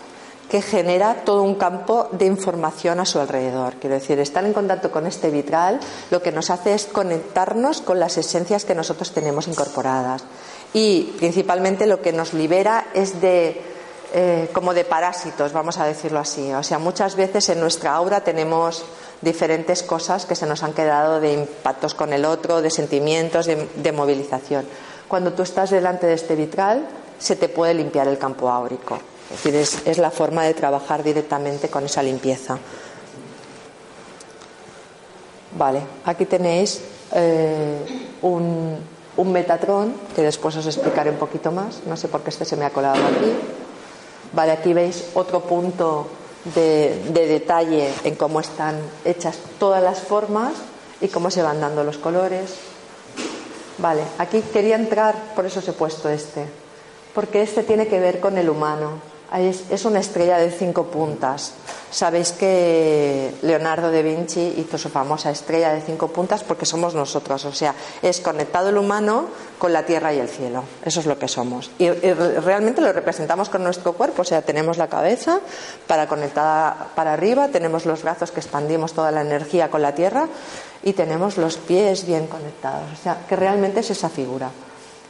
que 0.52 0.62
genera 0.62 1.24
todo 1.24 1.44
un 1.44 1.56
campo 1.56 2.10
de 2.12 2.26
información 2.26 3.00
a 3.00 3.06
su 3.06 3.22
alrededor. 3.22 3.76
Quiero 3.76 3.96
decir, 3.96 4.20
estar 4.20 4.44
en 4.44 4.52
contacto 4.52 4.92
con 4.92 5.08
este 5.08 5.30
vitral 5.30 5.80
lo 6.10 6.22
que 6.22 6.34
nos 6.34 6.50
hace 6.50 6.74
es 6.74 6.88
conectarnos 6.88 7.80
con 7.80 8.02
las 8.02 8.18
esencias 8.18 8.66
que 8.66 8.76
nosotros 8.76 9.14
tenemos 9.14 9.48
incorporadas. 9.48 10.26
Y 10.74 11.16
principalmente 11.18 11.88
lo 11.88 12.02
que 12.02 12.12
nos 12.12 12.34
libera 12.34 12.88
es 12.94 13.22
de 13.22 13.62
eh, 14.14 14.50
como 14.52 14.74
de 14.74 14.84
parásitos, 14.84 15.54
vamos 15.54 15.78
a 15.78 15.86
decirlo 15.86 16.20
así. 16.20 16.52
O 16.52 16.64
sea, 16.64 16.80
muchas 16.80 17.16
veces 17.16 17.48
en 17.48 17.62
nuestra 17.62 17.94
aura 17.94 18.20
tenemos 18.20 18.84
diferentes 19.22 19.84
cosas 19.84 20.26
que 20.26 20.36
se 20.36 20.46
nos 20.46 20.64
han 20.64 20.74
quedado 20.74 21.22
de 21.22 21.32
impactos 21.32 21.94
con 21.94 22.12
el 22.12 22.26
otro, 22.26 22.62
de 22.62 22.72
sentimientos, 22.72 23.46
de 23.46 23.92
movilización. 23.94 24.66
Cuando 25.08 25.32
tú 25.32 25.44
estás 25.44 25.70
delante 25.70 26.08
de 26.08 26.16
este 26.16 26.36
vitral, 26.36 26.90
se 27.20 27.38
te 27.38 27.48
puede 27.48 27.74
limpiar 27.74 28.10
el 28.10 28.18
campo 28.18 28.50
áurico. 28.50 29.00
Es 29.34 29.44
decir, 29.44 29.82
es, 29.86 29.98
la 29.98 30.12
forma 30.12 30.44
de 30.44 30.54
trabajar 30.54 31.04
directamente 31.04 31.70
con 31.70 31.86
esa 31.86 32.04
limpieza. 32.04 32.58
Vale, 35.58 35.82
aquí 36.06 36.26
tenéis 36.26 36.82
eh, 37.14 37.78
un, 38.22 38.78
un, 39.18 39.32
Metatron 39.32 39.94
que 40.16 40.22
después 40.22 40.56
os 40.56 40.66
explicaré 40.66 41.10
un 41.10 41.18
poquito 41.18 41.52
más. 41.52 41.82
No 41.86 41.96
sé 41.96 42.08
por 42.08 42.22
qué 42.22 42.30
este 42.30 42.46
se 42.46 42.56
me 42.56 42.66
ha 42.66 42.70
colado 42.72 43.06
aquí. 43.06 43.34
Vale, 44.34 44.52
aquí 44.52 44.74
veis 44.74 45.12
otro 45.14 45.42
punto 45.42 46.08
de, 46.56 47.04
de 47.10 47.28
detalle 47.28 47.92
en 48.04 48.16
cómo 48.16 48.40
están 48.40 48.80
hechas 49.06 49.38
todas 49.60 49.84
las 49.84 50.00
formas 50.00 50.54
y 51.02 51.08
cómo 51.08 51.32
se 51.32 51.42
van 51.42 51.60
dando 51.60 51.84
los 51.84 51.98
colores. 51.98 52.56
Vale, 53.78 54.04
aquí 54.20 54.42
quería 54.42 54.76
entrar, 54.76 55.16
por 55.36 55.46
eso 55.46 55.60
os 55.60 55.68
he 55.68 55.74
puesto 55.74 56.08
este, 56.08 56.46
porque 57.16 57.42
este 57.42 57.64
tiene 57.64 57.88
que 57.88 58.00
ver 58.00 58.20
con 58.20 58.38
el 58.38 58.50
humano. 58.50 59.11
Es, 59.32 59.86
una 59.86 60.02
estrella 60.02 60.38
de 60.38 60.52
cinco 60.52 60.88
puntas. 60.88 61.54
Sabéis 61.90 62.34
que 62.34 63.34
Leonardo 63.42 63.90
da 63.90 64.02
Vinci 64.02 64.56
hizo 64.58 64.78
su 64.78 64.90
famosa 64.90 65.32
estrella 65.32 65.72
de 65.72 65.80
cinco 65.80 66.10
puntas 66.10 66.44
porque 66.44 66.66
somos 66.66 66.96
nosotros. 66.96 67.46
O 67.46 67.54
sea, 67.54 67.74
es 68.02 68.20
conectado 68.20 68.70
el 68.70 68.78
humano 68.78 69.28
con 69.58 69.72
la 69.72 69.86
tierra 69.86 70.14
y 70.14 70.20
el 70.20 70.28
cielo. 70.28 70.66
Eso 70.84 71.00
es 71.00 71.06
lo 71.06 71.18
que 71.18 71.30
somos. 71.30 71.72
Y, 71.80 71.90
realmente 71.90 72.82
lo 72.82 72.92
representamos 72.92 73.48
con 73.48 73.64
nuestro 73.64 73.94
cuerpo. 73.94 74.24
O 74.24 74.26
sea, 74.26 74.42
tenemos 74.42 74.78
la 74.78 74.88
cabeza 74.88 75.40
para 75.88 76.08
conectada 76.08 76.90
para 76.94 77.14
arriba, 77.14 77.48
tenemos 77.48 77.86
los 77.86 78.04
brazos 78.04 78.32
que 78.32 78.42
expandimos 78.42 78.92
toda 78.92 79.12
la 79.12 79.22
energía 79.22 79.72
con 79.72 79.82
la 79.82 79.96
tierra 79.96 80.28
y 80.84 80.92
tenemos 80.92 81.38
los 81.38 81.56
pies 81.56 82.06
bien 82.06 82.28
conectados. 82.28 82.84
O 83.00 83.02
sea, 83.02 83.26
que 83.30 83.38
realmente 83.38 83.80
es 83.80 83.92
esa 83.92 84.10
figura. 84.10 84.52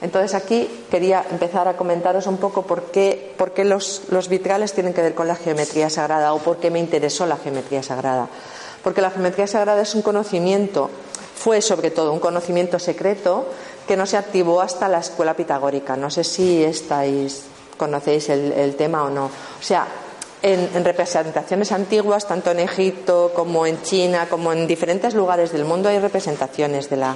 Entonces 0.01 0.33
aquí 0.33 0.67
quería 0.89 1.23
empezar 1.29 1.67
a 1.67 1.77
comentaros 1.77 2.25
un 2.25 2.37
poco 2.37 2.63
por 2.63 2.85
qué, 2.85 3.35
los, 3.63 4.29
vitrales 4.29 4.73
tienen 4.73 4.93
que 4.93 5.01
ver 5.01 5.13
con 5.13 5.27
la 5.27 5.35
geometría 5.35 5.91
sagrada 5.91 6.33
o 6.33 6.39
por 6.39 6.57
qué 6.57 6.71
me 6.71 6.79
interesó 6.79 7.27
la 7.27 7.37
geometría 7.37 7.83
sagrada. 7.83 8.27
Porque 8.83 9.01
la 9.01 9.11
geometría 9.11 9.45
sagrada 9.45 9.81
es 9.81 9.93
un 9.93 10.01
conocimiento, 10.01 10.89
fue 11.35 11.61
sobre 11.61 11.91
todo 11.91 12.13
un 12.13 12.19
conocimiento 12.19 12.79
secreto 12.79 13.45
que 13.87 13.95
no 13.95 14.07
se 14.07 14.17
activó 14.17 14.61
hasta 14.61 14.87
la 14.87 14.99
escuela 14.99 15.35
pitagórica. 15.35 15.95
No 15.95 16.09
sé 16.09 16.23
si 16.23 16.63
estáis, 16.63 17.43
conocéis 17.77 18.29
el, 18.29 18.75
tema 18.75 19.03
o 19.03 19.09
no. 19.11 19.25
O 19.25 19.63
sea, 19.63 19.85
en, 20.41 20.83
representaciones 20.83 21.71
antiguas, 21.71 22.27
tanto 22.27 22.49
en 22.49 22.61
Egipto 22.61 23.31
como 23.35 23.67
en 23.67 23.83
China, 23.83 24.27
como 24.27 24.51
en 24.51 24.65
diferentes 24.65 25.13
lugares 25.13 25.51
del 25.51 25.65
mundo, 25.65 25.89
hay 25.89 25.99
representaciones 25.99 26.89
de 26.89 26.97
la, 26.97 27.15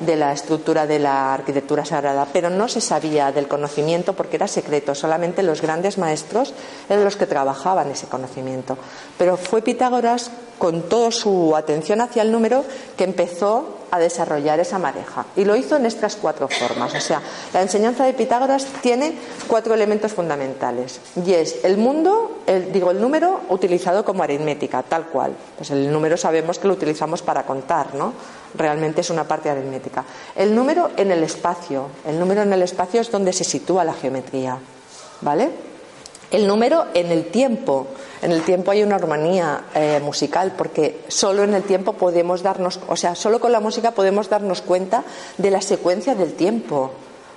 de 0.00 0.16
la 0.16 0.32
estructura 0.32 0.86
de 0.86 0.98
la 0.98 1.34
arquitectura 1.34 1.84
sagrada, 1.84 2.26
pero 2.32 2.50
no 2.50 2.68
se 2.68 2.80
sabía 2.80 3.32
del 3.32 3.48
conocimiento 3.48 4.14
porque 4.14 4.36
era 4.36 4.48
secreto, 4.48 4.94
solamente 4.94 5.42
los 5.42 5.60
grandes 5.60 5.98
maestros 5.98 6.54
eran 6.88 7.04
los 7.04 7.16
que 7.16 7.26
trabajaban 7.26 7.90
ese 7.90 8.06
conocimiento. 8.06 8.76
Pero 9.18 9.36
fue 9.36 9.62
Pitágoras, 9.62 10.30
con 10.58 10.82
toda 10.82 11.10
su 11.10 11.54
atención 11.56 12.00
hacia 12.00 12.22
el 12.22 12.32
número, 12.32 12.64
que 12.96 13.04
empezó 13.04 13.78
a 13.90 13.98
desarrollar 13.98 14.58
esa 14.58 14.78
mareja. 14.78 15.26
Y 15.36 15.44
lo 15.44 15.54
hizo 15.54 15.76
en 15.76 15.86
estas 15.86 16.16
cuatro 16.16 16.48
formas. 16.48 16.94
O 16.94 17.00
sea, 17.00 17.22
la 17.52 17.62
enseñanza 17.62 18.04
de 18.04 18.12
Pitágoras 18.12 18.66
tiene 18.82 19.16
cuatro 19.46 19.72
elementos 19.74 20.12
fundamentales. 20.12 21.00
Y 21.24 21.32
el 21.32 21.76
mundo, 21.76 22.38
el, 22.46 22.72
digo, 22.72 22.90
el 22.90 23.00
número 23.00 23.42
utilizado 23.50 24.04
como 24.04 24.24
aritmética, 24.24 24.82
tal 24.82 25.06
cual. 25.06 25.36
Pues 25.56 25.70
el 25.70 25.92
número 25.92 26.16
sabemos 26.16 26.58
que 26.58 26.66
lo 26.66 26.74
utilizamos 26.74 27.22
para 27.22 27.44
contar, 27.44 27.94
¿no? 27.94 28.12
Realmente 28.54 29.00
es 29.00 29.10
una 29.10 29.24
parte 29.24 29.50
aritmética. 29.50 30.04
El 30.36 30.54
número 30.54 30.90
en 30.96 31.10
el 31.10 31.22
espacio. 31.22 31.88
El 32.06 32.18
número 32.18 32.42
en 32.42 32.52
el 32.52 32.62
espacio 32.62 33.00
es 33.00 33.10
donde 33.10 33.32
se 33.32 33.44
sitúa 33.44 33.84
la 33.84 33.94
geometría. 33.94 34.58
¿Vale? 35.20 35.50
El 36.30 36.46
número 36.46 36.86
en 36.94 37.12
el 37.12 37.26
tiempo. 37.26 37.86
En 38.20 38.32
el 38.32 38.42
tiempo 38.42 38.70
hay 38.70 38.82
una 38.82 38.96
armonía 38.96 39.66
eh, 39.74 40.00
musical 40.02 40.54
porque 40.56 41.02
solo 41.08 41.44
en 41.44 41.54
el 41.54 41.62
tiempo 41.62 41.92
podemos 41.92 42.42
darnos, 42.42 42.80
o 42.88 42.96
sea, 42.96 43.14
solo 43.14 43.38
con 43.38 43.52
la 43.52 43.60
música 43.60 43.92
podemos 43.92 44.28
darnos 44.28 44.62
cuenta 44.62 45.04
de 45.38 45.50
la 45.50 45.60
secuencia 45.60 46.14
del 46.14 46.34
tiempo. 46.34 46.90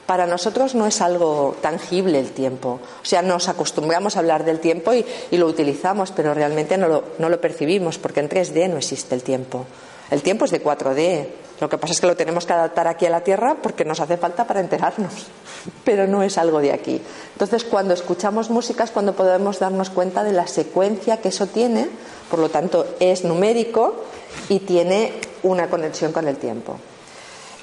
Para 0.08 0.26
nosotros 0.26 0.74
no 0.74 0.88
es 0.88 1.02
algo 1.02 1.56
tangible 1.62 2.18
el 2.20 2.32
tiempo. 2.32 2.80
O 3.04 3.06
sea, 3.06 3.22
nos 3.22 3.50
acostumbramos 3.50 4.16
a 4.16 4.20
hablar 4.20 4.46
del 4.46 4.62
tiempo 4.62 4.94
y, 4.94 5.06
lo 5.32 5.46
utilizamos, 5.46 6.12
pero 6.12 6.34
realmente 6.34 6.78
no 6.78 6.88
lo, 6.88 7.04
no 7.20 7.28
lo 7.30 7.42
percibimos 7.42 7.98
porque 7.98 8.22
en 8.22 8.30
3D 8.30 8.70
no 8.70 8.78
existe 8.78 9.14
el 9.14 9.22
tiempo. 9.22 9.66
El 10.12 10.22
tiempo 10.22 10.46
es 10.46 10.52
de 10.52 10.64
4D. 10.64 11.28
Lo 11.60 11.70
que 11.70 11.78
pasa 11.78 11.94
es 11.94 12.02
que 12.02 12.08
lo 12.08 12.16
tenemos 12.16 12.46
que 12.46 12.54
adaptar 12.54 12.88
aquí 12.88 13.06
a 13.06 13.10
la 13.10 13.22
Tierra 13.22 13.58
porque 13.62 13.84
nos 13.84 14.00
hace 14.00 14.18
falta 14.18 14.46
para 14.46 14.60
enterarnos, 14.60 15.28
pero 15.84 16.08
no 16.08 16.22
es 16.22 16.38
algo 16.38 16.60
de 16.60 16.72
aquí. 16.72 17.02
Entonces, 17.34 17.64
cuando 17.64 17.94
escuchamos 17.94 18.50
música 18.50 18.84
es 18.84 18.92
cuando 18.92 19.14
podemos 19.14 19.60
darnos 19.60 19.90
cuenta 19.90 20.24
de 20.24 20.34
la 20.34 20.48
secuencia 20.48 21.18
que 21.18 21.30
eso 21.30 21.48
tiene, 21.48 21.90
por 22.30 22.40
lo 22.40 22.50
tanto, 22.50 22.86
es 23.00 23.24
numérico 23.24 24.04
y 24.50 24.60
tiene 24.60 25.14
una 25.44 25.70
conexión 25.70 26.12
con 26.12 26.28
el 26.28 26.38
tiempo. 26.38 26.78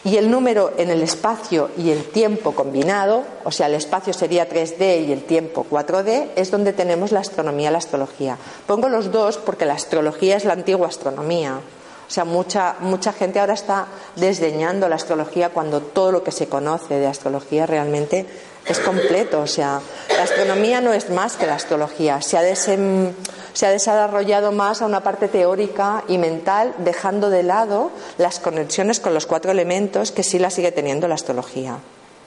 Y 0.04 0.18
el 0.18 0.30
número 0.30 0.74
en 0.76 0.90
el 0.90 1.02
espacio 1.02 1.70
y 1.78 1.90
el 1.90 2.04
tiempo 2.04 2.52
combinado, 2.52 3.24
o 3.42 3.50
sea, 3.50 3.68
el 3.68 3.74
espacio 3.74 4.12
sería 4.12 4.46
3D 4.46 5.06
y 5.06 5.12
el 5.12 5.24
tiempo 5.24 5.64
4D, 5.70 6.28
es 6.36 6.50
donde 6.50 6.74
tenemos 6.74 7.10
la 7.10 7.20
astronomía 7.20 7.70
y 7.70 7.72
la 7.72 7.78
astrología. 7.78 8.36
Pongo 8.66 8.90
los 8.90 9.10
dos 9.10 9.38
porque 9.38 9.64
la 9.64 9.72
astrología 9.72 10.36
es 10.36 10.44
la 10.44 10.52
antigua 10.52 10.88
astronomía. 10.88 11.60
O 12.06 12.10
sea, 12.10 12.24
mucha, 12.24 12.76
mucha 12.80 13.12
gente 13.12 13.40
ahora 13.40 13.54
está 13.54 13.86
desdeñando 14.16 14.88
la 14.88 14.96
astrología 14.96 15.50
cuando 15.50 15.80
todo 15.80 16.12
lo 16.12 16.22
que 16.22 16.32
se 16.32 16.48
conoce 16.48 16.98
de 16.98 17.06
astrología 17.06 17.66
realmente 17.66 18.26
es 18.66 18.78
completo. 18.78 19.40
O 19.40 19.46
sea, 19.46 19.80
la 20.16 20.22
astronomía 20.22 20.80
no 20.80 20.92
es 20.92 21.10
más 21.10 21.36
que 21.36 21.46
la 21.46 21.54
astrología. 21.54 22.20
Se 22.20 22.36
ha, 22.36 23.70
desarrollado 23.70 24.52
más 24.52 24.82
a 24.82 24.86
una 24.86 25.02
parte 25.02 25.28
teórica 25.28 26.04
y 26.08 26.18
mental, 26.18 26.74
dejando 26.78 27.30
de 27.30 27.42
lado 27.42 27.90
las 28.18 28.38
conexiones 28.38 29.00
con 29.00 29.14
los 29.14 29.26
cuatro 29.26 29.50
elementos 29.50 30.12
que 30.12 30.22
sí 30.22 30.38
la 30.38 30.50
sigue 30.50 30.72
teniendo 30.72 31.08
la 31.08 31.14
astrología. 31.14 31.78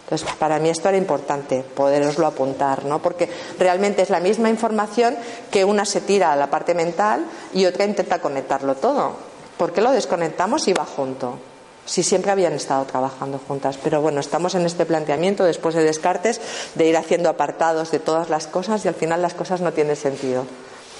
Entonces, 0.06 0.36
para 0.40 0.58
mí 0.60 0.70
esto 0.70 0.88
era 0.88 0.98
importante, 0.98 1.64
poderoslo 1.76 2.28
apuntar, 2.28 2.86
¿no? 2.86 3.02
Porque 3.02 3.30
realmente 3.60 4.02
es 4.02 4.10
la 4.10 4.22
misma 4.22 4.50
información 4.50 5.18
que 5.52 5.66
una 5.66 5.84
se 5.84 6.00
tira 6.00 6.32
a 6.32 6.38
la 6.38 6.50
parte 6.50 6.74
mental 6.74 7.26
y 7.54 7.66
otra 7.66 7.84
intenta 7.84 8.20
conectarlo 8.20 8.76
todo. 8.76 9.27
¿Por 9.58 9.74
qué 9.74 9.82
lo 9.82 9.92
desconectamos 9.92 10.68
y 10.68 10.74
va 10.74 10.86
junto? 10.86 11.40
Si 11.86 12.04
siempre 12.04 12.32
habían 12.32 12.54
estado 12.54 12.86
trabajando 12.86 13.40
juntas. 13.48 13.80
Pero 13.84 14.02
bueno, 14.02 14.20
estamos 14.20 14.54
en 14.56 14.66
este 14.66 14.86
planteamiento 14.86 15.46
después 15.46 15.74
de 15.74 15.84
Descartes 15.84 16.40
de 16.76 16.86
ir 16.86 16.96
haciendo 16.96 17.30
apartados 17.30 17.90
de 17.92 18.00
todas 18.00 18.30
las 18.30 18.46
cosas 18.46 18.86
y 18.86 18.88
al 18.88 18.94
final 18.94 19.22
las 19.22 19.34
cosas 19.34 19.62
no 19.62 19.74
tienen 19.74 19.96
sentido. 19.96 20.46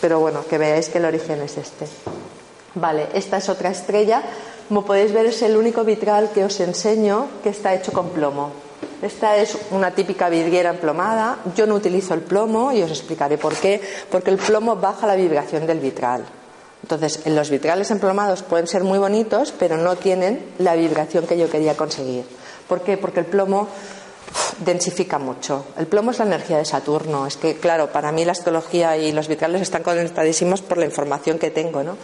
Pero 0.02 0.20
bueno, 0.20 0.44
que 0.50 0.58
veáis 0.58 0.90
que 0.90 0.98
el 0.98 1.06
origen 1.06 1.42
es 1.42 1.58
este. 1.58 1.88
Vale, 2.76 3.10
esta 3.14 3.38
es 3.38 3.50
otra 3.50 3.70
estrella. 3.70 4.24
Como 4.68 4.86
podéis 4.86 5.14
ver, 5.14 5.28
es 5.28 5.42
el 5.42 5.56
único 5.56 5.84
vitral 5.84 6.32
que 6.34 6.44
os 6.44 6.60
enseño 6.60 7.28
que 7.44 7.50
está 7.50 7.74
hecho 7.74 7.92
con 7.92 8.10
plomo. 8.10 8.52
Esta 9.02 9.38
es 9.38 9.58
una 9.72 9.92
típica 9.92 10.30
vidriera 10.30 10.72
emplomada. 10.72 11.38
Yo 11.56 11.68
no 11.68 11.76
utilizo 11.76 12.14
el 12.14 12.22
plomo 12.22 12.72
y 12.72 12.82
os 12.82 12.90
explicaré 12.90 13.38
por 13.38 13.56
qué. 13.56 13.82
Porque 14.10 14.32
el 14.32 14.38
plomo 14.38 14.76
baja 14.76 15.06
la 15.06 15.16
vibración 15.16 15.68
del 15.68 15.80
vitral. 15.80 16.26
Entonces, 16.84 17.26
los 17.26 17.50
vitrales 17.50 17.92
emplomados 17.92 18.44
pueden 18.44 18.68
ser 18.68 18.84
muy 18.84 19.00
bonitos, 19.00 19.54
pero 19.58 19.78
no 19.78 19.96
tienen 19.96 20.46
la 20.60 20.76
vibración 20.76 21.26
que 21.26 21.38
yo 21.38 21.50
quería 21.50 21.76
conseguir. 21.76 22.26
¿Por 22.68 22.82
qué? 22.82 22.98
Porque 22.98 23.22
el 23.22 23.26
plomo 23.26 23.68
densifica 24.60 25.18
mucho. 25.18 25.66
El 25.78 25.88
plomo 25.88 26.12
es 26.12 26.20
la 26.20 26.26
energía 26.26 26.58
de 26.58 26.66
Saturno. 26.66 27.28
Es 27.28 27.38
que, 27.38 27.56
claro, 27.58 27.92
para 27.92 28.12
mí 28.12 28.26
la 28.26 28.34
astrología 28.34 28.98
y 28.98 29.12
los 29.12 29.28
vitrales 29.28 29.62
están 29.62 29.84
conectadísimos 29.84 30.62
por 30.62 30.78
la 30.78 30.86
información 30.86 31.40
que 31.40 31.52
tengo, 31.52 31.84
¿no? 31.84 31.98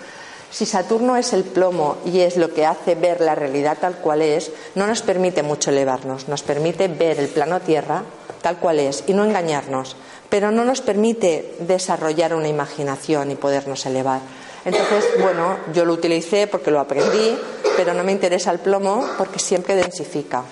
Si 0.52 0.68
Saturno 0.68 1.18
es 1.18 1.34
el 1.34 1.46
plomo 1.46 1.98
y 2.06 2.20
es 2.20 2.38
lo 2.38 2.54
que 2.54 2.66
hace 2.66 2.94
ver 2.94 3.22
la 3.22 3.34
realidad 3.34 3.78
tal 3.82 3.96
cual 3.96 4.22
es, 4.22 4.52
no 4.76 4.86
nos 4.86 5.02
permite 5.02 5.42
mucho 5.42 5.72
elevarnos, 5.72 6.28
nos 6.28 6.44
permite 6.44 6.88
ver 6.88 7.20
el 7.20 7.30
plano 7.30 7.60
Tierra 7.60 8.04
tal 8.44 8.58
cual 8.58 8.80
es 8.80 9.04
y 9.08 9.16
no 9.16 9.24
engañarnos, 9.24 9.96
pero 10.30 10.52
no 10.52 10.64
nos 10.64 10.82
permite 10.82 11.56
desarrollar 11.62 12.36
una 12.36 12.50
imaginación 12.50 13.32
y 13.32 13.36
podernos 13.36 13.84
elevar. 13.88 14.22
Entonces, 14.66 15.06
bueno, 15.22 15.58
yo 15.74 15.86
lo 15.86 15.94
utilicé 15.94 16.48
porque 16.48 16.72
lo 16.72 16.80
aprendí, 16.80 17.38
pero 17.76 17.94
no 17.94 18.04
me 18.04 18.12
interesa 18.12 18.52
el 18.52 18.60
plomo 18.60 19.06
porque 19.18 19.40
siempre 19.40 19.76
densifica. 19.76 20.44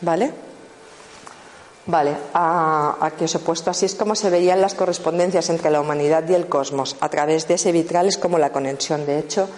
¿Vale? 0.00 0.32
Vale, 1.86 2.16
aquí 2.32 3.24
os 3.24 3.34
he 3.36 3.38
puesto 3.38 3.70
así 3.70 3.86
es 3.86 3.94
como 3.94 4.16
se 4.16 4.28
verían 4.28 4.60
las 4.60 4.74
correspondencias 4.74 5.50
entre 5.50 5.70
la 5.70 5.80
humanidad 5.80 6.28
y 6.28 6.34
el 6.34 6.48
cosmos. 6.48 6.96
A 7.00 7.08
través 7.08 7.46
de 7.46 7.54
ese 7.54 7.70
vitral 7.70 8.08
es 8.08 8.18
como 8.18 8.38
la 8.38 8.50
conexión. 8.50 9.06
De 9.06 9.20
hecho, 9.20 9.48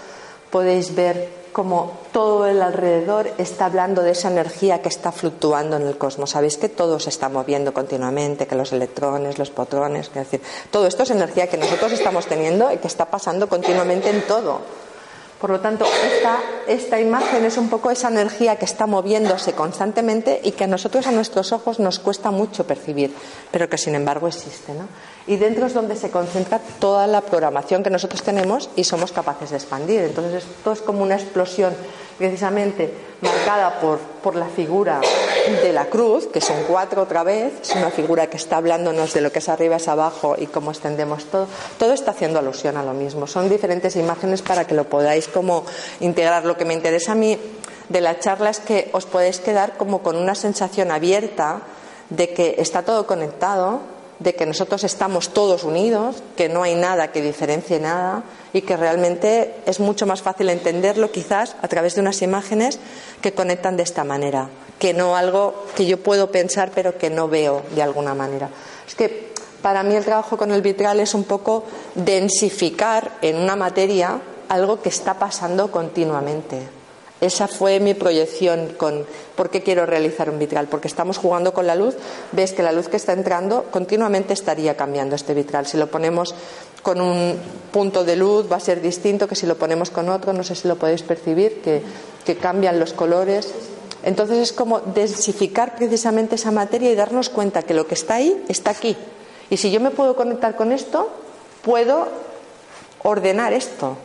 podéis 0.50 0.94
ver 0.94 1.37
como 1.52 1.92
todo 2.12 2.46
el 2.46 2.62
alrededor 2.62 3.30
está 3.38 3.66
hablando 3.66 4.02
de 4.02 4.12
esa 4.12 4.28
energía 4.28 4.82
que 4.82 4.88
está 4.88 5.12
fluctuando 5.12 5.76
en 5.76 5.86
el 5.86 5.98
cosmos. 5.98 6.30
Sabéis 6.30 6.56
que 6.56 6.68
todo 6.68 7.00
se 7.00 7.10
está 7.10 7.28
moviendo 7.28 7.72
continuamente, 7.72 8.46
que 8.46 8.54
los 8.54 8.72
electrones, 8.72 9.38
los 9.38 9.50
protones, 9.50 10.08
es 10.08 10.14
decir, 10.14 10.42
todo 10.70 10.86
esto 10.86 11.02
es 11.02 11.10
energía 11.10 11.48
que 11.48 11.56
nosotros 11.56 11.92
estamos 11.92 12.26
teniendo 12.26 12.72
y 12.72 12.78
que 12.78 12.86
está 12.86 13.06
pasando 13.06 13.48
continuamente 13.48 14.10
en 14.10 14.22
todo. 14.22 14.60
Por 15.40 15.50
lo 15.50 15.60
tanto, 15.60 15.86
esta, 16.66 17.00
imagen 17.00 17.44
es 17.44 17.56
un 17.58 17.68
poco 17.68 17.92
esa 17.92 18.08
energía 18.08 18.56
que 18.56 18.64
está 18.64 18.86
moviéndose 18.86 19.52
constantemente 19.52 20.40
y 20.42 20.50
que 20.50 20.64
a 20.64 20.66
nosotros, 20.66 21.06
a 21.06 21.12
nuestros 21.12 21.52
ojos, 21.52 21.78
nos 21.78 22.00
cuesta 22.00 22.32
mucho 22.32 22.66
percibir, 22.66 23.14
pero 23.52 23.68
que 23.68 23.78
sin 23.78 23.94
embargo 23.94 24.26
existe. 24.26 24.72
¿no? 24.74 24.88
Y 25.28 25.36
dentro 25.36 25.66
es 25.66 25.74
donde 25.74 25.94
se 25.94 26.10
concentra 26.10 26.58
toda 26.80 27.06
la 27.06 27.20
programación 27.20 27.82
que 27.82 27.90
nosotros 27.90 28.22
tenemos 28.22 28.70
y 28.76 28.84
somos 28.84 29.12
capaces 29.12 29.50
de 29.50 29.56
expandir. 29.56 30.00
Entonces, 30.00 30.42
esto 30.42 30.72
es 30.72 30.80
como 30.80 31.02
una 31.02 31.14
explosión 31.16 31.74
precisamente 32.18 32.92
marcada 33.20 33.78
por, 33.80 33.98
por 33.98 34.34
la 34.34 34.46
figura 34.46 35.00
de 35.62 35.72
la 35.72 35.86
cruz, 35.86 36.26
que 36.26 36.40
son 36.40 36.56
cuatro 36.66 37.02
otra 37.02 37.22
vez, 37.22 37.52
es 37.62 37.74
una 37.74 37.90
figura 37.90 38.28
que 38.28 38.36
está 38.36 38.56
hablándonos 38.56 39.14
de 39.14 39.20
lo 39.20 39.30
que 39.32 39.38
es 39.38 39.48
arriba 39.48 39.76
es 39.76 39.88
abajo 39.88 40.34
y 40.36 40.46
cómo 40.46 40.70
extendemos 40.70 41.24
todo. 41.26 41.46
Todo 41.78 41.92
está 41.92 42.10
haciendo 42.10 42.38
alusión 42.38 42.76
a 42.76 42.82
lo 42.82 42.92
mismo. 42.92 43.26
Son 43.26 43.48
diferentes 43.48 43.96
imágenes 43.96 44.42
para 44.42 44.66
que 44.66 44.74
lo 44.74 44.84
podáis 44.84 45.28
como 45.28 45.64
integrar. 46.00 46.44
Lo 46.44 46.56
que 46.56 46.64
me 46.64 46.74
interesa 46.74 47.12
a 47.12 47.14
mí 47.14 47.38
de 47.88 48.00
la 48.00 48.18
charla 48.18 48.50
es 48.50 48.60
que 48.60 48.90
os 48.92 49.06
podéis 49.06 49.40
quedar 49.40 49.76
como 49.76 50.02
con 50.02 50.16
una 50.16 50.34
sensación 50.34 50.90
abierta 50.90 51.62
de 52.10 52.32
que 52.32 52.56
está 52.58 52.82
todo 52.82 53.06
conectado, 53.06 53.80
de 54.18 54.34
que 54.34 54.46
nosotros 54.46 54.84
estamos 54.84 55.30
todos 55.30 55.64
unidos, 55.64 56.16
que 56.36 56.48
no 56.48 56.62
hay 56.62 56.74
nada 56.74 57.12
que 57.12 57.22
diferencie 57.22 57.78
nada 57.78 58.24
y 58.52 58.62
que 58.62 58.76
realmente 58.76 59.54
es 59.66 59.80
mucho 59.80 60.06
más 60.06 60.22
fácil 60.22 60.48
entenderlo 60.48 61.12
quizás 61.12 61.56
a 61.62 61.68
través 61.68 61.94
de 61.94 62.00
unas 62.00 62.22
imágenes 62.22 62.78
que 63.20 63.32
conectan 63.32 63.76
de 63.76 63.84
esta 63.84 64.04
manera, 64.04 64.48
que 64.78 64.94
no 64.94 65.16
algo 65.16 65.66
que 65.76 65.86
yo 65.86 65.98
puedo 66.02 66.30
pensar 66.30 66.72
pero 66.74 66.98
que 66.98 67.10
no 67.10 67.28
veo 67.28 67.62
de 67.74 67.82
alguna 67.82 68.14
manera. 68.14 68.50
Es 68.86 68.94
que 68.94 69.32
para 69.62 69.82
mí 69.82 69.94
el 69.94 70.04
trabajo 70.04 70.36
con 70.36 70.52
el 70.52 70.62
vitral 70.62 71.00
es 71.00 71.14
un 71.14 71.24
poco 71.24 71.64
densificar 71.94 73.18
en 73.22 73.36
una 73.36 73.56
materia 73.56 74.20
algo 74.48 74.80
que 74.80 74.88
está 74.88 75.14
pasando 75.14 75.70
continuamente. 75.70 76.77
Esa 77.20 77.48
fue 77.48 77.80
mi 77.80 77.94
proyección 77.94 78.74
con 78.76 79.04
por 79.34 79.50
qué 79.50 79.62
quiero 79.62 79.86
realizar 79.86 80.30
un 80.30 80.38
vitral, 80.38 80.68
porque 80.68 80.86
estamos 80.86 81.18
jugando 81.18 81.52
con 81.52 81.66
la 81.66 81.74
luz, 81.74 81.96
ves 82.30 82.52
que 82.52 82.62
la 82.62 82.70
luz 82.70 82.88
que 82.88 82.96
está 82.96 83.12
entrando 83.12 83.64
continuamente 83.70 84.32
estaría 84.34 84.76
cambiando 84.76 85.16
este 85.16 85.34
vitral. 85.34 85.66
Si 85.66 85.76
lo 85.76 85.88
ponemos 85.88 86.34
con 86.82 87.00
un 87.00 87.36
punto 87.72 88.04
de 88.04 88.14
luz 88.14 88.50
va 88.50 88.56
a 88.56 88.60
ser 88.60 88.80
distinto 88.80 89.26
que 89.26 89.34
si 89.34 89.46
lo 89.46 89.56
ponemos 89.56 89.90
con 89.90 90.08
otro, 90.08 90.32
no 90.32 90.44
sé 90.44 90.54
si 90.54 90.68
lo 90.68 90.76
podéis 90.76 91.02
percibir, 91.02 91.60
que, 91.60 91.82
que 92.24 92.36
cambian 92.36 92.78
los 92.78 92.92
colores. 92.92 93.52
Entonces 94.04 94.38
es 94.38 94.52
como 94.52 94.78
densificar 94.78 95.74
precisamente 95.74 96.36
esa 96.36 96.52
materia 96.52 96.90
y 96.90 96.94
darnos 96.94 97.30
cuenta 97.30 97.62
que 97.62 97.74
lo 97.74 97.88
que 97.88 97.94
está 97.94 98.14
ahí 98.14 98.44
está 98.48 98.70
aquí. 98.70 98.96
Y 99.50 99.56
si 99.56 99.72
yo 99.72 99.80
me 99.80 99.90
puedo 99.90 100.14
conectar 100.14 100.54
con 100.54 100.70
esto, 100.70 101.10
puedo 101.62 102.06
ordenar 103.02 103.52
esto, 103.52 103.96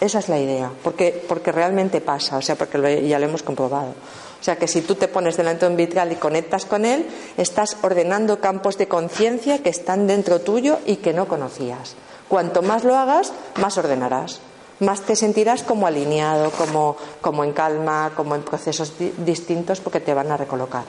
esa 0.00 0.18
es 0.18 0.28
la 0.28 0.38
idea, 0.38 0.70
porque, 0.82 1.24
porque 1.28 1.52
realmente 1.52 2.00
pasa, 2.00 2.36
o 2.36 2.42
sea, 2.42 2.56
porque 2.56 3.06
ya 3.06 3.18
lo 3.18 3.26
hemos 3.26 3.42
comprobado. 3.42 3.94
O 4.40 4.44
sea, 4.44 4.56
que 4.56 4.68
si 4.68 4.82
tú 4.82 4.94
te 4.94 5.08
pones 5.08 5.38
delante 5.38 5.64
de 5.64 5.70
un 5.70 5.76
vitral 5.76 6.12
y 6.12 6.16
conectas 6.16 6.66
con 6.66 6.84
él, 6.84 7.06
estás 7.38 7.78
ordenando 7.82 8.40
campos 8.40 8.76
de 8.76 8.88
conciencia 8.88 9.62
que 9.62 9.70
están 9.70 10.06
dentro 10.06 10.40
tuyo 10.42 10.80
y 10.84 10.96
que 10.96 11.14
no 11.14 11.26
conocías. 11.26 11.94
Cuanto 12.28 12.60
más 12.60 12.84
lo 12.84 12.94
hagas, 12.96 13.32
más 13.58 13.78
ordenarás, 13.78 14.40
más 14.80 15.00
te 15.00 15.16
sentirás 15.16 15.62
como 15.62 15.86
alineado, 15.86 16.50
como, 16.50 16.96
como 17.20 17.42
en 17.44 17.52
calma, 17.52 18.12
como 18.14 18.34
en 18.34 18.42
procesos 18.42 18.92
distintos, 19.18 19.80
porque 19.80 20.00
te 20.00 20.12
van 20.12 20.30
a 20.30 20.36
recolocar. 20.36 20.84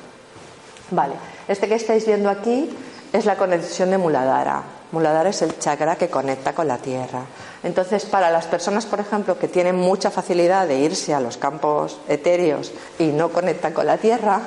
Vale, 0.91 1.15
este 1.47 1.67
que 1.67 1.75
estáis 1.75 2.05
viendo 2.05 2.29
aquí 2.29 2.69
es 3.13 3.25
la 3.25 3.37
conexión 3.37 3.89
de 3.89 3.97
Muladhara. 3.97 4.63
Muladhara 4.95 5.29
es 5.29 5.41
el 5.41 5.59
chakra 5.59 5.97
que 5.97 6.07
conecta 6.07 6.53
con 6.53 6.69
la 6.69 6.77
tierra. 6.77 7.25
Entonces, 7.63 8.05
para 8.05 8.29
las 8.29 8.45
personas, 8.45 8.85
por 8.85 9.01
ejemplo, 9.01 9.37
que 9.37 9.49
tienen 9.49 9.75
mucha 9.75 10.09
facilidad 10.09 10.69
de 10.69 10.79
irse 10.79 11.13
a 11.13 11.19
los 11.19 11.35
campos 11.35 11.99
etéreos 12.07 12.71
y 12.97 13.07
no 13.07 13.27
conectan 13.27 13.73
con 13.73 13.87
la 13.87 13.97
tierra, 13.97 14.39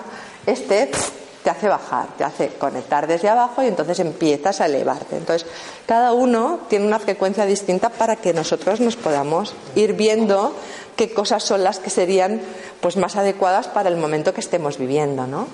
este 0.46 0.90
te 1.44 1.50
hace 1.50 1.68
bajar, 1.68 2.08
te 2.16 2.24
hace 2.24 2.48
conectar 2.48 3.06
desde 3.06 3.28
abajo 3.28 3.62
y 3.62 3.66
entonces 3.66 3.98
empiezas 4.00 4.62
a 4.62 4.66
elevarte. 4.66 5.18
Entonces, 5.18 5.46
cada 5.84 6.14
uno 6.14 6.60
tiene 6.68 6.86
una 6.86 6.98
frecuencia 6.98 7.44
distinta 7.44 7.90
para 7.90 8.16
que 8.16 8.32
nosotros 8.32 8.80
nos 8.80 8.96
podamos 8.96 9.52
ir 9.74 9.92
viendo 9.92 10.54
qué 10.96 11.12
cosas 11.12 11.44
son 11.44 11.62
las 11.62 11.78
que 11.78 11.90
serían 11.90 12.40
pues 12.80 12.96
más 12.96 13.16
adecuadas 13.16 13.68
para 13.68 13.90
el 13.90 13.98
momento 13.98 14.32
que 14.32 14.40
estemos 14.40 14.78
viviendo, 14.78 15.26
¿no? 15.26 15.46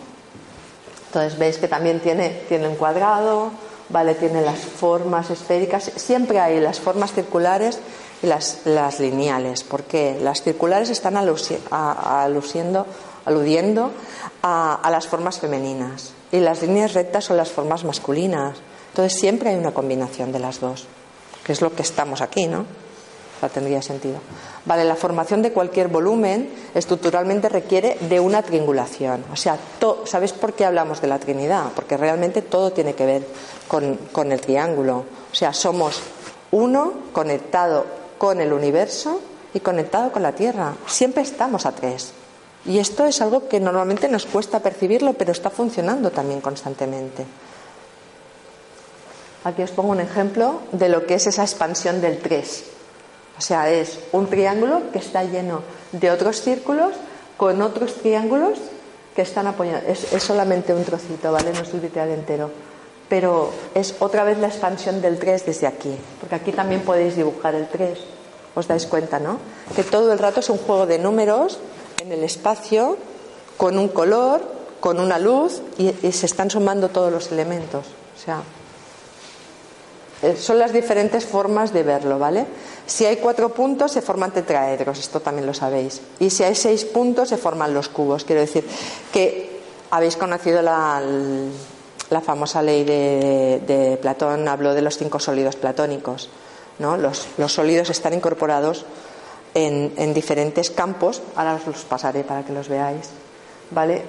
Entonces 1.09 1.37
veis 1.37 1.59
que 1.59 1.69
también 1.69 1.99
tiene, 1.99 2.31
tiene 2.49 2.69
un 2.69 2.77
cuadrado, 2.77 3.51
¿vale? 3.95 4.17
Tiene 4.17 4.43
las 4.43 4.59
formas 4.59 5.31
esféricas, 5.31 5.93
siempre 5.95 6.41
hay 6.41 6.59
las 6.59 6.81
formas 6.81 7.13
circulares 7.13 7.79
y 8.25 8.27
las, 8.27 8.63
las 8.65 8.99
lineales, 8.99 9.63
porque 9.63 10.19
las 10.21 10.43
circulares 10.43 10.91
están 10.91 11.17
alusiendo, 11.17 12.87
aludiendo 13.25 13.93
a, 14.43 14.75
a 14.75 14.91
las 14.91 15.07
formas 15.07 15.39
femeninas 15.39 16.13
y 16.33 16.41
las 16.41 16.61
líneas 16.63 16.95
rectas 16.95 17.27
son 17.27 17.37
las 17.37 17.53
formas 17.53 17.85
masculinas. 17.85 18.59
Entonces 18.89 19.17
siempre 19.17 19.51
hay 19.51 19.57
una 19.57 19.73
combinación 19.73 20.33
de 20.33 20.41
las 20.41 20.59
dos, 20.59 20.89
que 21.45 21.53
es 21.53 21.61
lo 21.61 21.73
que 21.73 21.83
estamos 21.83 22.21
aquí, 22.21 22.49
¿no? 22.49 22.67
Tendría 23.53 23.83
sentido. 23.83 24.19
Vale, 24.65 24.85
la 24.85 24.97
formación 24.97 25.43
de 25.43 25.53
cualquier 25.53 25.89
volumen 25.89 26.51
estructuralmente 26.75 27.49
requiere 27.49 27.97
de 28.01 28.21
una 28.21 28.43
triangulación. 28.43 29.25
O 29.33 29.37
sea, 29.37 29.59
¿sabes 30.07 30.33
por 30.33 30.55
qué 30.55 30.65
hablamos 30.65 31.01
de 31.01 31.09
la 31.09 31.19
Trinidad? 31.19 31.67
Porque 31.75 31.97
realmente 31.97 32.43
todo 32.43 32.73
tiene 32.73 32.95
que 32.95 33.07
ver 33.07 33.27
con, 33.69 33.97
con 34.13 34.33
el 34.33 34.41
triángulo. 34.41 35.05
O 35.31 35.35
sea, 35.35 35.53
somos 35.53 36.01
uno 36.53 36.93
conectado 37.13 37.85
con 38.19 38.41
el 38.41 38.53
universo 38.53 39.21
y 39.53 39.61
conectado 39.61 40.13
con 40.13 40.23
la 40.23 40.33
Tierra. 40.33 40.75
Siempre 40.87 41.23
estamos 41.23 41.67
a 41.67 41.73
tres. 41.73 42.13
Y 42.67 42.79
esto 42.79 43.05
es 43.05 43.21
algo 43.21 43.49
que 43.49 43.61
normalmente 43.61 44.09
nos 44.09 44.25
cuesta 44.25 44.61
percibirlo, 44.61 45.13
pero 45.13 45.33
está 45.33 45.51
funcionando 45.51 46.11
también 46.11 46.41
constantemente. 46.41 47.27
Aquí 49.45 49.63
os 49.63 49.71
pongo 49.73 49.91
un 49.91 50.01
ejemplo 50.01 50.61
de 50.73 50.89
lo 50.89 51.05
que 51.05 51.15
es 51.15 51.27
esa 51.27 51.43
expansión 51.43 52.01
del 52.01 52.19
3. 52.19 52.65
O 53.39 53.41
sea, 53.41 53.71
es 53.71 53.99
un 54.13 54.29
triángulo 54.29 54.93
que 54.93 54.99
está 54.99 55.25
lleno 55.25 55.63
de 55.93 56.11
otros 56.11 56.41
círculos 56.41 56.93
con 57.37 57.61
otros 57.63 57.95
triángulos 57.95 58.59
que 59.15 59.23
están 59.23 59.47
apoyados. 59.47 59.85
Es, 59.89 60.23
solamente 60.23 60.73
un 60.73 60.85
trocito, 60.85 61.33
¿vale? 61.33 61.53
No 61.53 61.61
es 61.61 61.75
el 61.75 61.83
literal 61.83 62.11
entero. 62.11 62.51
Pero 63.09 63.51
es 63.75 63.97
otra 63.99 64.25
vez 64.25 64.39
la 64.39 64.49
expansión 64.49 65.03
del 65.03 65.19
3 65.19 65.47
desde 65.47 65.67
aquí. 65.67 65.97
Porque 66.21 66.37
aquí 66.37 66.53
también 66.53 66.83
podéis 66.83 67.17
dibujar 67.17 67.55
el 67.55 67.69
3. 67.69 67.99
Os 68.55 68.69
dais 68.69 68.87
cuenta, 68.87 69.19
¿no? 69.19 69.39
Que 69.75 69.83
todo 69.83 70.13
el 70.13 70.19
rato 70.19 70.41
es 70.41 70.49
un 70.49 70.59
juego 70.59 70.87
de 70.87 70.99
números 70.99 71.59
en 72.01 72.13
el 72.13 72.23
espacio 72.23 72.97
con 73.57 73.79
un 73.79 73.89
color, 73.89 74.43
con 74.81 75.01
una 75.01 75.19
luz 75.19 75.61
y, 75.77 75.95
y 76.07 76.13
se 76.13 76.27
están 76.27 76.51
sumando 76.51 76.89
todos 76.89 77.13
los 77.13 77.31
elementos. 77.33 77.87
O 78.17 78.19
sea, 78.25 78.43
eh, 80.25 80.37
son 80.37 80.59
las 80.59 80.73
diferentes 80.73 81.27
formas 81.27 81.73
de 81.75 81.83
verlo, 81.83 82.19
¿vale? 82.19 82.47
Si 82.87 83.07
hay 83.07 83.17
cuatro 83.17 83.49
puntos 83.49 83.93
se 83.93 84.03
forman 84.03 84.33
tetraedros, 84.33 84.99
esto 84.99 85.21
también 85.21 85.47
lo 85.47 85.55
sabéis. 85.55 86.03
Y 86.19 86.31
si 86.31 86.43
hay 86.43 86.55
seis 86.55 86.85
puntos 86.85 87.31
se 87.31 87.39
forman 87.39 87.73
los 87.73 87.89
cubos. 87.89 88.25
Quiero 88.25 88.43
decir 88.43 88.67
que 89.13 89.61
habéis 89.91 90.17
conocido 90.17 90.61
la, 90.61 91.01
famosa 92.23 92.61
ley 92.63 92.85
de, 92.85 93.99
Platón, 94.01 94.49
habló 94.49 94.75
de 94.75 94.83
los 94.83 94.99
cinco 94.99 95.19
sólidos 95.19 95.57
platónicos. 95.57 96.29
¿no? 96.79 96.97
Los, 96.97 97.27
sólidos 97.47 97.89
están 97.89 98.13
incorporados 98.13 98.85
en, 99.55 99.95
en, 99.97 100.13
diferentes 100.13 100.71
campos. 100.71 101.23
Ahora 101.37 101.55
os 101.55 101.67
los 101.67 101.85
pasaré 101.85 102.23
para 102.23 102.45
que 102.45 102.53
los 102.53 102.69
veáis. 102.69 103.09
¿Vale? 103.71 104.03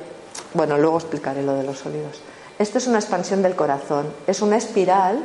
Bueno, 0.54 0.78
luego 0.78 0.98
explicaré 0.98 1.44
lo 1.44 1.54
de 1.54 1.64
los 1.64 1.80
sólidos. 1.80 2.20
Esto 2.60 2.78
es 2.78 2.88
una 2.88 3.00
expansión 3.00 3.42
del 3.42 3.56
corazón. 3.56 4.08
Es 4.28 4.42
una 4.42 4.58
espiral 4.58 5.24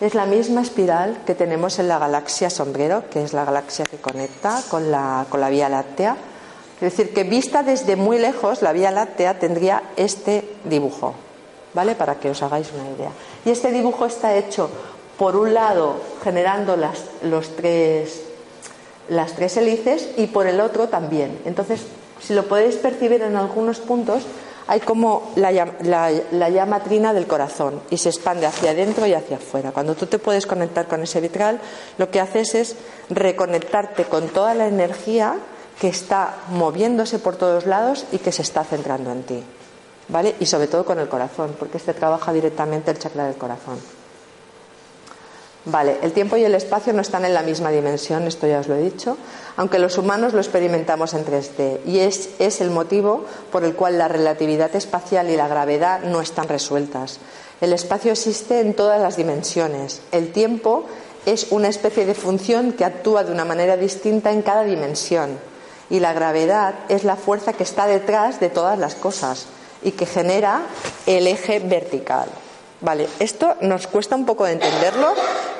es 0.00 0.14
la 0.14 0.26
misma 0.26 0.62
espiral 0.62 1.18
que 1.26 1.34
tenemos 1.34 1.78
en 1.78 1.88
la 1.88 1.98
galaxia 1.98 2.50
Sombrero, 2.50 3.04
que 3.10 3.22
es 3.22 3.32
la 3.32 3.44
galaxia 3.44 3.84
que 3.84 3.96
conecta 3.96 4.62
con 4.70 4.90
la, 4.90 5.26
con 5.28 5.40
la 5.40 5.50
Vía 5.50 5.68
Láctea. 5.68 6.16
Es 6.76 6.96
decir, 6.96 7.12
que 7.12 7.24
vista 7.24 7.64
desde 7.64 7.96
muy 7.96 8.18
lejos, 8.18 8.62
la 8.62 8.72
Vía 8.72 8.92
Láctea 8.92 9.40
tendría 9.40 9.82
este 9.96 10.48
dibujo, 10.64 11.14
¿vale? 11.74 11.96
Para 11.96 12.20
que 12.20 12.30
os 12.30 12.42
hagáis 12.42 12.68
una 12.72 12.88
idea. 12.90 13.10
Y 13.44 13.50
este 13.50 13.72
dibujo 13.72 14.06
está 14.06 14.36
hecho, 14.36 14.70
por 15.18 15.34
un 15.34 15.52
lado, 15.52 15.96
generando 16.22 16.76
las, 16.76 17.02
los 17.22 17.56
tres, 17.56 18.22
las 19.08 19.32
tres 19.32 19.56
hélices 19.56 20.10
y 20.16 20.28
por 20.28 20.46
el 20.46 20.60
otro 20.60 20.88
también. 20.88 21.40
Entonces, 21.44 21.80
si 22.20 22.34
lo 22.34 22.46
podéis 22.46 22.76
percibir 22.76 23.22
en 23.22 23.34
algunos 23.34 23.80
puntos, 23.80 24.22
hay 24.68 24.80
como 24.80 25.32
la, 25.34 25.50
llama 25.50 26.80
trina 26.80 27.14
del 27.14 27.26
corazón 27.26 27.80
y 27.88 27.96
se 27.96 28.10
expande 28.10 28.44
hacia 28.44 28.72
adentro 28.72 29.06
y 29.06 29.14
hacia 29.14 29.38
afuera. 29.38 29.72
Cuando 29.72 29.94
tú 29.94 30.06
te 30.06 30.18
puedes 30.18 30.46
conectar 30.46 30.86
con 30.86 31.02
ese 31.02 31.22
vitral, 31.22 31.58
lo 31.96 32.10
que 32.10 32.20
haces 32.20 32.54
es 32.54 32.76
reconectarte 33.08 34.04
con 34.04 34.28
toda 34.28 34.54
la 34.54 34.66
energía 34.66 35.36
que 35.80 35.88
está 35.88 36.34
moviéndose 36.50 37.18
por 37.18 37.36
todos 37.36 37.64
lados 37.64 38.04
y 38.12 38.18
que 38.18 38.30
se 38.30 38.42
está 38.42 38.62
centrando 38.62 39.10
en 39.10 39.22
ti. 39.22 39.42
¿Vale? 40.08 40.34
Y 40.38 40.44
sobre 40.44 40.66
todo 40.66 40.84
con 40.84 40.98
el 40.98 41.08
corazón, 41.08 41.56
porque 41.58 41.78
este 41.78 41.94
trabaja 41.94 42.32
directamente 42.32 42.90
el 42.90 42.98
chakra 42.98 43.26
del 43.26 43.36
corazón. 43.36 43.78
Vale, 45.64 45.98
el 46.02 46.12
tiempo 46.12 46.36
y 46.36 46.44
el 46.44 46.54
espacio 46.54 46.92
no 46.92 47.02
están 47.02 47.24
en 47.24 47.34
la 47.34 47.42
misma 47.42 47.70
dimensión, 47.70 48.26
esto 48.26 48.46
ya 48.46 48.60
os 48.60 48.68
lo 48.68 48.76
he 48.76 48.82
dicho, 48.82 49.18
aunque 49.58 49.80
los 49.80 49.98
humanos 49.98 50.34
lo 50.34 50.38
experimentamos 50.38 51.14
en 51.14 51.26
3D. 51.26 51.80
Y 51.84 51.98
es, 51.98 52.30
es 52.38 52.60
el 52.60 52.70
motivo 52.70 53.24
por 53.50 53.64
el 53.64 53.74
cual 53.74 53.98
la 53.98 54.06
relatividad 54.06 54.74
espacial 54.76 55.28
y 55.30 55.36
la 55.36 55.48
gravedad 55.48 56.00
no 56.04 56.20
están 56.20 56.46
resueltas. 56.46 57.18
El 57.60 57.72
espacio 57.72 58.12
existe 58.12 58.60
en 58.60 58.74
todas 58.74 59.02
las 59.02 59.16
dimensiones. 59.16 60.00
El 60.12 60.30
tiempo 60.30 60.84
es 61.26 61.48
una 61.50 61.66
especie 61.66 62.06
de 62.06 62.14
función 62.14 62.72
que 62.72 62.84
actúa 62.84 63.24
de 63.24 63.32
una 63.32 63.44
manera 63.44 63.76
distinta 63.76 64.30
en 64.30 64.42
cada 64.42 64.62
dimensión. 64.62 65.40
Y 65.90 65.98
la 65.98 66.12
gravedad 66.12 66.74
es 66.88 67.02
la 67.02 67.16
fuerza 67.16 67.52
que 67.52 67.64
está 67.64 67.88
detrás 67.88 68.38
de 68.38 68.50
todas 68.50 68.78
las 68.78 68.94
cosas 68.94 69.46
y 69.82 69.90
que 69.90 70.06
genera 70.06 70.62
el 71.06 71.26
eje 71.26 71.58
vertical. 71.58 72.28
Vale, 72.80 73.08
esto 73.18 73.56
nos 73.60 73.88
cuesta 73.88 74.14
un 74.14 74.24
poco 74.24 74.44
de 74.44 74.52
entenderlo, 74.52 75.12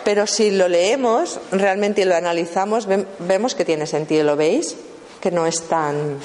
pero 0.04 0.26
si 0.26 0.50
lo 0.50 0.68
leemos 0.68 1.40
realmente 1.50 2.02
y 2.02 2.04
lo 2.04 2.14
analizamos, 2.14 2.86
vemos 3.18 3.54
que 3.54 3.64
tiene 3.64 3.86
sentido. 3.86 4.24
¿Lo 4.24 4.36
veis? 4.36 4.76
Que 5.20 5.30
no 5.30 5.46
es 5.46 5.62
tan 5.62 6.18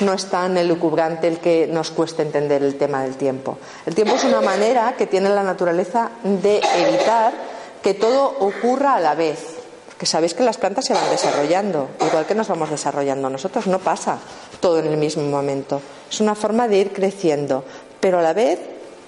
no 0.00 0.14
es 0.14 0.26
tan 0.26 0.56
elucubrante 0.56 1.28
el 1.28 1.38
que 1.40 1.66
nos 1.66 1.90
cueste 1.90 2.22
entender 2.22 2.62
el 2.62 2.76
tema 2.76 3.02
del 3.02 3.16
tiempo. 3.16 3.58
El 3.84 3.94
tiempo 3.94 4.14
es 4.14 4.24
una 4.24 4.40
manera 4.40 4.94
que 4.96 5.06
tiene 5.06 5.28
la 5.28 5.42
naturaleza 5.42 6.10
de 6.24 6.60
evitar 6.78 7.34
que 7.82 7.92
todo 7.92 8.36
ocurra 8.40 8.94
a 8.94 9.00
la 9.00 9.14
vez. 9.14 9.58
Porque 9.86 10.06
sabéis 10.06 10.32
que 10.32 10.42
las 10.42 10.56
plantas 10.56 10.86
se 10.86 10.94
van 10.94 11.10
desarrollando, 11.10 11.90
igual 12.06 12.24
que 12.24 12.34
nos 12.34 12.48
vamos 12.48 12.70
desarrollando 12.70 13.28
nosotros, 13.28 13.66
no 13.66 13.78
pasa 13.78 14.18
todo 14.58 14.78
en 14.78 14.86
el 14.86 14.96
mismo 14.96 15.24
momento. 15.24 15.82
Es 16.10 16.20
una 16.20 16.34
forma 16.34 16.66
de 16.66 16.78
ir 16.78 16.92
creciendo, 16.92 17.64
pero 18.00 18.20
a 18.20 18.22
la 18.22 18.32
vez 18.32 18.58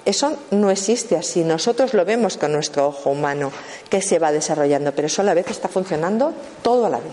eso 0.05 0.37
no 0.51 0.71
existe 0.71 1.17
así. 1.17 1.45
Nosotros 1.45 1.95
lo 1.95 2.05
vemos 2.05 2.37
con 2.37 2.53
nuestro 2.53 2.88
ojo 2.88 3.11
humano 3.11 3.53
que 3.88 4.03
se 4.03 4.19
va 4.19 4.33
desarrollando, 4.33 4.93
pero 4.93 5.07
eso 5.07 5.23
a 5.23 5.25
la 5.25 5.35
vez 5.35 5.49
está 5.51 5.69
funcionando 5.69 6.33
todo 6.62 6.87
a 6.87 6.88
la 6.88 6.99
vez. 6.99 7.12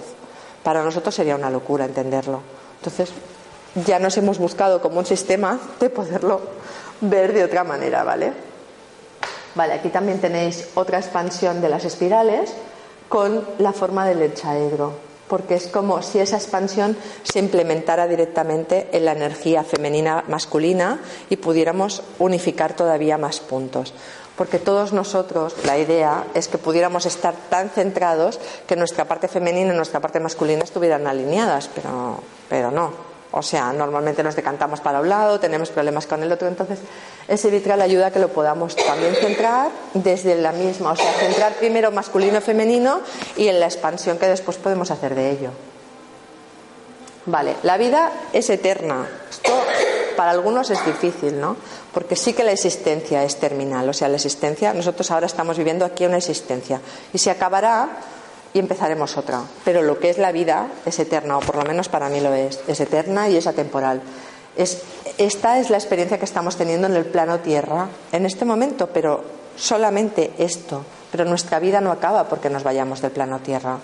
Para 0.63 0.83
nosotros 0.83 1.13
sería 1.13 1.35
una 1.35 1.49
locura 1.49 1.85
entenderlo. 1.85 2.41
Entonces, 2.77 3.09
ya 3.85 3.99
nos 3.99 4.17
hemos 4.17 4.37
buscado 4.37 4.81
como 4.81 4.99
un 4.99 5.05
sistema 5.05 5.59
de 5.79 5.89
poderlo 5.89 6.41
ver 7.01 7.33
de 7.33 7.43
otra 7.43 7.63
manera, 7.63 8.03
¿vale? 8.03 8.33
Vale, 9.55 9.73
aquí 9.73 9.89
también 9.89 10.19
tenéis 10.19 10.69
otra 10.75 10.99
expansión 10.99 11.61
de 11.61 11.69
las 11.69 11.85
espirales 11.85 12.53
con 13.07 13.45
la 13.57 13.73
forma 13.73 14.07
del 14.07 14.21
hexaedro 14.21 15.08
porque 15.29 15.55
es 15.55 15.67
como 15.67 16.01
si 16.01 16.19
esa 16.19 16.37
expansión 16.37 16.97
se 17.23 17.39
implementara 17.39 18.07
directamente 18.07 18.89
en 18.91 19.05
la 19.05 19.13
energía 19.13 19.63
femenina 19.63 20.25
masculina 20.27 20.99
y 21.29 21.37
pudiéramos 21.37 22.03
unificar 22.17 22.75
todavía 22.75 23.17
más 23.17 23.39
puntos. 23.39 23.93
Porque 24.35 24.57
todos 24.57 24.93
nosotros, 24.93 25.53
la 25.65 25.77
idea 25.77 26.25
es 26.33 26.47
que 26.47 26.57
pudiéramos 26.57 27.05
estar 27.05 27.35
tan 27.49 27.69
centrados 27.69 28.39
que 28.67 28.75
nuestra 28.75 29.05
parte 29.05 29.27
femenina 29.27 29.73
y 29.73 29.75
nuestra 29.77 29.99
parte 29.99 30.19
masculina 30.19 30.63
estuvieran 30.63 31.07
alineadas, 31.07 31.69
pero, 31.73 32.19
pero 32.49 32.71
no. 32.71 33.08
O 33.31 33.43
sea, 33.43 33.71
normalmente 33.71 34.23
nos 34.23 34.35
decantamos 34.35 34.81
para 34.81 35.01
un 35.01 35.09
lado, 35.09 35.39
tenemos 35.39 35.69
problemas 35.69 36.07
con 36.07 36.23
el 36.23 36.31
otro, 36.31 36.47
entonces 36.47 36.79
ese 37.27 37.51
vitral 37.51 37.79
ayuda 37.81 38.07
a 38.07 38.11
que 38.11 38.19
lo 38.19 38.29
podamos 38.29 38.75
también 38.75 39.13
centrar 39.15 39.69
desde 39.93 40.35
la 40.35 40.51
misma, 40.51 40.91
o 40.91 40.95
sea, 40.95 41.11
centrar 41.13 41.53
primero 41.53 41.91
masculino-femenino 41.91 43.01
y 43.37 43.47
en 43.47 43.59
la 43.59 43.67
expansión 43.67 44.17
que 44.17 44.27
después 44.27 44.57
podemos 44.57 44.89
hacer 44.89 45.13
de 45.13 45.29
ello. 45.29 45.51
Vale, 47.27 47.57
la 47.61 47.77
vida 47.77 48.11
es 48.33 48.49
eterna. 48.49 49.07
Esto 49.29 49.53
para 50.15 50.31
algunos 50.31 50.71
es 50.71 50.83
difícil, 50.83 51.39
¿no? 51.39 51.55
Porque 51.93 52.15
sí 52.15 52.33
que 52.33 52.43
la 52.43 52.51
existencia 52.51 53.23
es 53.23 53.35
terminal, 53.35 53.87
o 53.87 53.93
sea, 53.93 54.09
la 54.09 54.15
existencia, 54.15 54.73
nosotros 54.73 55.11
ahora 55.11 55.27
estamos 55.27 55.57
viviendo 55.57 55.85
aquí 55.85 56.05
una 56.05 56.17
existencia 56.17 56.81
y 57.13 57.19
se 57.19 57.29
acabará 57.29 57.89
y 58.53 58.59
empezaremos 58.59 59.17
otra. 59.17 59.41
Pero 59.63 59.81
lo 59.81 59.99
que 59.99 60.09
es 60.09 60.17
la 60.17 60.31
vida 60.31 60.67
es 60.85 60.99
eterna, 60.99 61.37
o 61.37 61.41
por 61.41 61.55
lo 61.55 61.63
menos 61.63 61.89
para 61.89 62.09
mí 62.09 62.19
lo 62.19 62.33
es. 62.33 62.59
Es 62.67 62.79
eterna 62.79 63.29
y 63.29 63.37
es 63.37 63.47
atemporal. 63.47 64.01
Es, 64.55 64.81
esta 65.17 65.59
es 65.59 65.69
la 65.69 65.77
experiencia 65.77 66.17
que 66.17 66.25
estamos 66.25 66.57
teniendo 66.57 66.87
en 66.87 66.95
el 66.95 67.05
plano 67.05 67.39
Tierra 67.39 67.87
en 68.11 68.25
este 68.25 68.45
momento, 68.45 68.87
pero 68.87 69.23
solamente 69.55 70.31
esto. 70.37 70.83
Pero 71.11 71.25
nuestra 71.25 71.59
vida 71.59 71.81
no 71.81 71.91
acaba 71.91 72.27
porque 72.27 72.49
nos 72.49 72.63
vayamos 72.63 73.01
del 73.01 73.11
plano 73.11 73.39
Tierra. 73.39 73.77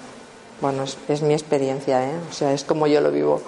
Bueno, 0.61 0.83
es, 0.83 0.97
es 1.07 1.21
mi 1.21 1.33
experiencia, 1.33 2.03
¿eh? 2.03 2.15
o 2.29 2.33
sea, 2.33 2.53
es 2.53 2.63
como 2.63 2.87
yo 2.87 3.01
lo 3.01 3.11
vivo. 3.11 3.41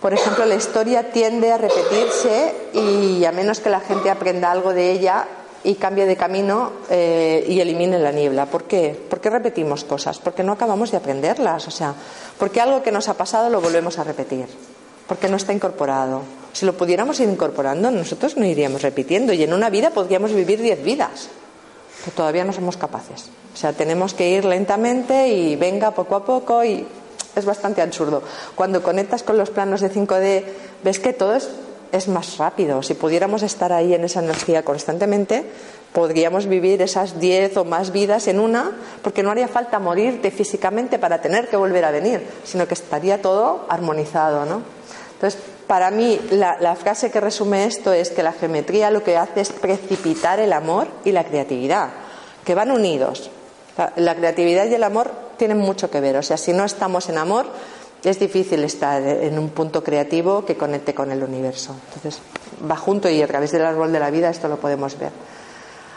Por 0.00 0.14
ejemplo, 0.14 0.46
la 0.46 0.54
historia 0.54 1.10
tiende 1.10 1.52
a 1.52 1.58
repetirse 1.58 2.54
y 2.72 3.24
a 3.24 3.32
menos 3.32 3.58
que 3.58 3.68
la 3.68 3.80
gente 3.80 4.10
aprenda 4.10 4.50
algo 4.50 4.72
de 4.72 4.92
ella, 4.92 5.26
y 5.68 5.74
cambie 5.74 6.06
de 6.06 6.16
camino 6.16 6.72
eh, 6.88 7.44
y 7.46 7.60
elimine 7.60 7.98
la 7.98 8.10
niebla. 8.10 8.46
¿Por 8.46 8.64
qué? 8.64 8.98
¿Por 9.10 9.20
qué 9.20 9.28
repetimos 9.28 9.84
cosas? 9.84 10.18
Porque 10.18 10.42
no 10.42 10.52
acabamos 10.52 10.90
de 10.90 10.96
aprenderlas. 10.96 11.68
O 11.68 11.70
sea, 11.70 11.92
porque 12.38 12.62
algo 12.62 12.82
que 12.82 12.90
nos 12.90 13.10
ha 13.10 13.18
pasado 13.18 13.50
lo 13.50 13.60
volvemos 13.60 13.98
a 13.98 14.04
repetir. 14.04 14.46
Porque 15.06 15.28
no 15.28 15.36
está 15.36 15.52
incorporado. 15.52 16.22
Si 16.54 16.64
lo 16.64 16.72
pudiéramos 16.72 17.20
ir 17.20 17.28
incorporando, 17.28 17.90
nosotros 17.90 18.38
no 18.38 18.46
iríamos 18.46 18.80
repitiendo. 18.80 19.34
Y 19.34 19.42
en 19.42 19.52
una 19.52 19.68
vida 19.68 19.90
podríamos 19.90 20.32
vivir 20.32 20.62
diez 20.62 20.82
vidas. 20.82 21.28
Que 22.02 22.12
todavía 22.12 22.46
no 22.46 22.54
somos 22.54 22.78
capaces. 22.78 23.28
O 23.52 23.56
sea, 23.58 23.74
tenemos 23.74 24.14
que 24.14 24.30
ir 24.30 24.46
lentamente 24.46 25.28
y 25.28 25.54
venga 25.56 25.90
poco 25.90 26.16
a 26.16 26.24
poco 26.24 26.64
y 26.64 26.86
es 27.36 27.44
bastante 27.44 27.82
absurdo. 27.82 28.22
Cuando 28.54 28.82
conectas 28.82 29.22
con 29.22 29.36
los 29.36 29.50
planos 29.50 29.82
de 29.82 29.92
5D, 29.92 30.44
ves 30.82 30.98
que 30.98 31.12
todo 31.12 31.34
es 31.34 31.50
es 31.92 32.08
más 32.08 32.38
rápido. 32.38 32.82
Si 32.82 32.94
pudiéramos 32.94 33.42
estar 33.42 33.72
ahí 33.72 33.94
en 33.94 34.04
esa 34.04 34.20
energía 34.20 34.64
constantemente, 34.64 35.44
podríamos 35.92 36.46
vivir 36.46 36.82
esas 36.82 37.20
diez 37.20 37.56
o 37.56 37.64
más 37.64 37.92
vidas 37.92 38.28
en 38.28 38.40
una, 38.40 38.72
porque 39.02 39.22
no 39.22 39.30
haría 39.30 39.48
falta 39.48 39.78
morirte 39.78 40.30
físicamente 40.30 40.98
para 40.98 41.20
tener 41.20 41.48
que 41.48 41.56
volver 41.56 41.84
a 41.84 41.90
venir, 41.90 42.26
sino 42.44 42.66
que 42.66 42.74
estaría 42.74 43.22
todo 43.22 43.66
armonizado, 43.68 44.44
¿no? 44.44 44.62
Entonces, 45.14 45.40
para 45.66 45.90
mí 45.90 46.18
la, 46.30 46.76
frase 46.76 47.10
que 47.10 47.20
resume 47.20 47.66
esto 47.66 47.92
es 47.92 48.10
que 48.10 48.22
la 48.22 48.32
geometría 48.32 48.90
lo 48.90 49.02
que 49.02 49.16
hace 49.16 49.40
es 49.40 49.50
precipitar 49.50 50.40
el 50.40 50.52
amor 50.52 50.88
y 51.04 51.12
la 51.12 51.24
creatividad, 51.24 51.90
que 52.44 52.54
van 52.54 52.70
unidos. 52.70 53.30
La, 53.96 54.14
creatividad 54.14 54.66
y 54.66 54.74
el 54.74 54.82
amor 54.82 55.10
tienen 55.36 55.58
mucho 55.58 55.90
que 55.90 56.00
ver. 56.00 56.16
O 56.16 56.22
sea, 56.22 56.36
si 56.36 56.52
no 56.52 56.64
estamos 56.64 57.08
en 57.08 57.18
amor, 57.18 57.46
es 58.04 58.18
difícil 58.18 58.62
estar 58.64 59.02
en 59.02 59.38
un 59.38 59.50
punto 59.50 59.82
creativo 59.82 60.44
que 60.44 60.56
conecte 60.56 60.94
con 60.94 61.10
el 61.10 61.22
universo. 61.22 61.74
Entonces, 61.86 62.20
va 62.68 62.76
junto 62.76 63.08
y 63.08 63.20
a 63.22 63.26
través 63.26 63.52
del 63.52 63.64
árbol 63.64 63.92
de 63.92 63.98
la 63.98 64.10
vida 64.10 64.30
esto 64.30 64.48
lo 64.48 64.56
podemos 64.56 64.98
ver. 64.98 65.10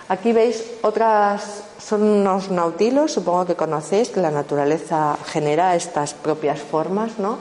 Aquí 0.09 0.33
veis 0.33 0.65
otras, 0.81 1.63
son 1.79 2.03
unos 2.03 2.51
nautilos, 2.51 3.13
supongo 3.13 3.45
que 3.45 3.55
conocéis, 3.55 4.09
que 4.09 4.19
la 4.19 4.31
naturaleza 4.31 5.17
genera 5.25 5.75
estas 5.75 6.13
propias 6.13 6.59
formas, 6.59 7.17
¿no? 7.17 7.37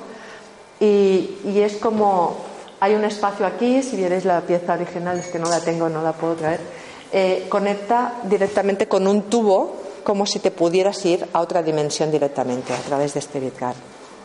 Y, 0.79 1.37
es 1.45 1.77
como, 1.77 2.37
hay 2.79 2.95
un 2.95 3.05
espacio 3.05 3.45
aquí, 3.45 3.83
si 3.83 3.97
vierais 3.97 4.25
la 4.25 4.41
pieza 4.43 4.75
original, 4.75 5.19
es 5.19 5.27
que 5.27 5.39
no 5.39 5.49
la 5.49 5.61
tengo, 5.61 5.89
no 5.89 6.01
la 6.01 6.13
puedo 6.13 6.35
traer, 6.35 6.61
eh, 7.13 7.47
conecta 7.49 8.15
directamente 8.23 8.87
con 8.87 9.09
un 9.09 9.23
tubo, 9.23 9.75
como 10.05 10.25
si 10.25 10.39
te 10.39 10.53
pudieras 10.53 11.05
ir 11.05 11.27
a 11.33 11.41
otra 11.41 11.63
dimensión 11.63 12.11
directamente 12.11 12.73
a 12.73 12.79
través 12.79 13.15
de 13.15 13.21
este 13.21 13.41
vitral. 13.41 13.75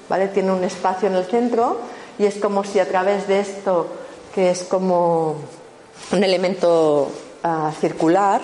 ¿Vale? 0.09 0.27
Tiene 0.27 0.51
un 0.51 0.63
espacio 0.63 1.07
en 1.07 1.15
el 1.15 1.25
centro 1.25 1.77
y 2.17 2.25
es 2.25 2.35
como 2.35 2.63
si 2.63 2.79
a 2.79 2.87
través 2.87 3.27
de 3.27 3.39
esto, 3.39 3.87
que 4.33 4.51
es 4.51 4.63
como 4.63 5.35
un 6.11 6.23
elemento 6.23 7.09
circular 7.79 8.41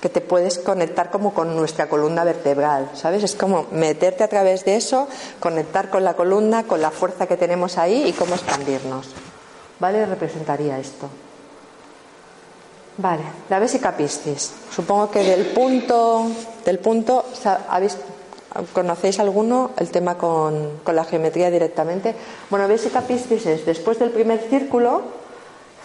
que 0.00 0.08
te 0.10 0.20
puedes 0.20 0.58
conectar 0.58 1.10
como 1.10 1.32
con 1.32 1.56
nuestra 1.56 1.88
columna 1.88 2.24
vertebral, 2.24 2.90
¿sabes? 2.94 3.22
Es 3.24 3.34
como 3.34 3.66
meterte 3.70 4.22
a 4.22 4.28
través 4.28 4.64
de 4.66 4.76
eso, 4.76 5.08
conectar 5.40 5.88
con 5.88 6.04
la 6.04 6.12
columna, 6.12 6.64
con 6.64 6.82
la 6.82 6.90
fuerza 6.90 7.26
que 7.26 7.38
tenemos 7.38 7.78
ahí 7.78 8.08
y 8.08 8.12
cómo 8.12 8.34
expandirnos. 8.34 9.08
¿Vale? 9.80 10.04
Representaría 10.04 10.78
esto. 10.78 11.08
Vale, 12.98 13.22
la 13.48 13.58
vesica 13.58 13.96
piscis. 13.96 14.52
Supongo 14.70 15.10
que 15.10 15.24
del 15.24 15.46
punto, 15.46 16.26
del 16.64 16.78
punto, 16.78 17.24
¿conocéis 18.72 19.18
alguno 19.18 19.72
el 19.78 19.90
tema 19.90 20.16
con, 20.16 20.80
la 20.86 21.04
geometría 21.04 21.50
directamente? 21.50 22.14
Bueno, 22.50 22.68
piscis 23.06 23.46
es 23.46 23.66
después 23.66 23.98
del 23.98 24.10
primer 24.10 24.40
círculo, 24.48 25.02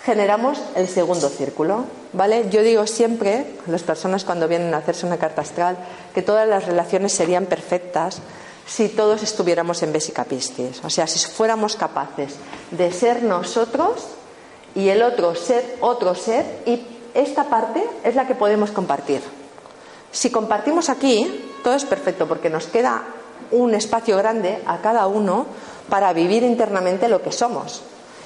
generamos 0.06 0.60
el 0.76 0.88
segundo 0.88 1.30
círculo, 1.30 1.86
¿vale? 2.14 2.50
Yo 2.50 2.62
digo 2.62 2.88
siempre 2.88 3.46
las 3.68 3.84
personas 3.84 4.24
cuando 4.24 4.48
vienen 4.48 4.74
a 4.74 4.78
hacerse 4.78 5.06
una 5.06 5.18
carta 5.18 5.42
astral 5.42 5.78
que 6.14 6.22
todas 6.22 6.48
las 6.48 6.66
relaciones 6.66 7.12
serían 7.12 7.46
perfectas 7.46 8.22
si 8.66 8.88
todos 8.88 9.24
estuviéramos 9.24 9.82
en 9.82 9.92
Vesica 9.92 10.24
Piscis, 10.24 10.84
o 10.84 10.90
sea, 10.90 11.08
si 11.08 11.20
fuéramos 11.28 11.76
capaces 11.76 12.36
de 12.72 12.92
ser 12.92 13.24
nosotros 13.24 14.06
y 14.76 14.90
el 14.90 15.02
otro 15.02 15.34
ser 15.34 15.78
otro 15.82 16.14
ser 16.14 16.46
y 16.68 16.86
esta 17.16 17.46
parte 17.46 17.84
es 18.04 18.16
la 18.16 18.28
que 18.28 18.36
podemos 18.36 18.70
compartir. 18.70 19.22
Si 20.12 20.30
compartimos 20.30 20.90
aquí, 20.90 21.46
todo 21.64 21.76
es 21.76 21.86
perfecto 21.86 22.28
porque 22.28 22.50
nos 22.50 22.68
queda 22.68 23.04
un 23.52 23.74
espacio 23.74 24.18
grande 24.18 24.62
a 24.66 24.78
cada 24.80 25.08
uno 25.08 25.46
para 25.90 26.14
vivir 26.14 26.44
internamente 26.44 27.10
lo 27.10 27.22
que 27.22 27.32
somos. 27.32 27.82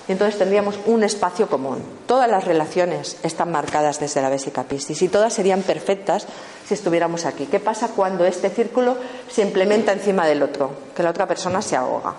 Y 0.08 0.12
entonces 0.12 0.38
tendríamos 0.38 0.76
un 0.86 1.04
espacio 1.04 1.48
común. 1.48 1.82
Todas 2.06 2.30
las 2.30 2.44
relaciones 2.44 3.18
están 3.24 3.52
marcadas 3.52 4.02
desde 4.02 4.22
la 4.22 4.30
Vesica 4.30 4.64
Piscis 4.64 5.02
y 5.02 5.08
todas 5.08 5.34
serían 5.34 5.62
perfectas 5.62 6.28
si 6.68 6.74
estuviéramos 6.74 7.26
aquí. 7.26 7.46
¿Qué 7.46 7.62
pasa 7.62 7.90
cuando 7.90 8.26
este 8.26 8.50
círculo 8.50 8.98
se 9.30 9.44
implementa 9.44 9.94
encima 9.94 10.28
del 10.28 10.44
otro? 10.44 10.72
Que 10.94 11.04
la 11.04 11.12
otra 11.12 11.26
persona 11.26 11.62
se 11.62 11.78
ahoga. 11.78 12.14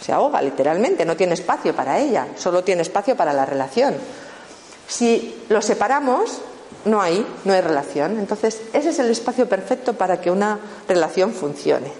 Se 0.00 0.12
ahoga 0.12 0.42
literalmente, 0.42 1.04
no 1.04 1.16
tiene 1.16 1.34
espacio 1.34 1.76
para 1.76 1.98
ella, 1.98 2.28
solo 2.36 2.64
tiene 2.64 2.82
espacio 2.82 3.16
para 3.16 3.32
la 3.32 3.46
relación. 3.46 3.94
Si 4.88 5.44
lo 5.48 5.62
separamos, 5.62 6.40
no 6.84 7.00
hay, 7.00 7.26
no 7.44 7.52
hay 7.52 7.60
relación. 7.60 8.18
Entonces, 8.18 8.60
ese 8.72 8.90
es 8.90 8.98
el 8.98 9.10
espacio 9.10 9.48
perfecto 9.48 9.94
para 9.94 10.20
que 10.20 10.30
una 10.30 10.58
relación 10.88 11.32
funcione. 11.32 11.92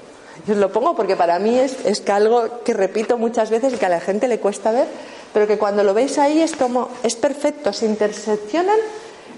Yo 0.46 0.54
os 0.54 0.60
lo 0.60 0.72
pongo 0.72 0.96
porque 0.96 1.16
para 1.16 1.38
mí 1.38 1.58
es, 1.58 1.84
es 1.84 2.08
algo 2.08 2.62
que 2.64 2.72
repito 2.72 3.18
muchas 3.18 3.50
veces 3.50 3.74
y 3.74 3.76
que 3.76 3.86
a 3.86 3.90
la 3.90 4.00
gente 4.00 4.26
le 4.26 4.40
cuesta 4.40 4.72
ver 4.72 4.86
pero 5.32 5.46
que 5.46 5.58
cuando 5.58 5.84
lo 5.84 5.94
veis 5.94 6.18
ahí 6.18 6.40
es 6.40 6.56
como, 6.56 6.88
es 7.02 7.14
perfecto, 7.16 7.72
se 7.72 7.86
interseccionan 7.86 8.78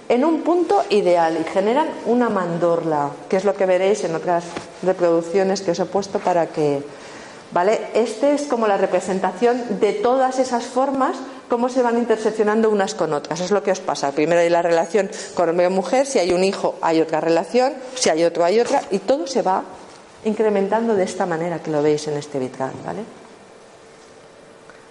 en 0.09 0.24
un 0.24 0.43
punto 0.43 0.83
ideal 0.91 1.39
y 1.41 1.45
generan 1.45 1.89
una 2.07 2.28
mandorla, 2.28 3.11
que 3.28 3.37
es 3.37 3.45
lo 3.45 3.55
que 3.55 3.66
veréis 3.66 4.05
en 4.05 4.14
otras 4.14 4.45
reproducciones 4.83 5.62
que 5.62 5.72
os 5.72 5.78
he 5.78 5.85
puesto 5.85 6.18
para 6.18 6.47
que, 6.47 6.83
¿vale? 7.53 7.88
Este 7.94 8.34
es 8.34 8.42
como 8.42 8.66
la 8.66 8.76
representación 8.76 9.80
de 9.80 9.92
todas 9.92 10.38
esas 10.38 10.64
formas, 10.64 11.16
cómo 11.48 11.68
se 11.68 11.82
van 11.82 11.98
interseccionando 11.98 12.70
unas 12.70 12.94
con 12.94 13.12
otras. 13.12 13.40
Es 13.40 13.50
lo 13.50 13.62
que 13.62 13.72
os 13.72 13.80
pasa. 13.80 14.12
Primero 14.12 14.40
hay 14.40 14.48
la 14.48 14.62
relación 14.62 15.11
con 15.34 15.48
hombre 15.48 15.66
o 15.66 15.70
mujer, 15.70 16.07
si 16.07 16.18
hay 16.18 16.32
un 16.32 16.44
hijo 16.44 16.76
hay 16.80 17.00
otra 17.00 17.20
relación, 17.20 17.74
si 17.94 18.11
hay 18.11 18.24
otro 18.24 18.44
hay 18.44 18.61
otra, 18.61 18.82
y 18.90 18.98
todo 18.98 19.26
se 19.26 19.42
va 19.42 19.62
incrementando 20.24 20.94
de 20.94 21.05
esta 21.05 21.26
manera 21.26 21.59
que 21.59 21.70
lo 21.70 21.82
veis 21.82 22.07
en 22.09 22.16
este 22.16 22.38
vitral, 22.38 22.72
¿vale? 22.84 23.03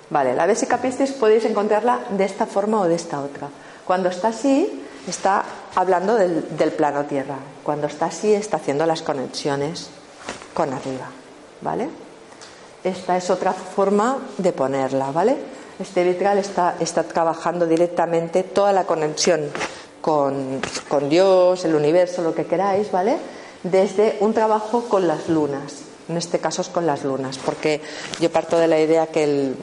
Vale, 0.09 0.35
la 0.35 0.45
vesica 0.45 0.77
piscis 0.77 1.13
podéis 1.13 1.45
encontrarla 1.45 2.01
de 2.09 2.25
esta 2.25 2.45
forma 2.45 2.81
o 2.81 2.87
de 2.87 2.95
esta 2.95 3.21
otra. 3.21 3.47
Cuando 3.85 4.09
está 4.09 4.27
así, 4.27 4.83
está 5.07 5.43
hablando 5.73 6.15
del, 6.15 6.71
plano 6.75 7.05
tierra. 7.05 7.37
Cuando 7.63 7.87
está 7.87 8.07
así, 8.07 8.33
está 8.33 8.57
haciendo 8.57 8.85
las 8.85 9.01
conexiones 9.01 9.89
con 10.53 10.73
arriba. 10.73 11.07
¿Vale? 11.61 12.10
Esta 12.83 13.17
es 13.17 13.29
otra 13.29 13.53
forma 13.53 14.17
de 14.37 14.53
ponerla, 14.53 15.11
¿vale? 15.11 15.37
Este 15.79 16.03
vitral 16.03 16.39
está, 16.39 16.75
está 16.79 17.03
trabajando 17.03 17.65
directamente 17.65 18.43
toda 18.43 18.73
la 18.73 18.85
conexión 18.85 19.41
con, 20.01 20.59
con 20.87 21.09
Dios, 21.09 21.63
el 21.65 21.75
universo, 21.75 22.21
lo 22.21 22.33
que 22.33 22.45
queráis, 22.45 22.91
¿vale? 22.91 23.17
Desde 23.63 24.17
un 24.19 24.33
trabajo 24.33 24.85
con 24.89 25.07
las 25.07 25.29
lunas. 25.29 25.83
En 26.09 26.17
este 26.17 26.39
caso 26.39 26.61
es 26.61 26.69
con 26.69 26.85
las 26.85 27.03
lunas, 27.03 27.37
porque 27.37 27.81
yo 28.19 28.31
parto 28.31 28.57
de 28.57 28.67
la 28.67 28.79
idea 28.79 29.07
que 29.07 29.23
el, 29.23 29.55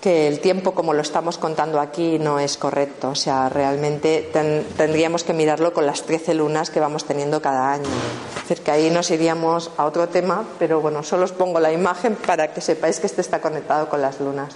que 0.00 0.26
el 0.28 0.40
tiempo 0.40 0.72
como 0.72 0.94
lo 0.94 1.02
estamos 1.02 1.36
contando 1.36 1.78
aquí 1.78 2.18
no 2.18 2.38
es 2.38 2.56
correcto. 2.56 3.10
O 3.10 3.14
sea, 3.14 3.48
realmente 3.48 4.30
tendríamos 4.76 5.24
que 5.24 5.34
mirarlo 5.34 5.74
con 5.74 5.84
las 5.84 6.02
13 6.02 6.34
lunas 6.34 6.70
que 6.70 6.80
vamos 6.80 7.04
teniendo 7.04 7.42
cada 7.42 7.72
año. 7.72 7.88
Es 8.36 8.48
decir, 8.48 8.64
que 8.64 8.70
ahí 8.70 8.90
nos 8.90 9.10
iríamos 9.10 9.70
a 9.76 9.84
otro 9.84 10.08
tema, 10.08 10.44
pero 10.58 10.80
bueno, 10.80 11.02
solo 11.02 11.24
os 11.24 11.32
pongo 11.32 11.60
la 11.60 11.72
imagen 11.72 12.16
para 12.16 12.54
que 12.54 12.62
sepáis 12.62 12.98
que 12.98 13.06
este 13.06 13.20
está 13.20 13.40
conectado 13.40 13.88
con 13.88 14.00
las 14.00 14.20
lunas. 14.20 14.54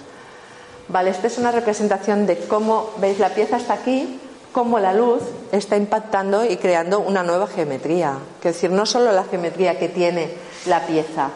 Vale, 0.87 1.11
esta 1.11 1.27
es 1.27 1.37
una 1.37 1.51
representación 1.51 2.25
de 2.25 2.37
cómo, 2.37 2.91
veis, 2.97 3.19
la 3.19 3.29
pieza 3.29 3.57
está 3.57 3.73
aquí, 3.73 4.19
cómo 4.51 4.79
la 4.79 4.93
luz 4.93 5.21
está 5.51 5.77
impactando 5.77 6.45
y 6.45 6.57
creando 6.57 6.99
una 6.99 7.23
nueva 7.23 7.47
geometría. 7.47 8.17
Es 8.39 8.55
decir, 8.55 8.71
no 8.71 8.85
solo 8.85 9.11
la 9.11 9.23
geometría 9.25 9.77
que 9.77 9.89
tiene 9.89 10.29
la 10.65 10.85
pieza, 10.87 11.29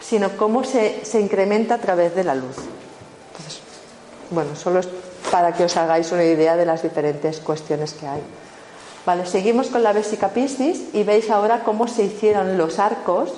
sino 0.00 0.36
cómo 0.36 0.62
se, 0.62 1.04
se 1.04 1.20
incrementa 1.20 1.74
a 1.74 1.78
través 1.78 2.14
de 2.14 2.24
la 2.24 2.34
luz. 2.34 2.56
Bueno, 4.30 4.54
solo 4.56 4.80
es 4.80 4.88
para 5.30 5.52
que 5.52 5.64
os 5.64 5.76
hagáis 5.76 6.12
una 6.12 6.24
idea 6.24 6.56
de 6.56 6.66
las 6.66 6.82
diferentes 6.82 7.38
cuestiones 7.40 7.92
que 7.94 8.06
hay. 8.06 8.22
Vale, 9.06 9.24
seguimos 9.26 9.68
con 9.68 9.82
la 9.82 9.92
Vesica 9.92 10.28
Piscis 10.28 10.82
y 10.92 11.02
veis 11.02 11.30
ahora 11.30 11.62
cómo 11.64 11.88
se 11.88 12.04
hicieron 12.04 12.58
los 12.58 12.78
arcos, 12.78 13.32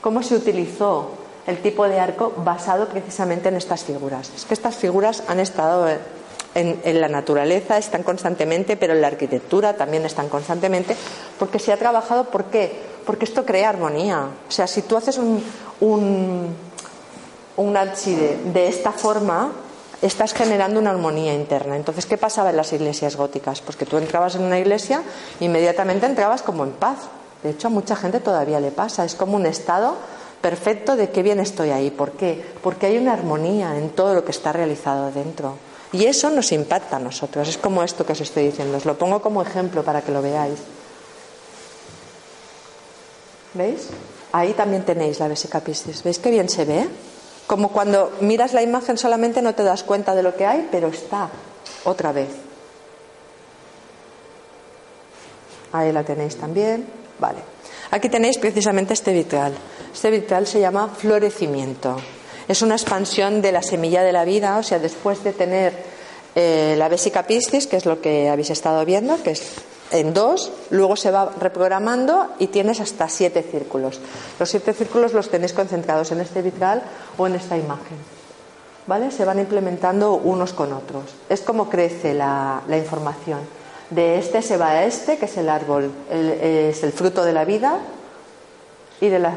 cómo 0.00 0.22
se 0.22 0.36
utilizó 0.36 1.10
el 1.46 1.58
tipo 1.62 1.88
de 1.88 1.98
arco 1.98 2.32
basado 2.44 2.88
precisamente 2.88 3.48
en 3.48 3.56
estas 3.56 3.84
figuras. 3.84 4.30
Es 4.36 4.44
que 4.44 4.54
estas 4.54 4.76
figuras 4.76 5.22
han 5.28 5.40
estado 5.40 5.88
en, 6.54 7.00
la 7.00 7.08
naturaleza, 7.08 7.76
están 7.76 8.02
constantemente, 8.02 8.76
pero 8.76 8.94
en 8.94 9.00
la 9.00 9.08
arquitectura 9.08 9.76
también 9.76 10.04
están 10.04 10.28
constantemente, 10.28 10.96
porque 11.38 11.58
se 11.58 11.72
ha 11.72 11.76
trabajado, 11.76 12.24
¿por 12.24 12.44
qué? 12.44 12.72
Porque 13.04 13.24
esto 13.24 13.44
crea 13.44 13.68
armonía. 13.68 14.28
O 14.48 14.50
sea, 14.50 14.66
si 14.66 14.82
tú 14.82 14.96
haces 14.96 15.18
un, 15.18 15.42
un, 15.80 16.54
un 17.56 17.74
de 17.74 18.68
esta 18.68 18.92
forma, 18.92 19.52
estás 20.02 20.34
generando 20.34 20.80
una 20.80 20.90
armonía 20.90 21.34
interna. 21.34 21.76
Entonces, 21.76 22.06
¿qué 22.06 22.16
pasaba 22.16 22.50
en 22.50 22.56
las 22.56 22.72
iglesias 22.72 23.16
góticas? 23.16 23.60
Pues 23.60 23.76
que 23.76 23.86
tú 23.86 23.96
entrabas 23.96 24.34
en 24.34 24.42
una 24.42 24.58
iglesia, 24.58 25.02
inmediatamente 25.40 26.06
entrabas 26.06 26.42
como 26.42 26.64
en 26.64 26.72
paz. 26.72 26.98
De 27.42 27.50
hecho, 27.50 27.68
a 27.68 27.70
mucha 27.70 27.96
gente 27.96 28.20
todavía 28.20 28.60
le 28.60 28.70
pasa. 28.70 29.04
Es 29.04 29.14
como 29.14 29.36
un 29.36 29.46
estado 29.46 29.96
perfecto 30.40 30.96
de 30.96 31.10
qué 31.10 31.22
bien 31.22 31.40
estoy 31.40 31.70
ahí. 31.70 31.90
¿Por 31.90 32.12
qué? 32.12 32.44
Porque 32.62 32.86
hay 32.86 32.98
una 32.98 33.12
armonía 33.12 33.76
en 33.76 33.90
todo 33.90 34.14
lo 34.14 34.24
que 34.24 34.32
está 34.32 34.52
realizado 34.52 35.10
dentro. 35.10 35.56
Y 35.92 36.04
eso 36.06 36.30
nos 36.30 36.52
impacta 36.52 36.96
a 36.96 37.00
nosotros. 37.00 37.48
Es 37.48 37.58
como 37.58 37.82
esto 37.82 38.04
que 38.04 38.12
os 38.12 38.20
estoy 38.20 38.46
diciendo. 38.46 38.76
Os 38.76 38.84
lo 38.84 38.98
pongo 38.98 39.22
como 39.22 39.42
ejemplo 39.42 39.82
para 39.82 40.02
que 40.02 40.12
lo 40.12 40.20
veáis. 40.22 40.58
¿Veis? 43.54 43.88
Ahí 44.32 44.52
también 44.52 44.84
tenéis 44.84 45.18
la 45.18 45.28
vesica 45.28 45.60
piscis. 45.60 46.02
¿Veis 46.02 46.18
qué 46.18 46.30
bien 46.30 46.48
se 46.48 46.64
ve? 46.64 46.88
Como 47.46 47.70
cuando 47.70 48.12
miras 48.20 48.52
la 48.52 48.62
imagen 48.62 48.98
solamente 48.98 49.42
no 49.42 49.54
te 49.54 49.62
das 49.62 49.82
cuenta 49.84 50.14
de 50.14 50.22
lo 50.22 50.34
que 50.36 50.46
hay, 50.46 50.68
pero 50.70 50.88
está 50.88 51.30
otra 51.84 52.12
vez. 52.12 52.28
Ahí 55.72 55.92
la 55.92 56.02
tenéis 56.02 56.36
también. 56.36 56.86
Vale. 57.18 57.38
Aquí 57.90 58.08
tenéis 58.08 58.38
precisamente 58.38 58.94
este 58.94 59.12
vitral. 59.12 59.54
Este 59.92 60.10
vitral 60.10 60.46
se 60.46 60.60
llama 60.60 60.88
florecimiento. 60.88 61.96
Es 62.48 62.62
una 62.62 62.74
expansión 62.74 63.42
de 63.42 63.52
la 63.52 63.62
semilla 63.62 64.02
de 64.02 64.12
la 64.12 64.24
vida, 64.24 64.58
o 64.58 64.62
sea, 64.62 64.78
después 64.78 65.22
de 65.24 65.32
tener 65.32 65.72
eh, 66.34 66.74
la 66.76 66.88
vesica 66.88 67.26
piscis, 67.26 67.66
que 67.66 67.76
es 67.76 67.86
lo 67.86 68.00
que 68.00 68.28
habéis 68.28 68.50
estado 68.50 68.84
viendo, 68.84 69.22
que 69.22 69.30
es 69.30 69.42
en 69.90 70.14
dos, 70.14 70.52
luego 70.70 70.96
se 70.96 71.10
va 71.10 71.30
reprogramando 71.40 72.28
y 72.38 72.48
tienes 72.48 72.80
hasta 72.80 73.08
siete 73.08 73.42
círculos. 73.42 74.00
Los 74.38 74.50
siete 74.50 74.72
círculos 74.72 75.12
los 75.12 75.30
tenéis 75.30 75.52
concentrados 75.52 76.10
en 76.12 76.20
este 76.20 76.42
vitral 76.42 76.82
o 77.16 77.26
en 77.26 77.34
esta 77.34 77.56
imagen. 77.56 77.96
¿Vale? 78.86 79.10
Se 79.10 79.24
van 79.24 79.38
implementando 79.38 80.14
unos 80.14 80.52
con 80.52 80.72
otros. 80.72 81.04
Es 81.28 81.40
como 81.40 81.68
crece 81.68 82.14
la, 82.14 82.62
información. 82.68 83.40
De 83.90 84.18
este 84.18 84.42
se 84.42 84.56
va 84.56 84.70
a 84.70 84.84
este, 84.84 85.18
que 85.18 85.26
es 85.26 85.36
el 85.36 85.48
árbol, 85.48 85.90
es 86.10 86.82
el 86.82 86.92
fruto 86.92 87.24
de 87.24 87.32
la 87.32 87.44
vida, 87.44 87.80
y 89.00 89.08
de 89.08 89.18
la, 89.18 89.34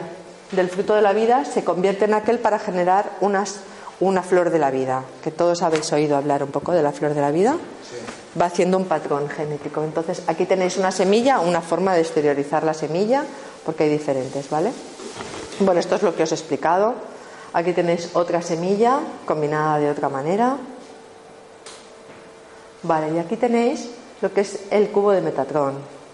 del 0.51 0.69
fruto 0.69 0.95
de 0.95 1.01
la 1.01 1.13
vida 1.13 1.45
se 1.45 1.63
convierte 1.63 2.05
en 2.05 2.13
aquel 2.13 2.39
para 2.39 2.59
generar 2.59 3.11
unas, 3.21 3.59
una 3.99 4.23
flor 4.23 4.49
de 4.49 4.59
la 4.59 4.71
vida, 4.71 5.03
que 5.23 5.31
todos 5.31 5.61
habéis 5.61 5.91
oído 5.93 6.17
hablar 6.17 6.43
un 6.43 6.51
poco 6.51 6.71
de 6.71 6.81
la 6.81 6.91
flor 6.91 7.13
de 7.13 7.21
la 7.21 7.31
vida. 7.31 7.57
Va 8.39 8.45
haciendo 8.45 8.77
un 8.77 8.85
patrón 8.85 9.27
genético. 9.27 9.83
Entonces, 9.83 10.23
aquí 10.27 10.45
tenéis 10.45 10.77
una 10.77 10.91
semilla, 10.91 11.39
una 11.39 11.61
forma 11.61 11.93
de 11.93 12.01
exteriorizar 12.01 12.63
la 12.63 12.73
semilla, 12.73 13.25
porque 13.65 13.83
hay 13.83 13.89
diferentes, 13.89 14.49
¿vale? 14.49 14.71
Bueno, 15.59 15.79
esto 15.79 15.95
es 15.95 16.03
lo 16.03 16.15
que 16.15 16.23
os 16.23 16.31
he 16.31 16.35
explicado. 16.35 16.93
Aquí 17.51 17.73
tenéis 17.73 18.11
otra 18.13 18.41
semilla 18.41 18.99
combinada 19.25 19.79
de 19.79 19.89
otra 19.91 20.07
manera. 20.07 20.55
Vale, 22.83 23.13
y 23.13 23.19
aquí 23.19 23.35
tenéis 23.35 23.89
lo 24.21 24.31
que 24.31 24.41
es 24.41 24.59
el 24.71 24.89
cubo 24.89 25.11
de 25.11 25.21
Metatrón. 25.21 25.73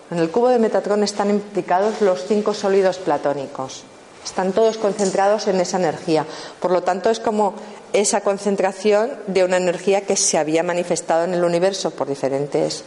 En 0.09 0.19
el 0.19 0.31
cubo 0.31 0.49
de 0.49 0.59
Metatrón 0.59 1.03
están 1.03 1.29
implicados 1.29 2.01
los 2.01 2.25
cinco 2.25 2.53
sólidos 2.53 2.97
platónicos. 2.97 3.83
Están 4.23 4.53
todos 4.53 4.77
concentrados 4.77 5.47
en 5.47 5.59
esa 5.59 5.77
energía. 5.77 6.25
Por 6.59 6.71
lo 6.71 6.81
tanto, 6.81 7.11
es 7.11 7.19
como 7.19 7.53
esa 7.93 8.21
concentración 8.21 9.11
de 9.27 9.43
una 9.43 9.57
energía 9.57 10.01
que 10.01 10.15
se 10.15 10.37
había 10.37 10.63
manifestado 10.63 11.23
en 11.23 11.33
el 11.33 11.43
universo 11.43 11.91
por 11.91 12.07
diferentes 12.07 12.83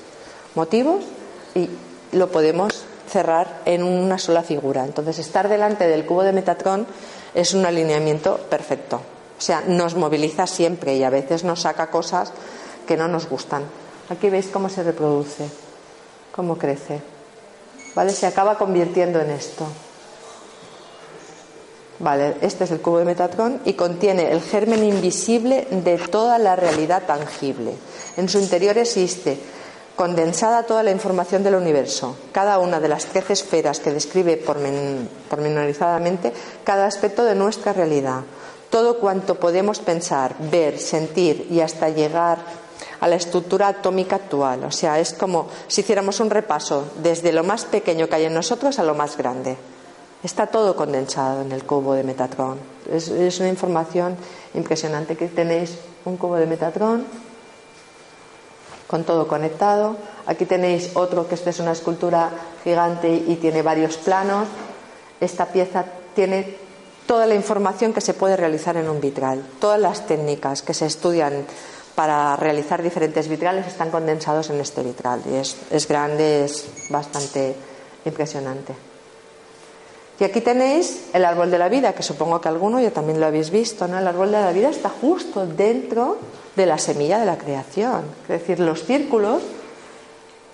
motivos 0.54 1.04
y 1.54 1.68
lo 2.12 2.30
podemos 2.30 2.84
cerrar 3.08 3.60
en 3.64 3.82
una 3.82 4.18
sola 4.18 4.42
figura. 4.42 4.84
Entonces, 4.84 5.18
estar 5.18 5.48
delante 5.48 5.86
del 5.86 6.04
cubo 6.04 6.22
de 6.22 6.32
Metatrón 6.32 6.86
es 7.34 7.54
un 7.54 7.64
alineamiento 7.64 8.36
perfecto. 8.50 8.96
O 9.38 9.40
sea, 9.40 9.62
nos 9.66 9.94
moviliza 9.94 10.46
siempre 10.46 10.96
y 10.96 11.04
a 11.04 11.10
veces 11.10 11.44
nos 11.44 11.62
saca 11.62 11.90
cosas 11.90 12.32
que 12.86 12.96
no 12.96 13.08
nos 13.08 13.28
gustan. 13.28 13.62
Aquí 14.10 14.28
veis 14.28 14.48
cómo 14.48 14.68
se 14.68 14.82
reproduce 14.82 15.48
cómo 16.38 16.56
crece. 16.56 17.00
¿Vale? 17.96 18.12
Se 18.12 18.24
acaba 18.24 18.56
convirtiendo 18.56 19.20
en 19.20 19.30
esto. 19.30 19.66
Vale, 22.00 22.36
este 22.42 22.64
es 22.64 22.70
el 22.70 22.80
cubo 22.80 22.98
de 22.98 23.04
Metatron 23.04 23.60
y 23.64 23.72
contiene 23.72 24.30
el 24.30 24.40
germen 24.40 24.84
invisible 24.84 25.66
de 25.70 25.98
toda 25.98 26.38
la 26.38 26.54
realidad 26.54 27.02
tangible. 27.06 27.72
En 28.16 28.28
su 28.28 28.38
interior 28.38 28.78
existe 28.78 29.36
condensada 29.96 30.62
toda 30.62 30.84
la 30.84 30.92
información 30.92 31.42
del 31.42 31.56
universo, 31.56 32.16
cada 32.30 32.60
una 32.60 32.78
de 32.78 32.86
las 32.86 33.06
trece 33.06 33.32
esferas 33.32 33.80
que 33.80 33.90
describe 33.90 34.36
pormenorizadamente 34.36 36.32
cada 36.62 36.86
aspecto 36.86 37.24
de 37.24 37.34
nuestra 37.34 37.72
realidad, 37.72 38.20
todo 38.70 39.00
cuanto 39.00 39.40
podemos 39.40 39.80
pensar, 39.80 40.36
ver, 40.38 40.78
sentir 40.78 41.48
y 41.50 41.60
hasta 41.60 41.88
llegar 41.88 42.38
a 43.00 43.08
la 43.08 43.16
estructura 43.16 43.66
atómica 43.66 44.14
actual. 44.14 44.62
O 44.62 44.70
sea, 44.70 45.00
es 45.00 45.14
como 45.14 45.48
si 45.66 45.80
hiciéramos 45.80 46.20
un 46.20 46.30
repaso 46.30 46.84
desde 47.02 47.32
lo 47.32 47.42
más 47.42 47.64
pequeño 47.64 48.08
que 48.08 48.14
hay 48.14 48.26
en 48.26 48.34
nosotros 48.34 48.78
a 48.78 48.84
lo 48.84 48.94
más 48.94 49.16
grande. 49.16 49.56
Está 50.22 50.48
todo 50.48 50.74
condensado 50.74 51.42
en 51.42 51.52
el 51.52 51.64
cubo 51.64 51.94
de 51.94 52.02
Metatron. 52.02 52.58
Es, 52.90 53.38
una 53.38 53.48
información 53.48 54.16
impresionante. 54.54 55.16
que 55.16 55.28
tenéis 55.28 55.78
un 56.04 56.16
cubo 56.16 56.36
de 56.36 56.46
Metatron 56.46 57.04
con 58.88 59.04
todo 59.04 59.28
conectado. 59.28 59.96
Aquí 60.26 60.44
tenéis 60.44 60.96
otro 60.96 61.28
que 61.28 61.36
esto 61.36 61.50
es 61.50 61.60
una 61.60 61.72
escultura 61.72 62.30
gigante 62.64 63.14
y 63.14 63.36
tiene 63.36 63.62
varios 63.62 63.96
planos. 63.98 64.48
Esta 65.20 65.46
pieza 65.46 65.84
tiene 66.14 66.56
toda 67.06 67.26
la 67.26 67.34
información 67.34 67.92
que 67.92 68.00
se 68.00 68.14
puede 68.14 68.36
realizar 68.36 68.76
en 68.76 68.88
un 68.88 69.00
vitral, 69.00 69.42
todas 69.60 69.80
las 69.80 70.06
técnicas 70.06 70.62
que 70.62 70.74
se 70.74 70.86
estudian 70.86 71.46
para 71.94 72.36
realizar 72.36 72.82
diferentes 72.82 73.28
vitrales 73.28 73.66
están 73.66 73.90
condensados 73.90 74.50
en 74.50 74.60
este 74.60 74.82
vitral 74.82 75.22
y 75.26 75.34
es, 75.34 75.88
grande, 75.88 76.44
es 76.44 76.66
bastante 76.90 77.56
impresionante. 78.04 78.87
Y 80.20 80.24
aquí 80.24 80.40
tenéis 80.40 81.10
el 81.12 81.24
árbol 81.24 81.50
de 81.50 81.58
la 81.58 81.68
vida, 81.68 81.92
que 81.92 82.02
supongo 82.02 82.40
que 82.40 82.48
alguno 82.48 82.80
ya 82.80 82.90
también 82.90 83.20
lo 83.20 83.26
habéis 83.26 83.50
visto, 83.50 83.86
¿no? 83.86 83.98
El 83.98 84.06
árbol 84.06 84.32
de 84.32 84.40
la 84.40 84.52
vida 84.52 84.68
está 84.68 84.88
justo 84.88 85.46
dentro 85.46 86.18
de 86.56 86.66
la 86.66 86.78
semilla 86.78 87.20
de 87.20 87.26
la 87.26 87.38
creación. 87.38 88.02
Es 88.22 88.40
decir, 88.40 88.58
los 88.58 88.84
círculos 88.84 89.42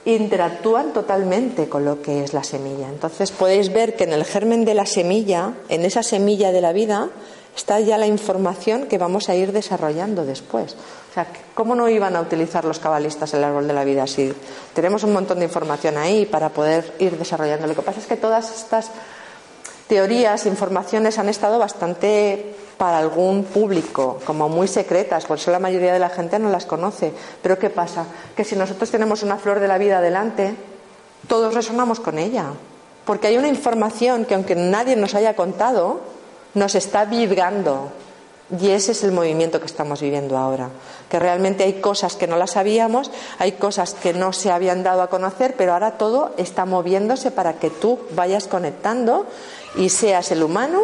interactúan 0.05 0.93
totalmente 0.93 1.69
con 1.69 1.87
lo 1.87 2.03
que 2.03 2.25
es 2.25 2.35
la 2.35 2.45
semilla. 2.45 2.89
Entonces 2.89 3.31
podéis 3.33 3.73
ver 3.73 3.97
que 3.97 4.05
en 4.05 4.13
el 4.13 4.25
germen 4.25 4.67
de 4.67 4.75
la 4.75 4.85
semilla, 4.85 5.55
en 5.71 5.87
esa 5.87 6.03
semilla 6.03 6.53
de 6.53 6.61
la 6.61 6.73
vida, 6.73 7.09
está 7.57 7.81
ya 7.81 7.97
la 7.97 8.07
información 8.07 8.87
que 8.87 8.99
vamos 8.99 9.31
a 9.31 9.35
ir 9.35 9.53
desarrollando 9.53 10.27
después. 10.27 10.75
O 10.75 11.15
sea, 11.15 11.27
¿cómo 11.55 11.75
no 11.75 11.89
iban 11.89 12.17
a 12.17 12.21
utilizar 12.21 12.65
los 12.65 12.81
cabalistas 12.81 13.33
el 13.33 13.45
árbol 13.45 13.67
de 13.67 13.73
la 13.73 13.85
vida 13.85 14.07
si 14.07 14.35
tenemos 14.75 15.05
un 15.05 15.13
montón 15.13 15.39
de 15.39 15.45
información 15.45 15.97
ahí 15.97 16.27
para 16.27 16.51
poder 16.51 16.93
ir 16.99 17.17
desarrollando? 17.17 17.67
Lo 17.67 17.75
que 17.75 17.83
pasa 17.83 18.01
es 18.01 18.07
que 18.07 18.17
todas 18.17 18.53
estas 18.53 18.91
teorías, 19.89 20.47
informaciones 20.47 21.19
han 21.19 21.29
estado 21.29 21.59
bastante 21.59 22.55
para 22.77 22.99
algún 22.99 23.45
público, 23.45 24.19
como 24.25 24.49
muy 24.49 24.69
secretas, 24.69 25.27
por 25.27 25.39
eso 25.39 25.51
la 25.51 25.59
mayoría 25.59 25.93
de 25.93 25.99
la 25.99 26.09
gente 26.09 26.39
no 26.39 26.51
las 26.51 26.67
conoce. 26.67 27.13
Pero 27.43 27.59
¿qué 27.59 27.71
pasa? 27.71 28.07
Que 28.37 28.45
si 28.45 28.57
nosotros 28.57 28.91
tenemos 28.91 29.23
una 29.23 29.39
flor 29.39 29.61
de 29.61 29.69
la 29.69 29.79
vida 29.79 30.01
delante, 30.01 30.55
todos 31.29 31.55
resonamos 31.55 32.01
con 32.01 32.19
ella, 32.19 32.47
porque 33.05 33.29
hay 33.29 33.37
una 33.37 33.49
información 33.49 34.25
que 34.25 34.35
aunque 34.35 34.55
nadie 34.55 34.97
nos 34.97 35.15
haya 35.15 35.35
contado, 35.37 36.01
nos 36.55 36.75
está 36.75 37.05
vibrando. 37.05 37.91
Y 38.61 38.71
ese 38.71 38.93
es 38.93 39.03
el 39.03 39.13
movimiento 39.13 39.59
que 39.59 39.67
estamos 39.67 40.03
viviendo 40.03 40.37
ahora. 40.37 40.69
Que 41.09 41.19
realmente 41.19 41.65
hay 41.65 41.81
cosas 41.81 42.15
que 42.15 42.27
no 42.27 42.37
las 42.37 42.53
sabíamos, 42.53 43.11
hay 43.39 43.53
cosas 43.53 43.95
que 43.95 44.13
no 44.13 44.33
se 44.33 44.51
habían 44.51 44.83
dado 44.83 45.01
a 45.01 45.09
conocer, 45.09 45.55
pero 45.57 45.73
ahora 45.73 45.93
todo 45.93 46.33
está 46.37 46.67
moviéndose 46.67 47.31
para 47.31 47.55
que 47.55 47.71
tú 47.71 48.01
vayas 48.15 48.47
conectando 48.47 49.27
y 49.77 49.89
seas 49.89 50.31
el 50.31 50.43
humano 50.43 50.83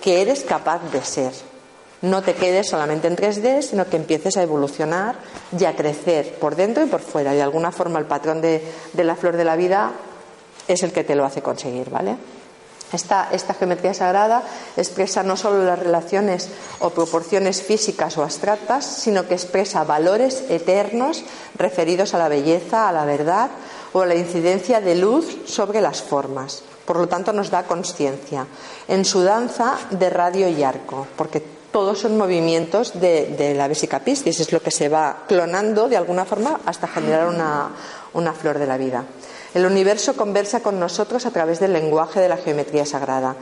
que 0.00 0.22
eres 0.22 0.44
capaz 0.44 0.90
de 0.92 1.02
ser. 1.02 1.32
No 2.00 2.22
te 2.22 2.34
quedes 2.34 2.68
solamente 2.68 3.08
en 3.08 3.16
3D, 3.16 3.62
sino 3.62 3.88
que 3.88 3.96
empieces 3.96 4.36
a 4.36 4.42
evolucionar 4.42 5.16
y 5.58 5.64
a 5.64 5.74
crecer 5.74 6.36
por 6.38 6.54
dentro 6.54 6.84
y 6.84 6.86
por 6.86 7.00
fuera. 7.00 7.32
De 7.32 7.42
alguna 7.42 7.72
forma 7.72 7.98
el 7.98 8.06
patrón 8.06 8.40
de, 8.40 8.62
la 8.94 9.16
flor 9.16 9.36
de 9.36 9.44
la 9.44 9.56
vida 9.56 9.90
es 10.68 10.82
el 10.84 10.92
que 10.92 11.02
te 11.02 11.16
lo 11.16 11.24
hace 11.24 11.42
conseguir, 11.42 11.90
¿vale? 11.90 12.16
Esta, 12.92 13.28
geometría 13.58 13.92
sagrada 13.92 14.44
expresa 14.76 15.22
no 15.22 15.36
solo 15.36 15.62
las 15.64 15.78
relaciones 15.78 16.48
o 16.78 16.90
proporciones 16.90 17.62
físicas 17.62 18.16
o 18.16 18.22
abstractas, 18.22 18.86
sino 18.86 19.26
que 19.26 19.34
expresa 19.34 19.84
valores 19.84 20.44
eternos 20.48 21.24
referidos 21.56 22.14
a 22.14 22.18
la 22.18 22.28
belleza, 22.28 22.88
a 22.88 22.92
la 22.92 23.04
verdad 23.04 23.50
o 23.92 24.02
a 24.02 24.06
la 24.06 24.14
incidencia 24.14 24.80
de 24.80 24.94
luz 24.94 25.36
sobre 25.46 25.82
las 25.82 26.00
formas. 26.00 26.62
Por 26.88 26.96
lo 26.96 27.06
tanto, 27.06 27.36
nos 27.36 27.50
da 27.52 27.68
conciencia. 27.68 28.48
En 28.88 29.04
su 29.04 29.20
danza 29.20 29.76
de 29.90 30.08
radio 30.08 30.48
y 30.48 30.64
arco, 30.64 31.06
porque 31.20 31.44
todos 31.70 31.98
son 31.98 32.16
movimientos 32.16 32.98
de, 32.98 33.52
la 33.54 33.68
vesica 33.68 34.00
piscis, 34.00 34.40
es 34.40 34.52
lo 34.52 34.62
que 34.62 34.70
se 34.70 34.88
va 34.88 35.24
clonando 35.28 35.90
de 35.90 35.98
alguna 35.98 36.24
forma 36.24 36.60
hasta 36.64 36.88
generar 36.88 37.28
una 37.28 38.32
flor 38.32 38.58
de 38.58 38.66
la 38.66 38.78
vida. 38.78 39.04
El 39.52 39.66
universo 39.66 40.16
conversa 40.16 40.60
con 40.60 40.80
nosotros 40.80 41.26
a 41.26 41.30
través 41.30 41.60
del 41.60 41.74
lenguaje 41.74 42.20
de 42.20 42.28
la 42.30 42.38
geometría 42.38 42.86
sagrada. 42.86 43.36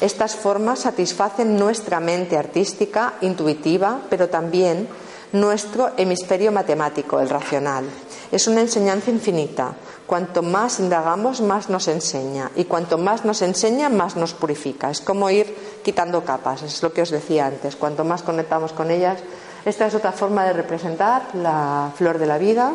Estas 0.00 0.36
formas 0.36 0.78
satisfacen 0.78 1.56
nuestra 1.56 1.98
mente 1.98 2.38
artística, 2.38 3.14
intuitiva, 3.22 4.02
pero 4.08 4.28
también 4.28 4.86
nuestro 5.32 5.90
hemisferio 5.96 6.52
matemático, 6.52 7.18
el 7.18 7.28
racional. 7.28 7.86
Es 8.34 8.48
una 8.48 8.62
enseñanza 8.62 9.12
infinita. 9.12 9.74
Cuanto 10.08 10.42
más 10.42 10.80
indagamos, 10.80 11.40
más 11.40 11.70
nos 11.70 11.86
enseña. 11.86 12.50
Y 12.56 12.64
cuanto 12.64 12.98
más 12.98 13.24
nos 13.24 13.42
enseña, 13.42 13.88
más 13.88 14.16
nos 14.16 14.34
purifica. 14.34 14.90
Es 14.90 15.00
como 15.00 15.30
ir 15.30 15.54
quitando 15.84 16.24
capas, 16.24 16.62
es 16.62 16.82
lo 16.82 16.92
que 16.92 17.02
os 17.02 17.10
decía 17.10 17.46
antes. 17.46 17.76
Cuanto 17.76 18.02
más 18.02 18.24
conectamos 18.24 18.72
con 18.72 18.90
ellas, 18.90 19.20
esta 19.64 19.86
es 19.86 19.94
otra 19.94 20.10
forma 20.10 20.44
de 20.46 20.52
representar 20.52 21.32
la 21.34 21.92
flor 21.96 22.18
de 22.18 22.26
la 22.26 22.38
vida, 22.38 22.72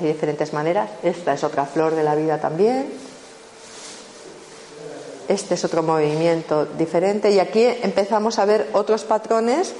hay 0.00 0.06
diferentes 0.06 0.54
maneras. 0.54 0.88
Esta 1.02 1.34
es 1.34 1.44
otra 1.44 1.66
flor 1.66 1.94
de 1.94 2.02
la 2.02 2.14
vida 2.14 2.40
también. 2.40 2.90
Este 5.28 5.56
es 5.56 5.64
otro 5.66 5.82
movimiento 5.82 6.64
diferente. 6.64 7.30
Y 7.32 7.38
aquí 7.38 7.66
empezamos 7.66 8.38
a 8.38 8.46
ver 8.46 8.70
otros 8.72 9.04
patrones 9.04 9.74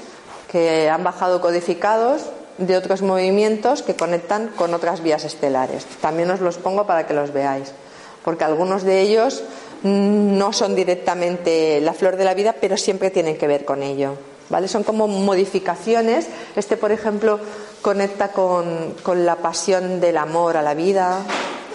que 0.50 0.90
han 0.90 1.02
bajado 1.02 1.40
codificados 1.40 2.24
de 2.58 2.76
otros 2.76 3.02
movimientos 3.02 3.82
que 3.82 3.96
conectan 3.96 4.48
con 4.56 4.74
otras 4.74 5.02
vías 5.02 5.24
estelares. 5.24 5.84
También 6.00 6.30
os 6.30 6.40
los 6.40 6.58
pongo 6.58 6.86
para 6.86 7.06
que 7.06 7.14
los 7.14 7.32
veáis, 7.32 7.72
porque 8.24 8.44
algunos 8.44 8.82
de 8.82 9.00
ellos 9.00 9.42
no 9.82 10.52
son 10.52 10.74
directamente 10.74 11.80
la 11.80 11.92
flor 11.92 12.16
de 12.16 12.24
la 12.24 12.34
vida, 12.34 12.54
pero 12.60 12.76
siempre 12.76 13.10
tienen 13.10 13.36
que 13.36 13.46
ver 13.46 13.64
con 13.64 13.82
ello. 13.82 14.16
¿vale? 14.48 14.68
Son 14.68 14.84
como 14.84 15.08
modificaciones. 15.08 16.28
Este, 16.54 16.76
por 16.76 16.92
ejemplo, 16.92 17.40
conecta 17.80 18.28
con, 18.28 18.94
la 19.24 19.36
pasión 19.36 20.00
del 20.00 20.18
amor 20.18 20.56
a 20.56 20.62
la 20.62 20.74
vida, 20.74 21.20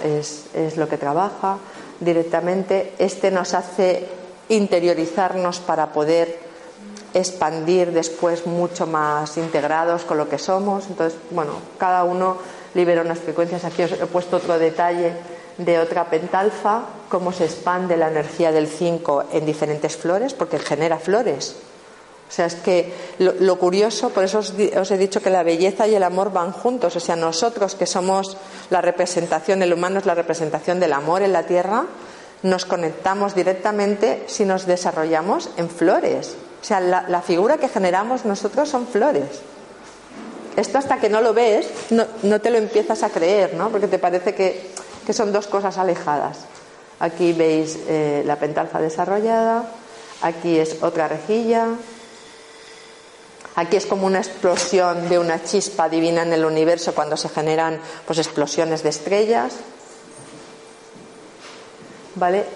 es, 0.04 0.46
es 0.54 0.78
lo 0.78 0.88
que 0.88 0.98
trabaja 0.98 1.58
directamente. 2.00 2.94
Este 3.00 3.32
nos 3.32 3.54
hace 3.54 4.08
interiorizarnos 4.50 5.60
para 5.60 5.92
poder 5.92 6.47
expandir 7.18 7.92
después 7.92 8.46
mucho 8.46 8.88
más 8.88 9.38
integrados 9.38 10.04
con 10.04 10.18
lo 10.18 10.30
que 10.30 10.38
somos. 10.38 10.88
Entonces, 10.88 11.20
bueno, 11.32 11.54
cada 11.78 12.04
uno 12.04 12.38
libera 12.74 13.02
unas 13.02 13.20
frecuencias. 13.20 13.66
Aquí 13.66 13.84
os 13.84 13.92
he 13.92 14.06
puesto 14.06 14.38
otro 14.38 14.58
detalle 14.60 15.14
de 15.58 15.80
otra 15.80 16.10
pentalfa, 16.10 16.84
cómo 17.10 17.32
se 17.32 17.46
expande 17.46 17.98
la 17.98 18.10
energía 18.10 18.52
del 18.52 18.68
5 18.68 19.26
en 19.34 19.46
diferentes 19.46 19.98
flores, 19.98 20.34
porque 20.34 20.60
genera 20.60 21.00
flores. 21.00 21.56
O 22.30 22.32
sea, 22.32 22.46
es 22.46 22.56
que 22.56 22.94
lo, 23.20 23.58
curioso, 23.58 24.10
por 24.10 24.26
eso 24.26 24.40
os, 24.40 24.54
os, 24.54 24.92
he 24.92 24.98
dicho 24.98 25.22
que 25.22 25.30
la 25.30 25.44
belleza 25.44 25.88
y 25.88 25.96
el 25.96 26.04
amor 26.04 26.34
van 26.34 26.52
juntos. 26.52 26.96
O 26.96 27.00
sea, 27.00 27.16
nosotros 27.16 27.76
que 27.76 27.86
somos 27.86 28.38
la 28.70 28.82
representación, 28.82 29.64
el 29.64 29.74
humano 29.74 30.00
es 30.00 30.06
la 30.06 30.14
representación 30.14 30.80
del 30.80 30.94
amor 30.94 31.22
en 31.22 31.34
la 31.34 31.44
tierra, 31.44 31.86
nos 32.44 32.66
conectamos 32.66 33.34
directamente 33.34 34.24
si 34.28 34.46
nos 34.46 34.68
desarrollamos 34.68 35.50
en 35.58 35.70
flores. 35.70 36.36
Sea, 36.68 36.82
la, 36.82 37.22
figura 37.22 37.58
que 37.58 37.70
generamos 37.70 38.26
nosotros 38.26 38.68
son 38.68 38.88
flores. 38.88 39.40
Esto 40.58 40.78
hasta 40.78 41.00
que 41.00 41.08
no 41.08 41.22
lo 41.22 41.34
ves, 41.34 41.66
no, 41.92 42.42
te 42.42 42.50
lo 42.50 42.58
empiezas 42.58 43.04
a 43.04 43.10
creer, 43.10 43.54
¿no? 43.54 43.70
Porque 43.70 43.88
te 43.88 43.98
parece 43.98 44.36
que, 44.36 44.74
son 45.14 45.32
dos 45.32 45.48
cosas 45.48 45.78
alejadas. 45.78 46.40
Aquí 47.00 47.32
veis 47.32 47.80
eh, 47.88 48.22
la 48.26 48.36
pentalfa 48.36 48.82
desarrollada, 48.82 49.64
aquí 50.22 50.60
es 50.60 50.84
otra 50.84 51.08
rejilla, 51.08 51.68
aquí 53.56 53.78
es 53.78 53.86
como 53.86 54.06
una 54.06 54.18
explosión 54.18 55.08
de 55.08 55.20
una 55.20 55.42
chispa 55.42 55.88
divina 55.88 56.24
en 56.24 56.34
el 56.34 56.44
universo 56.44 56.94
cuando 56.94 57.16
se 57.16 57.30
generan 57.30 57.80
pues, 58.06 58.20
explosiones 58.20 58.84
de 58.84 58.90
estrellas. 58.90 59.54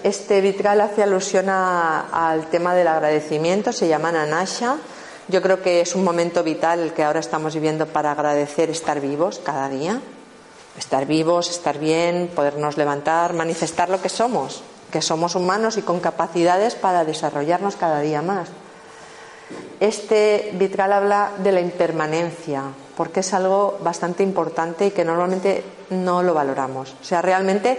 Este 0.02 0.40
vitral 0.40 0.80
hace 0.80 1.04
alusión 1.04 1.48
al 1.48 2.46
tema 2.50 2.74
del 2.74 2.88
agradecimiento, 2.88 3.72
se 3.72 3.86
llama 3.86 4.10
Nanasha. 4.10 4.76
Yo 5.28 5.40
creo 5.40 5.62
que 5.62 5.80
es 5.80 5.94
un 5.94 6.02
momento 6.02 6.42
vital 6.42 6.80
el 6.80 6.92
que 6.92 7.04
ahora 7.04 7.20
estamos 7.20 7.54
viviendo 7.54 7.86
para 7.86 8.10
agradecer 8.10 8.70
estar 8.70 9.00
vivos 9.00 9.40
cada 9.44 9.68
día. 9.68 10.00
Estar 10.76 11.06
vivos, 11.06 11.48
estar 11.48 11.78
bien, 11.78 12.28
podernos 12.34 12.76
levantar, 12.76 13.34
manifestar 13.34 13.88
lo 13.88 14.02
que 14.02 14.08
somos, 14.08 14.64
que 14.90 15.00
somos 15.00 15.36
humanos 15.36 15.76
y 15.76 15.82
con 15.82 16.00
capacidades 16.00 16.74
para 16.74 17.04
desarrollarnos 17.04 17.76
cada 17.76 18.00
día 18.00 18.20
más. 18.20 18.48
Este 19.78 20.50
vitral 20.54 20.92
habla 20.92 21.30
de 21.38 21.52
la 21.52 21.60
impermanencia, 21.60 22.64
porque 22.96 23.20
es 23.20 23.32
algo 23.32 23.78
bastante 23.80 24.24
importante 24.24 24.86
y 24.86 24.90
que 24.90 25.04
normalmente 25.04 25.62
no 25.90 26.24
lo 26.24 26.34
valoramos. 26.34 26.96
O 27.00 27.04
sea, 27.04 27.22
realmente 27.22 27.78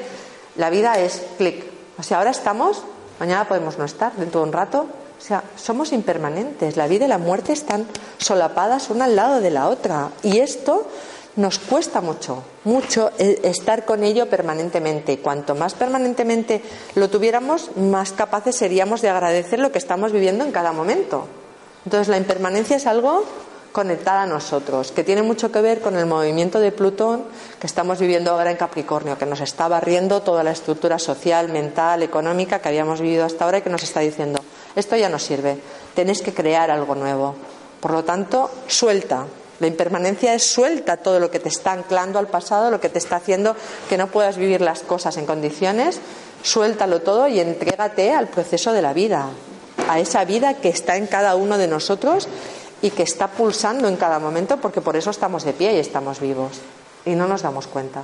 la 0.55 0.69
vida 0.69 0.93
es 0.99 1.23
clic, 1.37 1.72
o 1.97 2.03
sea, 2.03 2.17
ahora 2.17 2.31
estamos, 2.31 2.83
mañana 3.19 3.47
podemos 3.47 3.77
no 3.77 3.85
estar, 3.85 4.13
dentro 4.13 4.41
de 4.41 4.47
un 4.47 4.53
rato. 4.53 4.87
O 5.17 5.25
sea, 5.25 5.43
somos 5.55 5.93
impermanentes. 5.93 6.75
La 6.75 6.87
vida 6.87 7.05
y 7.05 7.07
la 7.07 7.17
muerte 7.17 7.53
están 7.53 7.87
solapadas 8.17 8.89
una 8.89 9.05
al 9.05 9.15
lado 9.15 9.39
de 9.39 9.51
la 9.51 9.69
otra. 9.69 10.09
Y 10.21 10.39
esto 10.39 10.85
nos 11.35 11.59
cuesta 11.59 12.01
mucho, 12.01 12.43
mucho 12.63 13.11
estar 13.17 13.85
con 13.85 14.03
ello 14.03 14.29
permanentemente. 14.29 15.19
Cuanto 15.19 15.55
más 15.55 15.75
permanentemente 15.75 16.61
lo 16.95 17.09
tuviéramos, 17.09 17.75
más 17.77 18.11
capaces 18.11 18.55
seríamos 18.55 19.01
de 19.01 19.09
agradecer 19.09 19.59
lo 19.59 19.71
que 19.71 19.77
estamos 19.77 20.11
viviendo 20.11 20.43
en 20.43 20.51
cada 20.51 20.73
momento. 20.73 21.27
Entonces, 21.85 22.07
la 22.07 22.17
impermanencia 22.17 22.77
es 22.77 22.85
algo 22.85 23.23
conectada 23.73 24.21
a 24.21 24.27
nosotros, 24.27 24.91
que 24.91 25.03
tiene 25.03 25.23
mucho 25.23 25.51
que 25.51 25.59
ver 25.59 25.81
con 25.81 25.97
el 25.97 26.05
movimiento 26.05 26.59
de 26.59 26.71
Plutón 26.71 27.25
que 27.59 27.67
estamos 27.67 27.99
viviendo 27.99 28.31
ahora 28.31 28.51
en 28.51 28.57
Capricornio, 28.57 29.17
que 29.17 29.25
nos 29.25 29.41
está 29.41 29.67
barriendo 29.67 30.21
toda 30.21 30.43
la 30.43 30.51
estructura 30.51 30.99
social, 30.99 31.49
mental, 31.49 32.03
económica 32.03 32.59
que 32.59 32.69
habíamos 32.69 33.01
vivido 33.01 33.25
hasta 33.25 33.43
ahora 33.43 33.57
y 33.57 33.61
que 33.63 33.71
nos 33.71 33.83
está 33.83 33.99
diciendo, 33.99 34.39
esto 34.75 34.95
ya 34.95 35.09
no 35.09 35.19
sirve, 35.19 35.57
tenéis 35.95 36.21
que 36.21 36.33
crear 36.33 36.71
algo 36.71 36.95
nuevo. 36.95 37.35
Por 37.81 37.91
lo 37.91 38.03
tanto, 38.03 38.49
suelta. 38.67 39.25
La 39.59 39.67
impermanencia 39.67 40.33
es 40.33 40.43
suelta 40.43 40.97
todo 40.97 41.19
lo 41.19 41.31
que 41.31 41.39
te 41.39 41.49
está 41.49 41.71
anclando 41.71 42.19
al 42.19 42.27
pasado, 42.27 42.69
lo 42.69 42.79
que 42.79 42.89
te 42.89 42.99
está 42.99 43.17
haciendo 43.17 43.55
que 43.89 43.97
no 43.97 44.07
puedas 44.07 44.37
vivir 44.37 44.61
las 44.61 44.81
cosas 44.81 45.17
en 45.17 45.25
condiciones, 45.25 45.99
suéltalo 46.43 47.01
todo 47.01 47.27
y 47.27 47.39
entrégate 47.39 48.13
al 48.13 48.27
proceso 48.27 48.71
de 48.71 48.81
la 48.81 48.93
vida, 48.93 49.29
a 49.89 49.99
esa 49.99 50.25
vida 50.25 50.55
que 50.55 50.69
está 50.69 50.95
en 50.95 51.07
cada 51.07 51.35
uno 51.35 51.57
de 51.57 51.67
nosotros 51.67 52.27
y 52.83 52.91
que 52.91 53.03
está 53.03 53.29
pulsando 53.29 53.87
en 53.87 53.95
cada 53.95 54.19
momento 54.19 54.57
porque 54.57 54.81
por 54.81 54.95
eso 54.95 55.09
estamos 55.09 55.45
de 55.45 55.53
pie 55.53 55.73
y 55.73 55.79
estamos 55.79 56.19
vivos 56.19 56.59
y 57.05 57.15
no 57.15 57.27
nos 57.27 57.41
damos 57.41 57.65
cuenta. 57.65 58.03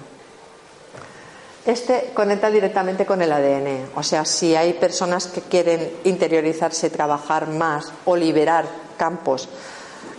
Este 1.65 2.11
conecta 2.13 2.49
directamente 2.49 3.05
con 3.05 3.21
el 3.21 3.31
ADN, 3.31 3.89
o 3.93 4.01
sea, 4.01 4.23
si 4.23 4.55
hay 4.55 4.73
personas 4.73 5.27
que 5.27 5.41
quieren 5.41 5.91
interiorizarse, 6.05 6.89
trabajar 6.89 7.47
más 7.47 7.91
o 8.05 8.15
liberar 8.15 8.65
campos 8.97 9.49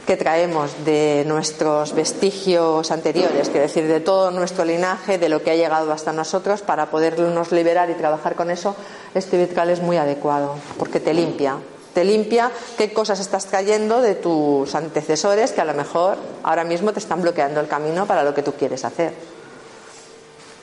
que 0.07 0.19
traemos 0.19 0.85
de 0.85 1.25
nuestros 1.27 1.95
vestigios 1.95 2.91
anteriores, 2.91 3.49
quiero 3.49 3.63
decir, 3.63 3.87
de 3.87 4.01
todo 4.01 4.31
nuestro 4.31 4.67
linaje, 4.67 5.17
de 5.17 5.29
lo 5.31 5.43
que 5.43 5.53
ha 5.53 5.57
llegado 5.57 5.93
hasta 5.93 6.13
nosotros, 6.13 6.61
para 6.61 6.91
podernos 6.91 7.51
liberar 7.53 7.89
y 7.89 7.95
trabajar 7.95 8.35
con 8.35 8.51
eso, 8.51 8.77
este 9.15 9.39
vitral 9.39 9.71
es 9.71 9.81
muy 9.81 9.97
adecuado, 9.97 10.57
porque 10.79 11.01
te 11.01 11.15
limpia, 11.15 11.57
te 11.95 12.05
limpia 12.05 12.51
qué 12.79 12.93
cosas 12.93 13.21
estás 13.21 13.47
trayendo 13.47 14.01
de 14.01 14.15
tus 14.15 14.75
antecesores 14.75 15.53
que 15.53 15.61
a 15.61 15.65
lo 15.65 15.75
mejor 15.75 16.17
ahora 16.43 16.65
mismo 16.65 16.93
te 16.93 16.99
están 16.99 17.23
bloqueando 17.23 17.61
el 17.61 17.69
camino 17.69 18.07
para 18.07 18.23
lo 18.23 18.35
que 18.35 18.43
tú 18.43 18.53
quieres 18.53 18.85
hacer. 18.85 19.13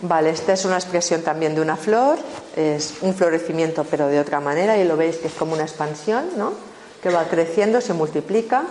Vale, 0.02 0.30
esta 0.30 0.54
es 0.54 0.64
una 0.64 0.76
expresión 0.76 1.24
también 1.24 1.56
de 1.56 1.62
una 1.62 1.76
flor, 1.76 2.18
es 2.56 2.96
un 3.02 3.16
florecimiento 3.16 3.84
pero 3.84 4.08
de 4.08 4.20
otra 4.20 4.40
manera 4.40 4.78
y 4.78 4.84
lo 4.84 4.96
veis 4.96 5.18
que 5.18 5.28
es 5.28 5.34
como 5.34 5.54
una 5.54 5.64
expansión, 5.64 6.30
¿no? 6.38 6.54
Que 7.02 7.10
va 7.10 7.24
creciendo, 7.26 7.82
se 7.82 7.94
multiplica. 7.94 8.64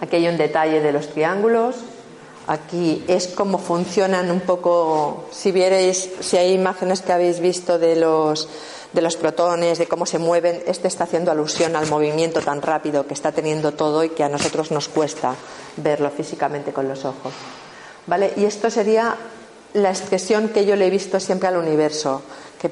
Aquí 0.00 0.16
hay 0.16 0.28
un 0.28 0.36
detalle 0.36 0.80
de 0.80 0.92
los 0.92 1.08
triángulos. 1.08 1.76
Aquí 2.46 3.04
es 3.06 3.28
como 3.28 3.58
funcionan 3.58 4.30
un 4.30 4.40
poco, 4.40 5.26
si 5.30 5.52
vierais, 5.52 6.08
si 6.20 6.36
hay 6.36 6.52
imágenes 6.52 7.00
que 7.00 7.12
habéis 7.12 7.38
visto 7.40 7.78
de 7.78 7.96
los 7.96 8.48
de 8.92 9.02
los 9.02 9.16
protones, 9.16 9.78
de 9.78 9.86
cómo 9.86 10.06
se 10.06 10.18
mueven, 10.18 10.62
este 10.66 10.88
está 10.88 11.04
haciendo 11.04 11.30
alusión 11.30 11.76
al 11.76 11.86
movimiento 11.88 12.40
tan 12.40 12.60
rápido 12.60 13.06
que 13.06 13.14
está 13.14 13.32
teniendo 13.32 13.72
todo 13.72 14.02
y 14.02 14.10
que 14.10 14.24
a 14.24 14.28
nosotros 14.28 14.70
nos 14.70 14.88
cuesta 14.88 15.34
verlo 15.76 16.10
físicamente 16.10 16.72
con 16.72 16.88
los 16.88 17.04
ojos. 17.04 17.32
¿Vale? 18.06 18.32
Y 18.36 18.44
esto 18.44 18.70
sería 18.70 19.16
la 19.74 19.90
expresión 19.90 20.48
que 20.48 20.66
yo 20.66 20.74
le 20.74 20.86
he 20.86 20.90
visto 20.90 21.20
siempre 21.20 21.48
al 21.48 21.56
universo, 21.56 22.22
que 22.60 22.70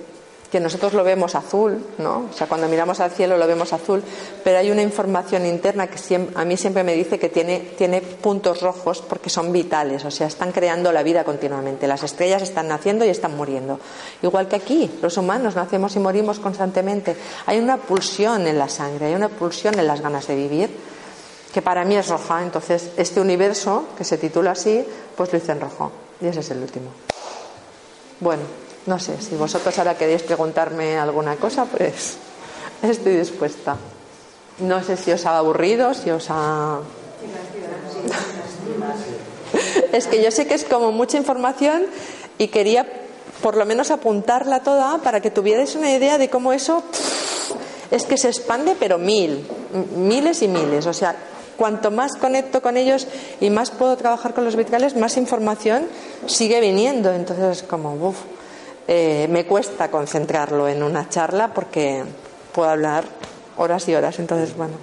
que 0.50 0.60
nosotros 0.60 0.94
lo 0.94 1.04
vemos 1.04 1.34
azul, 1.34 1.84
¿no? 1.98 2.28
O 2.30 2.32
sea, 2.32 2.46
cuando 2.46 2.68
miramos 2.68 3.00
al 3.00 3.10
cielo 3.10 3.36
lo 3.36 3.46
vemos 3.46 3.72
azul, 3.72 4.02
pero 4.42 4.58
hay 4.58 4.70
una 4.70 4.80
información 4.80 5.44
interna 5.44 5.88
que 5.88 5.98
a 6.34 6.44
mí 6.44 6.56
siempre 6.56 6.84
me 6.84 6.94
dice 6.94 7.18
que 7.18 7.28
tiene, 7.28 7.60
tiene 7.76 8.00
puntos 8.00 8.62
rojos 8.62 9.02
porque 9.06 9.28
son 9.28 9.52
vitales, 9.52 10.04
o 10.06 10.10
sea, 10.10 10.26
están 10.26 10.52
creando 10.52 10.90
la 10.90 11.02
vida 11.02 11.24
continuamente. 11.24 11.86
Las 11.86 12.02
estrellas 12.02 12.42
están 12.42 12.68
naciendo 12.68 13.04
y 13.04 13.10
están 13.10 13.36
muriendo. 13.36 13.78
Igual 14.22 14.48
que 14.48 14.56
aquí, 14.56 14.90
los 15.02 15.16
humanos 15.18 15.54
nacemos 15.54 15.94
y 15.96 15.98
morimos 15.98 16.38
constantemente. 16.38 17.14
Hay 17.44 17.58
una 17.58 17.76
pulsión 17.76 18.46
en 18.46 18.58
la 18.58 18.70
sangre, 18.70 19.06
hay 19.06 19.14
una 19.14 19.28
pulsión 19.28 19.78
en 19.78 19.86
las 19.86 20.00
ganas 20.00 20.26
de 20.26 20.36
vivir, 20.36 20.70
que 21.52 21.60
para 21.60 21.84
mí 21.84 21.96
es 21.96 22.08
roja. 22.08 22.42
Entonces, 22.42 22.90
este 22.96 23.20
universo, 23.20 23.88
que 23.98 24.04
se 24.04 24.16
titula 24.16 24.52
así, 24.52 24.82
pues 25.14 25.30
lo 25.30 25.38
hice 25.38 25.52
en 25.52 25.60
rojo. 25.60 25.92
Y 26.22 26.26
ese 26.26 26.40
es 26.40 26.50
el 26.50 26.62
último. 26.62 26.90
Bueno. 28.20 28.67
No 28.86 28.98
sé, 28.98 29.20
si 29.20 29.34
vosotros 29.36 29.78
ahora 29.78 29.96
queréis 29.96 30.22
preguntarme 30.22 30.96
alguna 30.96 31.36
cosa, 31.36 31.64
pues 31.64 32.16
estoy 32.82 33.16
dispuesta. 33.16 33.76
No 34.60 34.82
sé 34.82 34.96
si 34.96 35.12
os 35.12 35.24
ha 35.26 35.38
aburrido, 35.38 35.94
si 35.94 36.10
os 36.10 36.26
ha... 36.30 36.80
es 39.92 40.06
que 40.06 40.22
yo 40.22 40.30
sé 40.30 40.46
que 40.46 40.54
es 40.54 40.64
como 40.64 40.92
mucha 40.92 41.16
información 41.16 41.86
y 42.38 42.48
quería 42.48 42.86
por 43.42 43.56
lo 43.56 43.64
menos 43.64 43.90
apuntarla 43.90 44.62
toda 44.62 44.98
para 44.98 45.20
que 45.20 45.30
tuvierais 45.30 45.74
una 45.76 45.92
idea 45.92 46.18
de 46.18 46.28
cómo 46.28 46.52
eso 46.52 46.82
es 47.90 48.04
que 48.04 48.16
se 48.16 48.28
expande, 48.28 48.76
pero 48.78 48.98
mil, 48.98 49.46
miles 49.96 50.42
y 50.42 50.48
miles. 50.48 50.86
O 50.86 50.92
sea, 50.92 51.14
cuanto 51.56 51.90
más 51.90 52.16
conecto 52.16 52.60
con 52.62 52.76
ellos 52.76 53.06
y 53.40 53.50
más 53.50 53.70
puedo 53.70 53.96
trabajar 53.96 54.34
con 54.34 54.44
los 54.44 54.56
vitrales, 54.56 54.96
más 54.96 55.16
información 55.16 55.86
sigue 56.26 56.60
viniendo. 56.60 57.12
Entonces, 57.12 57.62
como, 57.62 57.94
uff. 57.94 58.16
Eh, 58.90 59.28
me 59.28 59.44
cuesta 59.44 59.90
concentrarlo 59.90 60.66
en 60.66 60.82
una 60.82 61.10
charla 61.10 61.52
porque 61.52 62.04
puedo 62.54 62.70
hablar 62.70 63.04
horas 63.58 63.86
y 63.86 63.94
horas. 63.94 64.18
Entonces, 64.18 64.56
bueno. 64.56 64.74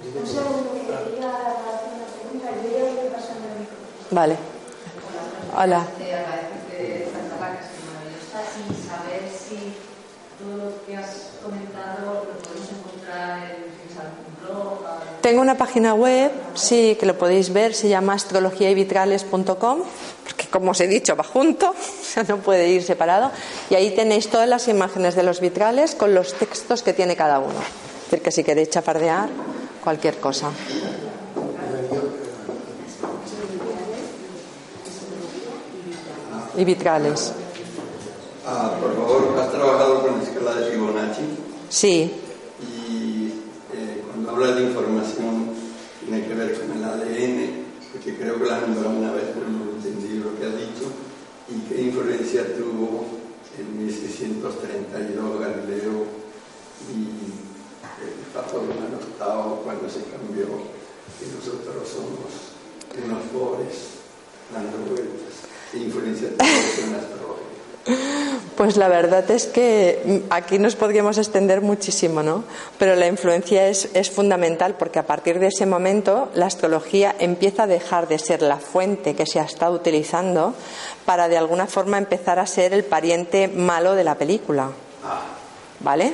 Vale. 4.12 4.36
Hola. 5.56 5.84
Tengo 15.20 15.40
una 15.40 15.56
página 15.56 15.94
web, 15.94 16.30
sí, 16.54 16.96
que 17.00 17.06
lo 17.06 17.18
podéis 17.18 17.52
ver, 17.52 17.74
se 17.74 17.88
llama 17.88 18.12
astrologiayvitrales.com, 18.12 19.78
porque 20.22 20.46
como 20.48 20.70
os 20.70 20.80
he 20.80 20.86
dicho, 20.86 21.16
va 21.16 21.24
junto, 21.24 21.74
no 22.28 22.36
puede 22.36 22.68
ir 22.68 22.84
separado. 22.84 23.32
Y 23.68 23.74
ahí 23.74 23.94
tenéis 23.94 24.28
todas 24.28 24.48
las 24.48 24.68
imágenes 24.68 25.16
de 25.16 25.22
los 25.24 25.40
vitrales 25.40 25.94
con 25.94 26.14
los 26.14 26.34
textos 26.34 26.82
que 26.82 26.92
tiene 26.92 27.16
cada 27.16 27.40
uno. 27.40 27.58
Es 28.04 28.10
decir, 28.10 28.22
que 28.22 28.30
si 28.30 28.44
queréis 28.44 28.70
chafardear, 28.70 29.28
cualquier 29.82 30.18
cosa. 30.18 30.50
Y 36.56 36.64
vitrales. 36.64 37.32
Ah, 38.46 38.72
por 38.80 38.94
favor, 38.94 39.38
¿has 39.40 39.50
trabajado 39.50 40.02
con 40.02 40.18
la 40.18 40.22
escala 40.22 40.54
de 40.54 40.70
Fibonacci? 40.70 41.22
Sí, 41.68 42.12
Y 42.62 43.32
eh, 43.74 44.02
cuando 44.06 44.30
habla 44.30 44.52
de 44.52 44.62
información, 44.62 45.50
tiene 46.00 46.26
que 46.26 46.34
ver 46.34 46.58
con 46.60 46.70
el 46.76 46.84
ADN, 46.84 47.64
porque 47.92 48.16
creo 48.16 48.38
que 48.38 48.44
la 48.46 48.56
has 48.56 48.62
nombrado 48.62 48.90
una 48.96 49.12
vez, 49.12 49.24
pero 49.34 49.48
no 49.48 49.72
entendí 49.76 50.18
lo 50.18 50.38
que 50.38 50.44
ha 50.46 50.56
dicho. 50.56 50.86
¿Y 51.48 51.68
qué 51.68 51.82
influencia 51.82 52.44
tuvo 52.56 53.04
en 53.58 53.86
1632 53.86 55.40
Galileo 55.40 56.04
y 56.92 57.32
el 58.04 58.12
Papa 58.34 58.52
Romano 58.52 58.98
VIII 59.00 59.64
cuando 59.64 59.88
se 59.88 60.02
cambió 60.04 60.46
y 61.20 61.34
nosotros 61.34 61.88
somos 61.88 62.56
unos 63.04 63.22
pobres 63.32 63.96
dando 64.52 64.78
vueltas? 64.90 65.46
¿Qué 65.72 65.78
influencia 65.78 66.28
en 66.28 66.92
la 66.92 66.98
astrología? 66.98 67.36
Pues 68.56 68.76
la 68.78 68.88
verdad 68.88 69.30
es 69.30 69.46
que 69.46 70.22
aquí 70.30 70.58
nos 70.58 70.76
podríamos 70.76 71.18
extender 71.18 71.60
muchísimo, 71.60 72.22
¿no? 72.22 72.44
Pero 72.78 72.96
la 72.96 73.06
influencia 73.06 73.68
es, 73.68 73.90
es 73.92 74.10
fundamental 74.10 74.76
porque 74.78 74.98
a 74.98 75.06
partir 75.06 75.38
de 75.38 75.48
ese 75.48 75.66
momento 75.66 76.30
la 76.34 76.46
astrología 76.46 77.14
empieza 77.18 77.64
a 77.64 77.66
dejar 77.66 78.08
de 78.08 78.18
ser 78.18 78.40
la 78.40 78.56
fuente 78.56 79.14
que 79.14 79.26
se 79.26 79.40
ha 79.40 79.44
estado 79.44 79.74
utilizando 79.74 80.54
para 81.06 81.28
de 81.28 81.38
alguna 81.38 81.66
forma 81.66 81.96
empezar 81.98 82.38
a 82.38 82.46
ser 82.46 82.74
el 82.74 82.84
pariente 82.84 83.48
malo 83.48 83.94
de 83.94 84.04
la 84.04 84.16
película. 84.16 84.70
¿Vale? 85.80 86.12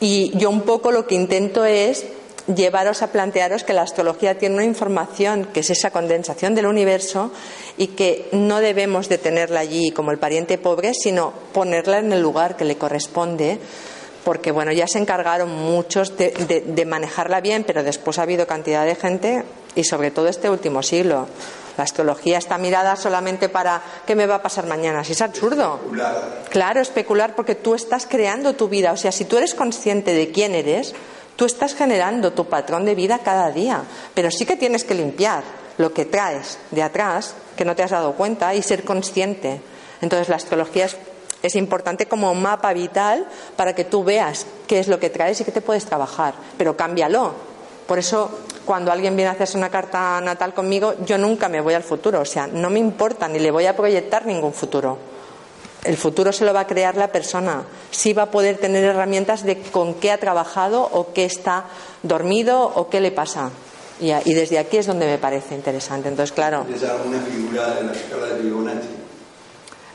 Y 0.00 0.36
yo 0.36 0.50
un 0.50 0.62
poco 0.62 0.90
lo 0.92 1.06
que 1.06 1.14
intento 1.14 1.64
es 1.64 2.04
llevaros 2.52 3.02
a 3.02 3.12
plantearos 3.12 3.62
que 3.62 3.72
la 3.72 3.82
astrología 3.82 4.36
tiene 4.36 4.56
una 4.56 4.64
información 4.64 5.44
que 5.54 5.60
es 5.60 5.70
esa 5.70 5.92
condensación 5.92 6.56
del 6.56 6.66
universo 6.66 7.30
y 7.78 7.88
que 7.88 8.28
no 8.32 8.58
debemos 8.58 9.08
de 9.08 9.18
tenerla 9.18 9.60
allí 9.60 9.92
como 9.92 10.10
el 10.10 10.18
pariente 10.18 10.58
pobre, 10.58 10.92
sino 10.94 11.32
ponerla 11.52 11.98
en 11.98 12.12
el 12.12 12.20
lugar 12.20 12.56
que 12.56 12.64
le 12.64 12.76
corresponde, 12.76 13.60
porque 14.24 14.50
bueno, 14.50 14.72
ya 14.72 14.88
se 14.88 14.98
encargaron 14.98 15.50
muchos 15.50 16.16
de, 16.16 16.30
de- 16.30 16.62
de 16.62 16.84
manejarla 16.84 17.40
bien, 17.40 17.62
pero 17.64 17.84
después 17.84 18.18
ha 18.18 18.22
habido 18.22 18.46
cantidad 18.48 18.84
de 18.84 18.96
gente 18.96 19.44
y 19.76 19.84
sobre 19.84 20.10
todo 20.10 20.26
este 20.26 20.50
último 20.50 20.82
siglo. 20.82 21.28
La 21.76 21.84
astrología 21.84 22.38
está 22.38 22.58
mirada 22.58 22.96
solamente 22.96 23.48
para 23.48 23.82
qué 24.06 24.14
me 24.14 24.26
va 24.26 24.36
a 24.36 24.42
pasar 24.42 24.66
mañana, 24.66 25.04
si 25.04 25.12
es 25.12 25.22
absurdo. 25.22 25.80
Claro, 26.50 26.80
especular 26.80 27.34
porque 27.34 27.54
tú 27.54 27.74
estás 27.74 28.06
creando 28.06 28.54
tu 28.54 28.68
vida. 28.68 28.92
O 28.92 28.96
sea, 28.96 29.12
si 29.12 29.24
tú 29.24 29.38
eres 29.38 29.54
consciente 29.54 30.12
de 30.12 30.30
quién 30.30 30.54
eres, 30.54 30.94
tú 31.36 31.46
estás 31.46 31.74
generando 31.74 32.32
tu 32.32 32.46
patrón 32.46 32.84
de 32.84 32.94
vida 32.94 33.20
cada 33.20 33.50
día. 33.50 33.82
Pero 34.14 34.30
sí 34.30 34.44
que 34.44 34.56
tienes 34.56 34.84
que 34.84 34.94
limpiar 34.94 35.42
lo 35.78 35.92
que 35.94 36.04
traes 36.04 36.58
de 36.70 36.82
atrás, 36.82 37.34
que 37.56 37.64
no 37.64 37.74
te 37.74 37.82
has 37.82 37.90
dado 37.90 38.12
cuenta, 38.12 38.54
y 38.54 38.62
ser 38.62 38.84
consciente. 38.84 39.62
Entonces, 40.02 40.28
la 40.28 40.36
astrología 40.36 40.84
es, 40.86 40.96
es 41.42 41.56
importante 41.56 42.06
como 42.06 42.34
mapa 42.34 42.72
vital 42.72 43.26
para 43.56 43.74
que 43.74 43.84
tú 43.84 44.04
veas 44.04 44.46
qué 44.66 44.78
es 44.78 44.88
lo 44.88 45.00
que 45.00 45.10
traes 45.10 45.40
y 45.40 45.44
qué 45.44 45.52
te 45.52 45.62
puedes 45.62 45.86
trabajar. 45.86 46.34
Pero 46.58 46.76
cámbialo. 46.76 47.51
Por 47.92 47.98
eso, 47.98 48.30
cuando 48.64 48.90
alguien 48.90 49.14
viene 49.14 49.28
a 49.28 49.32
hacerse 49.32 49.58
una 49.58 49.68
carta 49.68 50.18
natal 50.22 50.54
conmigo, 50.54 50.94
yo 51.04 51.18
nunca 51.18 51.50
me 51.50 51.60
voy 51.60 51.74
al 51.74 51.82
futuro. 51.82 52.22
O 52.22 52.24
sea, 52.24 52.46
no 52.46 52.70
me 52.70 52.78
importa 52.78 53.28
ni 53.28 53.38
le 53.38 53.50
voy 53.50 53.66
a 53.66 53.76
proyectar 53.76 54.24
ningún 54.24 54.54
futuro. 54.54 54.96
El 55.84 55.98
futuro 55.98 56.32
se 56.32 56.46
lo 56.46 56.54
va 56.54 56.60
a 56.60 56.66
crear 56.66 56.96
la 56.96 57.08
persona. 57.12 57.64
Sí 57.90 58.14
va 58.14 58.22
a 58.22 58.30
poder 58.30 58.56
tener 58.56 58.82
herramientas 58.82 59.42
de 59.42 59.60
con 59.60 59.92
qué 59.92 60.10
ha 60.10 60.16
trabajado 60.16 60.88
o 60.90 61.12
qué 61.12 61.26
está 61.26 61.64
dormido 62.02 62.62
o 62.62 62.88
qué 62.88 63.02
le 63.02 63.10
pasa. 63.12 63.50
Y, 64.00 64.10
y 64.10 64.32
desde 64.32 64.58
aquí 64.58 64.78
es 64.78 64.86
donde 64.86 65.04
me 65.04 65.18
parece 65.18 65.54
interesante. 65.54 66.08
Entonces, 66.08 66.32
claro, 66.32 66.62
¿Tienes 66.64 66.84
alguna 66.84 67.20
figura 67.20 67.76
en 67.78 67.88
la 67.88 67.92
escala 67.92 68.26
de 68.28 68.40
Fibonacci? 68.42 68.88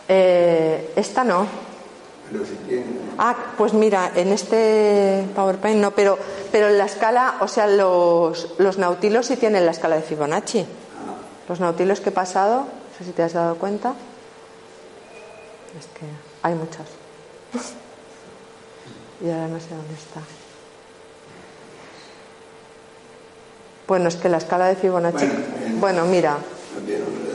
eh, 0.08 0.93
esta 0.95 1.24
no. 1.24 1.48
Pero 2.32 2.45
si 2.45 2.53
tiene. 2.67 2.86
Ah, 3.17 3.36
pues 3.57 3.73
mira, 3.73 4.11
en 4.15 4.32
este 4.34 5.25
PowerPoint 5.36 5.80
no, 5.80 5.91
pero, 5.91 6.17
pero 6.51 6.67
en 6.67 6.78
la 6.78 6.86
escala, 6.86 7.36
o 7.39 7.47
sea, 7.47 7.67
los, 7.67 8.49
los 8.57 8.78
nautilos 8.78 9.25
sí 9.28 9.38
tienen 9.38 9.65
la 9.65 9.71
escala 9.71 9.95
de 9.95 10.01
Fibonacci. 10.01 10.65
Los 11.47 11.59
nautilos 11.59 12.01
que 12.01 12.09
he 12.09 12.11
pasado, 12.11 12.61
no 12.61 12.97
sé 12.97 13.05
si 13.05 13.11
te 13.11 13.23
has 13.23 13.34
dado 13.34 13.55
cuenta. 13.55 13.93
Es 15.80 15.86
que 15.88 16.05
hay 16.43 16.53
muchos. 16.55 16.86
y 19.21 19.30
ahora 19.30 19.47
no 19.47 19.59
sé 19.59 19.69
dónde 19.69 19.93
está. 19.93 20.19
Bueno, 23.88 24.09
es 24.09 24.17
que 24.17 24.28
la 24.30 24.38
escala 24.38 24.67
de 24.67 24.75
Fibonacci. 24.75 25.25
Bueno, 25.25 25.65
en- 25.65 25.80
Bueno, 25.82 26.05
mira, 26.05 26.38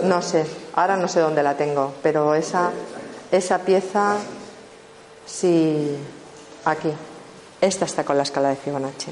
no 0.04 0.20
sé, 0.20 0.44
ahora 0.74 0.96
no 0.96 1.08
sé 1.08 1.20
dónde 1.20 1.42
la 1.42 1.56
tengo, 1.56 1.94
pero 2.02 2.34
esa, 2.34 2.70
esa 3.30 3.58
pieza, 3.60 4.16
sí, 5.32 5.96
aquí. 6.64 6.92
Esta 7.60 7.84
está 7.84 8.04
con 8.04 8.16
la 8.16 8.24
escala 8.24 8.50
de 8.50 8.56
Fibonacci. 8.56 9.10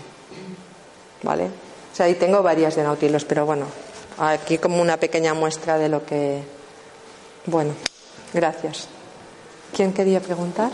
¿Vale? 1.22 1.44
O 1.46 1.96
sea, 1.96 2.06
ahí 2.06 2.14
tengo 2.14 2.42
varias 2.42 2.76
de 2.76 2.82
nautilos, 2.82 3.24
pero 3.24 3.46
bueno, 3.46 3.66
aquí 4.18 4.58
como 4.58 4.80
una 4.80 4.96
pequeña 4.96 5.34
muestra 5.34 5.78
de 5.78 5.88
lo 5.88 6.04
que. 6.04 6.42
Bueno, 7.46 7.74
gracias. 8.32 8.88
¿Quién 9.74 9.92
quería 9.92 10.20
preguntar? 10.20 10.70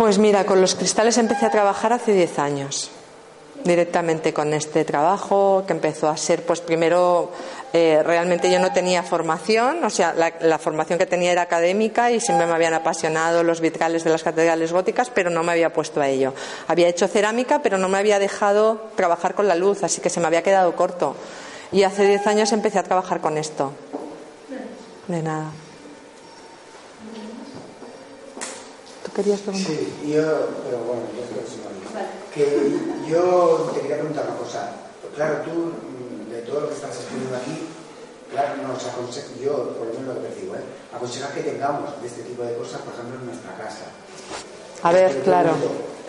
Pues 0.00 0.16
mira, 0.16 0.46
con 0.46 0.62
los 0.62 0.76
cristales 0.76 1.18
empecé 1.18 1.44
a 1.44 1.50
trabajar 1.50 1.92
hace 1.92 2.14
10 2.14 2.38
años. 2.38 2.90
Directamente 3.64 4.32
con 4.32 4.54
este 4.54 4.86
trabajo 4.86 5.64
que 5.66 5.74
empezó 5.74 6.08
a 6.08 6.16
ser, 6.16 6.42
pues 6.46 6.62
primero, 6.62 7.30
eh, 7.74 8.02
realmente 8.02 8.50
yo 8.50 8.60
no 8.60 8.72
tenía 8.72 9.02
formación, 9.02 9.84
o 9.84 9.90
sea, 9.90 10.14
la, 10.14 10.32
la 10.40 10.58
formación 10.58 10.98
que 10.98 11.04
tenía 11.04 11.32
era 11.32 11.42
académica 11.42 12.10
y 12.10 12.18
siempre 12.18 12.46
me 12.46 12.54
habían 12.54 12.72
apasionado 12.72 13.42
los 13.42 13.60
vitrales 13.60 14.02
de 14.02 14.08
las 14.08 14.22
catedrales 14.22 14.72
góticas, 14.72 15.10
pero 15.10 15.28
no 15.28 15.42
me 15.42 15.52
había 15.52 15.70
puesto 15.70 16.00
a 16.00 16.08
ello. 16.08 16.32
Había 16.66 16.88
hecho 16.88 17.06
cerámica, 17.06 17.60
pero 17.60 17.76
no 17.76 17.90
me 17.90 17.98
había 17.98 18.18
dejado 18.18 18.80
trabajar 18.96 19.34
con 19.34 19.48
la 19.48 19.54
luz, 19.54 19.84
así 19.84 20.00
que 20.00 20.08
se 20.08 20.18
me 20.18 20.28
había 20.28 20.42
quedado 20.42 20.74
corto. 20.76 21.14
Y 21.72 21.82
hace 21.82 22.06
10 22.06 22.26
años 22.26 22.52
empecé 22.52 22.78
a 22.78 22.84
trabajar 22.84 23.20
con 23.20 23.36
esto. 23.36 23.72
De 25.08 25.20
nada. 25.20 25.50
Querías 29.20 29.40
preguntar? 29.40 29.72
Sí, 29.76 30.08
yo, 30.08 30.48
pero 30.64 30.78
bueno, 30.88 31.02
yo 31.12 31.22
creo 31.28 31.44
que 31.44 31.50
sí, 31.50 31.60
vale. 31.60 32.08
Que 32.32 33.10
yo 33.10 33.70
te 33.74 33.80
quería 33.80 33.98
preguntar 33.98 34.24
una 34.26 34.36
cosa. 34.36 34.72
Claro, 35.14 35.44
tú, 35.44 35.50
mm, 35.50 36.30
de 36.32 36.40
todo 36.42 36.60
lo 36.60 36.68
que 36.68 36.74
estás 36.74 36.96
escribiendo 36.96 37.36
aquí, 37.36 37.68
claro, 38.32 38.56
nos 38.64 38.80
aconseja, 38.86 39.28
yo 39.42 39.76
por 39.76 39.88
lo 39.88 39.92
menos 39.94 40.14
lo 40.14 40.22
que 40.22 40.28
percibo, 40.28 40.54
¿eh? 40.56 40.64
aconseja 40.94 41.32
que 41.34 41.42
tengamos 41.42 42.00
de 42.00 42.06
este 42.06 42.22
tipo 42.22 42.42
de 42.42 42.56
cosas, 42.56 42.80
por 42.80 42.94
ejemplo, 42.94 43.20
en 43.20 43.26
nuestra 43.26 43.52
casa. 43.56 43.92
A 44.82 44.92
ver, 44.92 45.20
claro. 45.22 45.52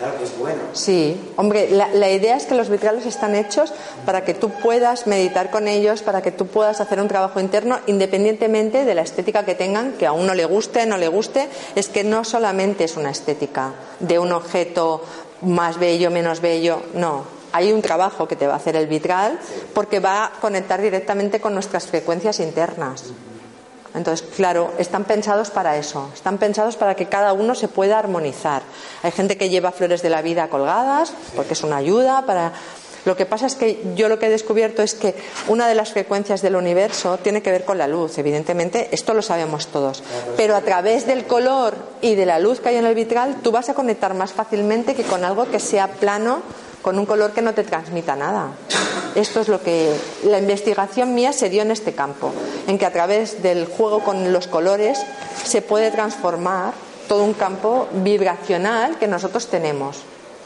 Claro 0.01 0.17
que 0.17 0.23
es 0.23 0.35
bueno. 0.39 0.61
Sí, 0.73 1.31
hombre, 1.35 1.69
la, 1.69 1.87
la 1.89 2.09
idea 2.09 2.35
es 2.35 2.47
que 2.47 2.55
los 2.55 2.69
vitrales 2.69 3.05
están 3.05 3.35
hechos 3.35 3.71
para 4.03 4.25
que 4.25 4.33
tú 4.33 4.49
puedas 4.49 5.05
meditar 5.05 5.51
con 5.51 5.67
ellos, 5.67 6.01
para 6.01 6.23
que 6.23 6.31
tú 6.31 6.47
puedas 6.47 6.81
hacer 6.81 6.99
un 6.99 7.07
trabajo 7.07 7.39
interno 7.39 7.77
independientemente 7.85 8.83
de 8.83 8.95
la 8.95 9.03
estética 9.03 9.45
que 9.45 9.53
tengan, 9.53 9.91
que 9.93 10.07
a 10.07 10.11
uno 10.11 10.33
le 10.33 10.45
guste, 10.45 10.87
no 10.87 10.97
le 10.97 11.07
guste, 11.07 11.47
es 11.75 11.87
que 11.87 12.03
no 12.03 12.23
solamente 12.23 12.83
es 12.83 12.97
una 12.97 13.11
estética 13.11 13.73
de 13.99 14.17
un 14.17 14.31
objeto 14.31 15.03
más 15.43 15.77
bello, 15.77 16.09
menos 16.09 16.41
bello, 16.41 16.81
no. 16.95 17.23
Hay 17.51 17.71
un 17.71 17.83
trabajo 17.83 18.27
que 18.27 18.35
te 18.35 18.47
va 18.47 18.53
a 18.53 18.57
hacer 18.57 18.75
el 18.75 18.87
vitral 18.87 19.37
porque 19.75 19.99
va 19.99 20.25
a 20.25 20.31
conectar 20.41 20.81
directamente 20.81 21.39
con 21.39 21.53
nuestras 21.53 21.85
frecuencias 21.85 22.39
internas. 22.39 23.03
Entonces, 23.93 24.27
claro, 24.35 24.73
están 24.77 25.03
pensados 25.03 25.49
para 25.49 25.77
eso, 25.77 26.09
están 26.13 26.37
pensados 26.37 26.75
para 26.77 26.95
que 26.95 27.07
cada 27.07 27.33
uno 27.33 27.55
se 27.55 27.67
pueda 27.67 27.99
armonizar. 27.99 28.61
Hay 29.03 29.11
gente 29.11 29.37
que 29.37 29.49
lleva 29.49 29.71
flores 29.71 30.01
de 30.01 30.09
la 30.09 30.21
vida 30.21 30.47
colgadas 30.47 31.13
porque 31.35 31.53
es 31.53 31.63
una 31.63 31.77
ayuda 31.77 32.25
para... 32.25 32.53
Lo 33.03 33.17
que 33.17 33.25
pasa 33.25 33.47
es 33.47 33.55
que 33.55 33.81
yo 33.95 34.09
lo 34.09 34.19
que 34.19 34.27
he 34.27 34.29
descubierto 34.29 34.83
es 34.83 34.93
que 34.93 35.15
una 35.47 35.67
de 35.67 35.73
las 35.73 35.91
frecuencias 35.91 36.43
del 36.43 36.55
universo 36.55 37.17
tiene 37.17 37.41
que 37.41 37.49
ver 37.49 37.65
con 37.65 37.79
la 37.79 37.87
luz, 37.87 38.19
evidentemente, 38.19 38.89
esto 38.91 39.15
lo 39.15 39.23
sabemos 39.23 39.67
todos, 39.67 40.03
pero 40.37 40.55
a 40.55 40.61
través 40.61 41.07
del 41.07 41.25
color 41.25 41.73
y 42.01 42.13
de 42.13 42.27
la 42.27 42.37
luz 42.37 42.59
que 42.59 42.69
hay 42.69 42.75
en 42.75 42.85
el 42.85 42.93
vitral 42.93 43.37
tú 43.41 43.51
vas 43.51 43.69
a 43.69 43.73
conectar 43.73 44.13
más 44.13 44.33
fácilmente 44.33 44.93
que 44.93 45.01
con 45.01 45.25
algo 45.25 45.49
que 45.49 45.59
sea 45.59 45.87
plano 45.87 46.43
con 46.81 46.97
un 46.97 47.05
color 47.05 47.31
que 47.31 47.41
no 47.41 47.53
te 47.53 47.63
transmita 47.63 48.15
nada. 48.15 48.51
Esto 49.15 49.41
es 49.41 49.47
lo 49.47 49.61
que 49.61 49.93
la 50.23 50.39
investigación 50.39 51.13
mía 51.13 51.33
se 51.33 51.49
dio 51.49 51.61
en 51.61 51.71
este 51.71 51.93
campo, 51.93 52.31
en 52.67 52.77
que 52.77 52.85
a 52.85 52.93
través 52.93 53.43
del 53.43 53.65
juego 53.65 53.99
con 54.03 54.31
los 54.31 54.47
colores 54.47 54.99
se 55.43 55.61
puede 55.61 55.91
transformar 55.91 56.73
todo 57.07 57.23
un 57.23 57.33
campo 57.33 57.87
vibracional 57.91 58.97
que 58.97 59.07
nosotros 59.07 59.47
tenemos. 59.47 59.99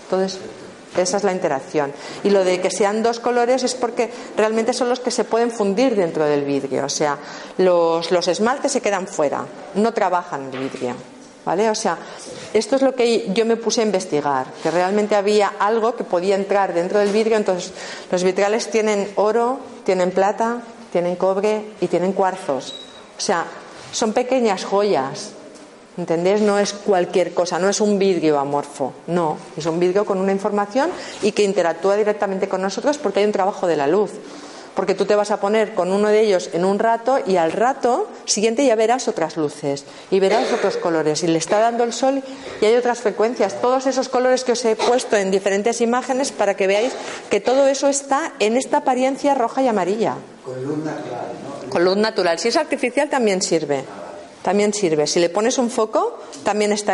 Entonces, 0.05 0.39
esa 0.97 1.17
es 1.17 1.23
la 1.23 1.31
interacción. 1.31 1.93
Y 2.23 2.29
lo 2.29 2.43
de 2.43 2.61
que 2.61 2.71
sean 2.71 3.03
dos 3.03 3.19
colores 3.19 3.63
es 3.63 3.75
porque 3.75 4.09
realmente 4.37 4.73
son 4.73 4.89
los 4.89 4.99
que 4.99 5.11
se 5.11 5.25
pueden 5.25 5.51
fundir 5.51 5.95
dentro 5.95 6.25
del 6.25 6.43
vidrio. 6.43 6.85
O 6.85 6.89
sea, 6.89 7.17
los, 7.57 8.11
los 8.11 8.27
esmaltes 8.27 8.71
se 8.71 8.81
quedan 8.81 9.07
fuera, 9.07 9.45
no 9.75 9.93
trabajan 9.93 10.49
el 10.51 10.59
vidrio. 10.59 10.95
¿Vale? 11.45 11.69
O 11.69 11.75
sea, 11.75 11.97
esto 12.53 12.75
es 12.75 12.81
lo 12.81 12.95
que 12.95 13.31
yo 13.33 13.45
me 13.45 13.55
puse 13.55 13.81
a 13.81 13.85
investigar, 13.85 14.47
que 14.63 14.71
realmente 14.71 15.15
había 15.15 15.53
algo 15.59 15.95
que 15.95 16.03
podía 16.03 16.35
entrar 16.35 16.73
dentro 16.73 16.99
del 16.99 17.09
vidrio. 17.09 17.37
Entonces, 17.37 17.71
los 18.11 18.23
vitrales 18.23 18.71
tienen 18.71 19.11
oro, 19.15 19.59
tienen 19.83 20.11
plata, 20.11 20.63
tienen 20.91 21.15
cobre 21.15 21.63
y 21.81 21.87
tienen 21.87 22.13
cuarzos. 22.13 22.73
O 23.17 23.21
sea, 23.21 23.45
son 23.91 24.11
pequeñas 24.13 24.65
joyas 24.65 25.35
¿Entendés? 25.97 26.41
No 26.41 26.59
es 26.59 26.73
cualquier 26.73 27.33
cosa, 27.33 27.57
no 27.57 27.69
es 27.69 27.79
un 27.79 27.97
vidrio 27.97 28.37
amorfo, 28.37 28.91
no, 29.07 29.37
es 29.55 29.65
un 29.65 29.79
vidrio 29.79 30.05
con 30.05 30.17
una 30.17 30.33
información 30.33 30.89
y 31.21 31.31
que 31.31 31.43
interactúa 31.43 31.95
directamente 31.95 32.49
con 32.49 32.61
nosotros 32.61 32.97
porque 32.97 33.19
hay 33.19 33.25
un 33.25 33.31
trabajo 33.31 33.65
de 33.65 33.77
la 33.77 33.87
luz. 33.87 34.11
Porque 34.75 34.93
tú 34.93 35.05
te 35.05 35.15
vas 35.15 35.31
a 35.31 35.39
poner 35.39 35.73
con 35.73 35.91
uno 35.91 36.09
de 36.09 36.21
ellos 36.21 36.49
en 36.53 36.65
un 36.65 36.79
rato 36.79 37.19
y 37.25 37.37
al 37.37 37.51
rato 37.51 38.09
siguiente 38.25 38.65
ya 38.65 38.75
verás 38.75 39.07
otras 39.07 39.37
luces 39.37 39.85
y 40.11 40.19
verás 40.19 40.51
otros 40.51 40.77
colores 40.77 41.23
y 41.23 41.27
le 41.27 41.37
está 41.37 41.59
dando 41.59 41.83
el 41.83 41.93
sol 41.93 42.21
y 42.61 42.65
hay 42.65 42.75
otras 42.75 42.99
frecuencias. 42.99 43.61
Todos 43.61 43.87
esos 43.87 44.09
colores 44.09 44.43
que 44.43 44.51
os 44.51 44.65
he 44.65 44.75
puesto 44.75 45.15
en 45.15 45.31
diferentes 45.31 45.81
imágenes 45.81 46.31
para 46.31 46.55
que 46.55 46.67
veáis 46.67 46.93
que 47.29 47.39
todo 47.39 47.67
eso 47.67 47.87
está 47.87 48.33
en 48.39 48.57
esta 48.57 48.77
apariencia 48.77 49.33
roja 49.33 49.61
y 49.61 49.67
amarilla. 49.67 50.15
Con 50.43 50.63
luz 50.63 50.77
natural, 50.77 51.27
¿no? 51.63 51.69
Con 51.69 51.85
luz 51.85 51.97
natural. 51.97 52.39
Si 52.39 52.49
es 52.49 52.57
artificial 52.57 53.09
también 53.09 53.41
sirve 53.41 53.83
también 54.45 54.75
sirve. 54.75 55.07
Si 55.07 55.19
le 55.19 55.29
pones 55.29 55.57
un 55.57 55.71
foco, 55.71 56.19
también 56.43 56.71
está 56.71 56.93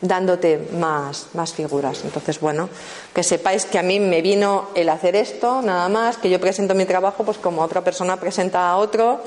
dándote 0.00 0.68
más, 0.72 1.28
más 1.34 1.52
figuras. 1.52 2.02
Entonces, 2.04 2.40
bueno, 2.40 2.68
que 3.14 3.22
sepáis 3.22 3.64
que 3.64 3.78
a 3.78 3.82
mí 3.82 4.00
me 4.00 4.22
vino 4.22 4.68
el 4.74 4.88
hacer 4.88 5.16
esto, 5.16 5.62
nada 5.62 5.88
más, 5.88 6.18
que 6.18 6.30
yo 6.30 6.40
presento 6.40 6.74
mi 6.74 6.84
trabajo 6.84 7.24
pues 7.24 7.38
como 7.38 7.62
otra 7.62 7.82
persona 7.82 8.18
presenta 8.18 8.68
a 8.68 8.76
otro 8.76 9.22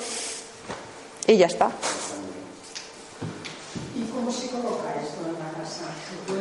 y 1.28 1.38
ya 1.38 1.48
está. 1.48 1.72
¿Y 3.96 4.04
cómo 4.12 4.32
se 4.32 4.48
coloca 4.48 4.94
esto 5.02 5.26
en 5.28 5.34
la 5.34 5.52
casa? 5.52 5.86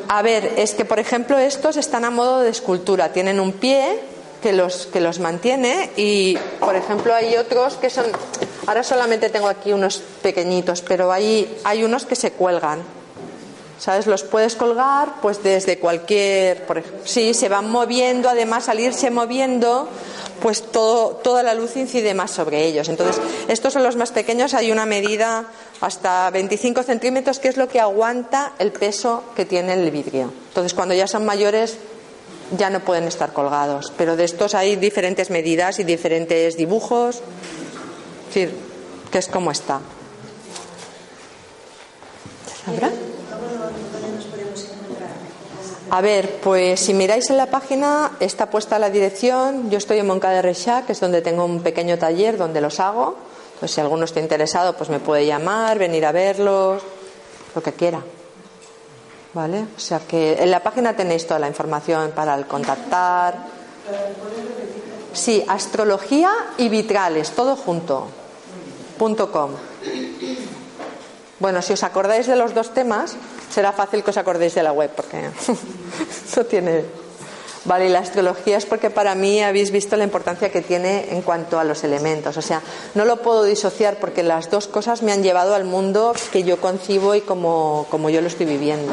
A 0.08 0.22
ver, 0.22 0.54
es 0.56 0.74
que 0.74 0.84
por 0.84 0.98
ejemplo 0.98 1.38
estos 1.38 1.76
están 1.76 2.04
a 2.04 2.10
modo 2.10 2.40
de 2.40 2.50
escultura, 2.50 3.12
tienen 3.12 3.40
un 3.40 3.52
pie 3.52 4.00
que 4.42 4.52
los, 4.52 4.86
que 4.86 5.00
los 5.00 5.18
mantiene 5.18 5.90
y 5.96 6.36
por 6.60 6.76
ejemplo 6.76 7.14
hay 7.14 7.36
otros 7.36 7.74
que 7.74 7.90
son 7.90 8.06
Ahora 8.68 8.82
solamente 8.82 9.30
tengo 9.30 9.48
aquí 9.48 9.72
unos 9.72 10.02
pequeñitos, 10.20 10.82
pero 10.82 11.10
hay, 11.10 11.58
hay 11.64 11.84
unos 11.84 12.04
que 12.04 12.14
se 12.14 12.32
cuelgan. 12.32 12.97
¿Sabes? 13.78 14.06
Los 14.08 14.24
puedes 14.24 14.56
colgar 14.56 15.20
pues 15.22 15.42
desde 15.42 15.78
cualquier... 15.78 16.66
Sí, 17.04 17.32
se 17.32 17.48
van 17.48 17.70
moviendo, 17.70 18.28
además 18.28 18.68
al 18.68 18.80
irse 18.80 19.10
moviendo, 19.10 19.88
pues 20.42 20.62
todo, 20.72 21.10
toda 21.10 21.44
la 21.44 21.54
luz 21.54 21.76
incide 21.76 22.12
más 22.12 22.32
sobre 22.32 22.64
ellos. 22.66 22.88
Entonces, 22.88 23.20
estos 23.46 23.72
son 23.72 23.84
los 23.84 23.94
más 23.94 24.10
pequeños, 24.10 24.54
hay 24.54 24.72
una 24.72 24.84
medida 24.84 25.44
hasta 25.80 26.28
25 26.30 26.82
centímetros, 26.82 27.38
que 27.38 27.48
es 27.48 27.56
lo 27.56 27.68
que 27.68 27.78
aguanta 27.78 28.52
el 28.58 28.72
peso 28.72 29.22
que 29.36 29.44
tiene 29.44 29.74
el 29.74 29.90
vidrio. 29.92 30.32
Entonces, 30.48 30.74
cuando 30.74 30.94
ya 30.94 31.06
son 31.06 31.24
mayores, 31.24 31.78
ya 32.56 32.70
no 32.70 32.80
pueden 32.80 33.04
estar 33.04 33.32
colgados. 33.32 33.92
Pero 33.96 34.16
de 34.16 34.24
estos 34.24 34.54
hay 34.54 34.76
diferentes 34.76 35.30
medidas 35.30 35.78
y 35.78 35.84
diferentes 35.84 36.56
dibujos. 36.56 37.16
Es 38.28 38.34
decir, 38.34 38.54
que 39.10 39.18
es 39.18 39.28
como 39.28 39.50
está. 39.50 39.80
¿Sabrá? 42.64 42.90
A 45.90 46.00
ver, 46.02 46.40
pues 46.42 46.80
si 46.80 46.92
miráis 46.92 47.30
en 47.30 47.38
la 47.38 47.46
página 47.46 48.12
está 48.20 48.50
puesta 48.50 48.78
la 48.78 48.90
dirección. 48.90 49.70
Yo 49.70 49.78
estoy 49.78 49.98
en 49.98 50.06
Monca 50.06 50.30
de 50.30 50.42
Reixac, 50.42 50.86
que 50.86 50.92
es 50.92 51.00
donde 51.00 51.22
tengo 51.22 51.44
un 51.46 51.62
pequeño 51.62 51.96
taller 51.98 52.36
donde 52.36 52.60
los 52.60 52.78
hago. 52.78 53.16
Pues 53.58 53.72
si 53.72 53.80
alguno 53.80 54.04
está 54.04 54.20
interesado, 54.20 54.76
pues 54.76 54.90
me 54.90 55.00
puede 55.00 55.24
llamar, 55.24 55.78
venir 55.78 56.04
a 56.04 56.12
verlos, 56.12 56.82
lo 57.54 57.62
que 57.62 57.72
quiera. 57.72 58.02
¿Vale? 59.32 59.66
O 59.76 59.80
sea 59.80 60.00
que 60.00 60.34
en 60.34 60.50
la 60.50 60.62
página 60.62 60.94
tenéis 60.94 61.26
toda 61.26 61.40
la 61.40 61.48
información 61.48 62.12
para 62.14 62.34
el 62.34 62.46
contactar. 62.46 63.36
Sí, 65.12 65.42
astrología 65.48 66.30
y 66.58 66.68
vitrales, 66.68 67.30
todo 67.30 67.56
junto. 67.56 68.08
.com. 68.98 69.50
Bueno, 71.40 71.62
si 71.62 71.72
os 71.72 71.82
acordáis 71.82 72.26
de 72.26 72.34
los 72.34 72.54
dos 72.54 72.74
temas, 72.74 73.14
será 73.50 73.72
fácil 73.72 74.02
que 74.02 74.10
os 74.10 74.16
acordéis 74.16 74.54
de 74.54 74.62
la 74.62 74.72
web, 74.72 74.90
porque 74.94 75.30
no 76.36 76.44
tiene. 76.44 76.84
Vale, 77.64 77.86
y 77.86 77.88
la 77.90 78.00
astrología 78.00 78.56
es 78.56 78.66
porque 78.66 78.90
para 78.90 79.14
mí 79.14 79.42
habéis 79.42 79.70
visto 79.70 79.96
la 79.96 80.04
importancia 80.04 80.50
que 80.50 80.62
tiene 80.62 81.12
en 81.12 81.22
cuanto 81.22 81.58
a 81.58 81.64
los 81.64 81.84
elementos. 81.84 82.36
O 82.36 82.42
sea, 82.42 82.62
no 82.94 83.04
lo 83.04 83.18
puedo 83.18 83.44
disociar 83.44 83.98
porque 84.00 84.22
las 84.22 84.50
dos 84.50 84.68
cosas 84.68 85.02
me 85.02 85.12
han 85.12 85.22
llevado 85.22 85.54
al 85.54 85.64
mundo 85.64 86.14
que 86.32 86.42
yo 86.44 86.60
concibo 86.60 87.14
y 87.14 87.20
como, 87.20 87.86
como 87.90 88.10
yo 88.10 88.20
lo 88.20 88.28
estoy 88.28 88.46
viviendo. 88.46 88.92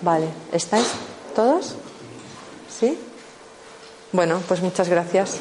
Vale, 0.00 0.28
¿estáis 0.52 0.86
todos? 1.34 1.74
¿Sí? 2.80 2.98
Bueno, 4.12 4.40
pues 4.48 4.62
muchas 4.62 4.88
gracias. 4.88 5.38